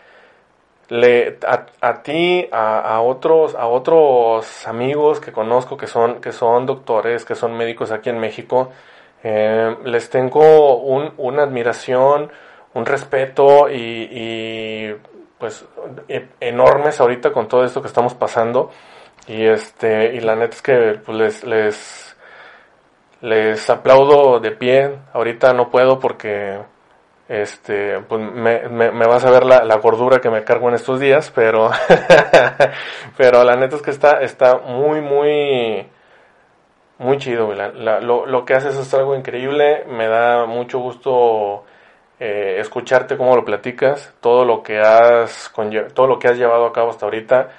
le 0.89 1.37
a, 1.81 2.03
ti 2.03 2.47
a, 2.51 2.99
otros 3.01 3.55
a 3.55 3.67
otros 3.67 4.67
amigos 4.67 5.19
que 5.19 5.31
conozco 5.31 5.77
que 5.77 5.87
son 5.87 6.21
que 6.21 6.31
son 6.31 6.65
doctores 6.65 7.25
que 7.25 7.35
son 7.35 7.55
médicos 7.55 7.91
aquí 7.91 8.09
en 8.09 8.19
México 8.19 8.71
eh, 9.23 9.77
les 9.85 10.09
tengo 10.09 10.77
un, 10.77 11.13
una 11.17 11.43
admiración 11.43 12.31
un 12.73 12.85
respeto 12.85 13.69
y, 13.69 14.09
y 14.11 14.95
pues 15.43 15.65
e, 16.07 16.29
enormes 16.39 17.01
ahorita 17.01 17.33
con 17.33 17.49
todo 17.49 17.65
esto 17.65 17.81
que 17.81 17.87
estamos 17.87 18.13
pasando. 18.13 18.71
Y 19.27 19.43
este, 19.43 20.15
y 20.15 20.21
la 20.21 20.37
neta 20.37 20.55
es 20.55 20.61
que 20.61 21.01
pues, 21.05 21.17
les, 21.17 21.43
les, 21.43 22.12
les 23.23 23.69
aplaudo 23.69 24.39
de 24.39 24.51
pie. 24.51 24.99
Ahorita 25.13 25.53
no 25.53 25.71
puedo 25.71 25.97
porque 25.99 26.59
este, 27.29 27.99
pues 28.01 28.21
me, 28.21 28.67
me, 28.69 29.07
vas 29.07 29.23
a 29.23 29.31
ver 29.31 29.45
la, 29.45 29.75
gordura 29.77 30.19
que 30.19 30.29
me 30.29 30.43
cargo 30.43 30.67
en 30.67 30.75
estos 30.75 30.99
días, 30.99 31.31
pero, 31.33 31.71
pero 33.17 33.43
la 33.43 33.55
neta 33.55 33.77
es 33.77 33.81
que 33.81 33.91
está, 33.91 34.19
está 34.21 34.57
muy, 34.57 34.99
muy, 34.99 35.87
muy 36.99 37.17
chido, 37.17 37.53
la, 37.53 38.01
lo, 38.01 38.45
que 38.45 38.53
haces 38.55 38.77
es 38.77 38.93
algo 38.93 39.15
increíble, 39.15 39.85
me 39.87 40.07
da 40.07 40.45
mucho 40.45 40.79
gusto 40.79 41.63
eh, 42.19 42.57
escucharte 42.59 43.15
cómo 43.15 43.37
lo 43.37 43.45
platicas, 43.45 44.13
todo 44.19 44.43
lo 44.43 44.61
que 44.61 44.79
has, 44.79 45.51
todo 45.93 46.07
lo 46.07 46.19
que 46.19 46.27
has 46.27 46.37
llevado 46.37 46.65
a 46.65 46.73
cabo 46.73 46.89
hasta 46.89 47.05
ahorita, 47.05 47.49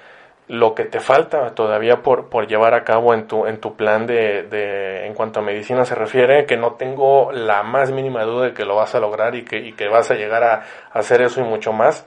lo 0.46 0.74
que 0.74 0.84
te 0.84 1.00
falta 1.00 1.54
todavía 1.54 2.02
por, 2.02 2.28
por 2.28 2.46
llevar 2.46 2.74
a 2.74 2.84
cabo 2.84 3.14
en 3.14 3.26
tu, 3.26 3.46
en 3.46 3.58
tu 3.60 3.76
plan 3.76 4.06
de, 4.06 4.42
de, 4.42 5.06
en 5.06 5.14
cuanto 5.14 5.40
a 5.40 5.42
medicina 5.42 5.84
se 5.84 5.94
refiere, 5.94 6.44
que 6.44 6.56
no 6.56 6.72
tengo 6.74 7.32
la 7.32 7.62
más 7.62 7.90
mínima 7.90 8.24
duda 8.24 8.46
de 8.46 8.54
que 8.54 8.66
lo 8.66 8.76
vas 8.76 8.94
a 8.94 9.00
lograr 9.00 9.34
y 9.34 9.44
que, 9.44 9.58
y 9.58 9.72
que 9.72 9.88
vas 9.88 10.10
a 10.10 10.14
llegar 10.14 10.42
a, 10.44 10.62
hacer 10.92 11.22
eso 11.22 11.40
y 11.40 11.44
mucho 11.44 11.72
más. 11.72 12.06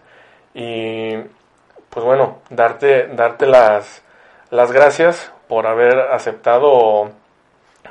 Y 0.53 1.15
pues 1.89 2.05
bueno, 2.05 2.39
darte, 2.49 3.07
darte 3.07 3.47
las, 3.47 4.03
las 4.51 4.71
gracias 4.71 5.33
por 5.47 5.65
haber 5.65 5.99
aceptado 5.99 7.11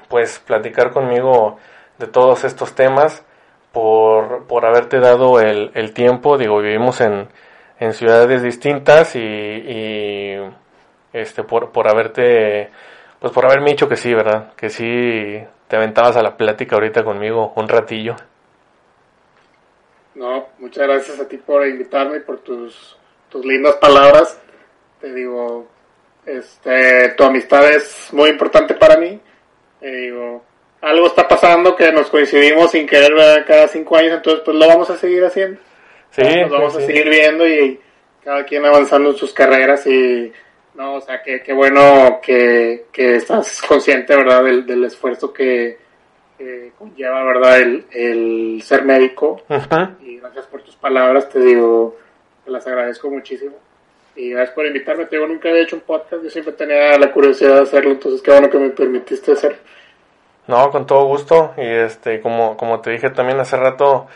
pues 0.09 0.39
platicar 0.39 0.93
conmigo 0.93 1.59
de 1.99 2.07
todos 2.07 2.45
estos 2.45 2.75
temas, 2.75 3.25
por, 3.73 4.47
por 4.47 4.65
haberte 4.65 5.01
dado 5.01 5.41
el, 5.41 5.71
el 5.75 5.93
tiempo, 5.93 6.39
digo, 6.39 6.61
vivimos 6.61 7.01
en, 7.01 7.29
en 7.79 7.93
ciudades 7.93 8.43
distintas 8.43 9.15
y, 9.17 10.37
este 11.13 11.45
por, 11.45 11.73
por 11.73 11.89
haberte 11.89 12.71
pues 13.21 13.33
por 13.33 13.47
haberme 13.47 13.71
dicho 13.71 13.89
que 13.89 13.97
sí, 13.97 14.13
¿verdad? 14.13 14.55
Que 14.55 14.69
sí 14.69 15.43
te 15.69 15.77
aventabas 15.77 16.17
a 16.17 16.23
la 16.23 16.37
plática 16.37 16.77
ahorita 16.77 17.05
conmigo 17.05 17.53
un 17.57 17.69
ratillo. 17.69 18.15
No, 20.15 20.49
muchas 20.59 20.87
gracias 20.87 21.21
a 21.21 21.29
ti 21.29 21.37
por 21.37 21.67
invitarme 21.67 22.19
y 22.19 22.21
por 22.21 22.39
tus, 22.39 22.97
tus 23.29 23.45
lindas 23.45 23.77
palabras. 23.77 24.41
Te 25.01 25.13
digo, 25.13 25.67
este, 26.25 27.11
tu 27.11 27.25
amistad 27.25 27.71
es 27.71 28.13
muy 28.13 28.31
importante 28.31 28.75
para 28.75 28.97
mí. 28.97 29.21
Te 29.81 29.91
digo, 29.91 30.43
algo 30.81 31.07
está 31.07 31.27
pasando 31.27 31.77
que 31.77 31.93
nos 31.93 32.09
coincidimos 32.09 32.71
sin 32.71 32.87
querer 32.87 33.45
cada 33.47 33.69
cinco 33.69 33.97
años, 33.97 34.15
entonces 34.15 34.43
pues 34.45 34.57
lo 34.57 34.67
vamos 34.67 34.89
a 34.91 34.97
seguir 34.97 35.25
haciendo. 35.25 35.61
Sí, 36.11 36.23
nos 36.23 36.51
vamos 36.51 36.77
a 36.77 36.81
seguir 36.81 37.09
viendo 37.09 37.47
y 37.47 37.81
cada 38.25 38.45
quien 38.45 38.65
avanzando 38.65 39.11
en 39.11 39.17
sus 39.17 39.33
carreras 39.33 39.87
y 39.87 40.33
no, 40.77 40.97
o 40.97 41.01
sea, 41.01 41.23
qué 41.23 41.53
bueno 41.55 42.21
que, 42.23 42.87
que, 42.93 43.17
estás 43.17 43.63
consciente, 43.63 44.15
¿verdad?, 44.15 44.45
del, 44.45 44.67
del 44.67 44.85
esfuerzo 44.85 45.33
que, 45.33 45.79
conlleva, 46.79 47.25
¿verdad?, 47.25 47.61
el, 47.61 47.87
el 47.91 48.63
ser 48.63 48.85
médico. 48.85 49.43
Y 50.01 50.19
gracias 50.19 50.47
por 50.47 50.63
tus 50.63 50.77
palabras, 50.77 51.31
te 51.31 51.41
digo, 51.41 51.97
te 52.45 52.51
las 52.51 52.67
agradezco 52.67 53.11
muchísimo. 53.11 53.57
Y 54.17 54.31
gracias 54.31 54.55
por 54.55 54.67
invitarme, 54.67 55.07
te 55.07 55.17
digo, 55.17 55.27
nunca 55.27 55.49
había 55.49 55.63
hecho 55.63 55.77
un 55.77 55.83
podcast, 55.83 56.23
yo 56.23 56.31
siempre 56.31 56.53
tenía 56.53 56.99
la 56.99 57.11
curiosidad 57.11 57.57
de 57.57 57.63
hacerlo, 57.63 57.93
entonces 57.93 58.21
qué 58.21 58.31
bueno 58.31 58.51
que 58.51 58.59
me 58.59 58.71
permitiste 58.71 59.33
hacer. 59.33 59.59
No, 60.47 60.71
con 60.71 60.87
todo 60.87 61.07
gusto, 61.07 61.55
y 61.57 61.67
este, 61.67 62.21
como, 62.21 62.57
como 62.57 62.81
te 62.81 62.91
dije 62.91 63.11
también 63.11 63.41
hace 63.41 63.57
rato, 63.57 64.07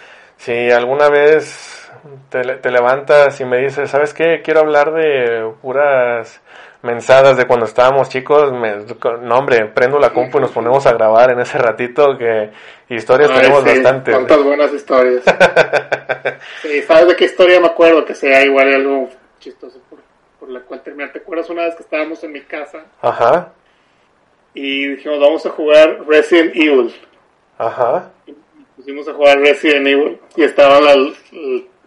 si 0.40 0.70
alguna 0.70 1.08
vez 1.10 1.90
te, 2.30 2.40
te 2.40 2.70
levantas 2.70 3.38
y 3.40 3.44
me 3.44 3.58
dices, 3.58 3.90
¿sabes 3.90 4.14
qué? 4.14 4.40
Quiero 4.42 4.60
hablar 4.60 4.92
de 4.94 5.52
puras 5.60 6.40
mensadas 6.82 7.36
de 7.36 7.46
cuando 7.46 7.66
estábamos 7.66 8.08
chicos. 8.08 8.50
Me, 8.52 8.76
no, 9.22 9.34
hombre, 9.36 9.66
prendo 9.66 9.98
la 9.98 10.10
compu 10.14 10.38
y 10.38 10.40
nos 10.40 10.50
ponemos 10.50 10.86
a 10.86 10.92
grabar 10.92 11.30
en 11.32 11.40
ese 11.40 11.58
ratito 11.58 12.16
que 12.16 12.50
historias 12.88 13.30
Ay, 13.30 13.36
tenemos 13.40 13.62
sí, 13.64 13.68
bastantes. 13.68 14.14
Cuántas 14.14 14.42
buenas 14.42 14.72
historias. 14.72 15.22
sí, 16.62 16.82
¿sabes 16.82 17.08
de 17.08 17.16
qué 17.16 17.24
historia 17.26 17.60
me 17.60 17.66
acuerdo? 17.66 18.04
Que 18.06 18.14
sea 18.14 18.42
igual 18.42 18.72
algo 18.72 19.10
chistoso 19.40 19.78
por, 19.90 19.98
por 20.38 20.48
la 20.48 20.60
cual 20.60 20.82
terminar. 20.82 21.12
¿Te 21.12 21.18
acuerdas 21.18 21.50
una 21.50 21.64
vez 21.64 21.74
que 21.74 21.82
estábamos 21.82 22.24
en 22.24 22.32
mi 22.32 22.40
casa 22.40 22.78
Ajá, 23.02 23.52
y 24.54 24.88
dijimos, 24.88 25.20
vamos 25.20 25.44
a 25.46 25.50
jugar 25.50 25.98
Resident 26.08 26.56
Evil? 26.56 26.94
ajá. 27.58 28.10
Pusimos 28.80 29.06
a 29.08 29.12
jugar 29.12 29.38
Resident 29.40 29.86
Evil 29.86 30.18
y 30.36 30.42
estaba 30.42 30.80
la, 30.80 30.92
el- 30.94 31.14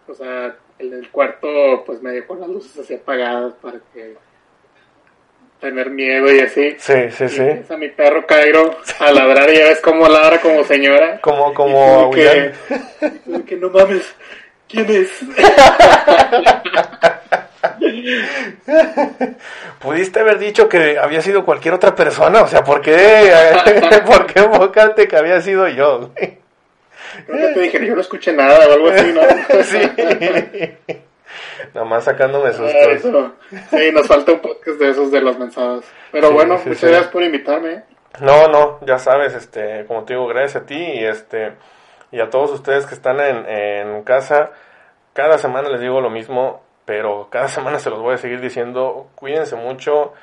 o 0.07 0.13
sea, 0.13 0.55
en 0.77 0.93
el 0.93 1.09
cuarto 1.09 1.47
pues 1.87 2.03
medio 2.03 2.27
con 2.27 2.39
las 2.39 2.47
luces 2.49 2.77
así 2.77 2.93
apagadas 2.93 3.53
para 3.61 3.79
que 3.93 4.13
tener 5.59 5.89
miedo 5.89 6.31
y 6.31 6.39
así. 6.41 6.75
Sí, 6.77 6.93
sí, 7.09 7.23
Y 7.23 7.29
sí. 7.29 7.41
empieza 7.41 7.77
mi 7.77 7.89
perro 7.89 8.27
Cairo 8.27 8.77
a 8.99 9.11
ladrar 9.11 9.49
y 9.49 9.57
ya 9.57 9.65
ves 9.65 9.81
cómo 9.81 10.07
ladra 10.07 10.39
como 10.39 10.63
señora. 10.65 11.19
Como, 11.21 11.51
como 11.55 12.11
que, 12.11 12.51
que 13.47 13.55
no 13.55 13.71
mames, 13.71 14.13
¿quién 14.67 14.85
es? 14.91 15.09
Pudiste 19.79 20.19
haber 20.19 20.37
dicho 20.39 20.69
que 20.69 20.97
había 20.99 21.21
sido 21.21 21.43
cualquier 21.45 21.73
otra 21.73 21.95
persona, 21.95 22.41
o 22.43 22.47
sea, 22.47 22.63
¿por 22.63 22.81
qué, 22.81 23.31
¿por 24.05 24.25
qué 24.27 24.39
enfocarte 24.41 25.07
que 25.07 25.15
había 25.17 25.41
sido 25.41 25.67
yo? 25.69 26.11
güey? 26.15 26.42
Creo 27.26 27.47
que 27.47 27.53
te 27.53 27.59
dije, 27.61 27.86
yo 27.86 27.95
no 27.95 28.01
escuché 28.01 28.34
nada 28.34 28.68
o 28.68 28.72
algo 28.74 28.89
así, 28.89 29.14
¿no? 29.14 29.22
Sí. 29.64 30.97
Nada 31.74 31.86
más 31.86 32.03
sacándome 32.03 32.49
Ah, 32.49 32.53
sustos. 32.53 32.88
eso. 32.91 33.34
Sí, 33.72 33.91
nos 33.91 34.07
falta 34.07 34.32
un 34.34 34.39
podcast 34.39 34.80
de 34.80 34.89
esos 34.89 35.11
de 35.11 35.22
las 35.22 35.38
mensadas. 35.39 35.86
Pero 36.11 36.28
Sí, 36.28 36.34
bueno, 36.34 36.57
sí, 36.59 36.70
muchas 36.70 36.89
gracias 36.89 37.11
por 37.11 37.24
invitarme. 37.24 37.84
No, 38.22 38.47
no, 38.47 38.80
ya 38.86 38.99
sabes, 38.99 39.34
este, 39.34 39.86
como 39.88 40.03
te 40.03 40.14
digo, 40.14 40.28
gracias 40.28 40.64
a 40.64 40.66
ti 40.66 40.76
y 40.78 41.03
este 41.03 41.53
y 42.11 42.20
a 42.22 42.30
todos 42.30 42.51
ustedes 42.51 42.86
que 42.86 42.93
están 42.93 43.20
en, 43.20 43.45
en 43.49 44.03
casa. 44.03 44.51
Cada 45.14 45.38
semana 45.39 45.70
les 45.70 45.82
digo 45.82 45.99
lo 46.01 46.11
mismo, 46.11 46.61
pero 46.86 47.28
cada 47.32 47.47
semana 47.49 47.80
se 47.80 47.89
los 47.89 47.99
voy 47.99 48.14
a 48.14 48.18
seguir 48.18 48.39
diciendo. 48.39 49.07
Cuídense 49.16 49.55
mucho. 49.55 50.14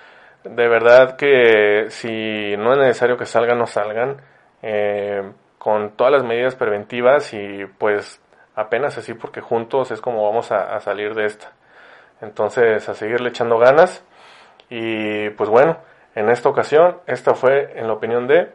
De 0.45 0.69
verdad 0.69 1.17
que 1.17 1.87
si 1.89 2.57
no 2.57 2.73
es 2.73 2.79
necesario 2.79 3.17
que 3.19 3.27
salgan, 3.27 3.59
no 3.59 3.67
salgan. 3.67 4.19
eh, 4.63 5.23
con 5.61 5.91
todas 5.91 6.11
las 6.11 6.25
medidas 6.25 6.57
preventivas 6.57 7.35
y 7.35 7.67
pues 7.77 8.19
apenas 8.55 8.97
así 8.97 9.13
porque 9.13 9.43
juntos 9.43 9.91
es 9.91 10.01
como 10.01 10.25
vamos 10.25 10.51
a, 10.53 10.81
salir 10.81 11.15
de 11.15 11.27
esta. 11.27 11.53
Entonces 12.23 12.89
a 12.89 12.95
seguirle 12.95 13.29
echando 13.29 13.59
ganas 13.59 14.03
y 14.71 15.29
pues 15.29 15.51
bueno, 15.51 15.77
en 16.15 16.31
esta 16.31 16.49
ocasión 16.49 17.01
esta 17.07 17.35
fue 17.35 17.79
en 17.79 17.89
la 17.89 17.93
opinión 17.93 18.27
de 18.27 18.51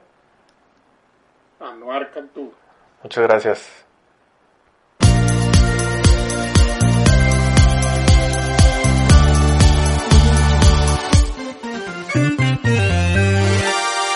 Anuar 1.59 2.09
Cantú. 2.09 2.51
Muchas 3.03 3.23
gracias. 3.23 3.85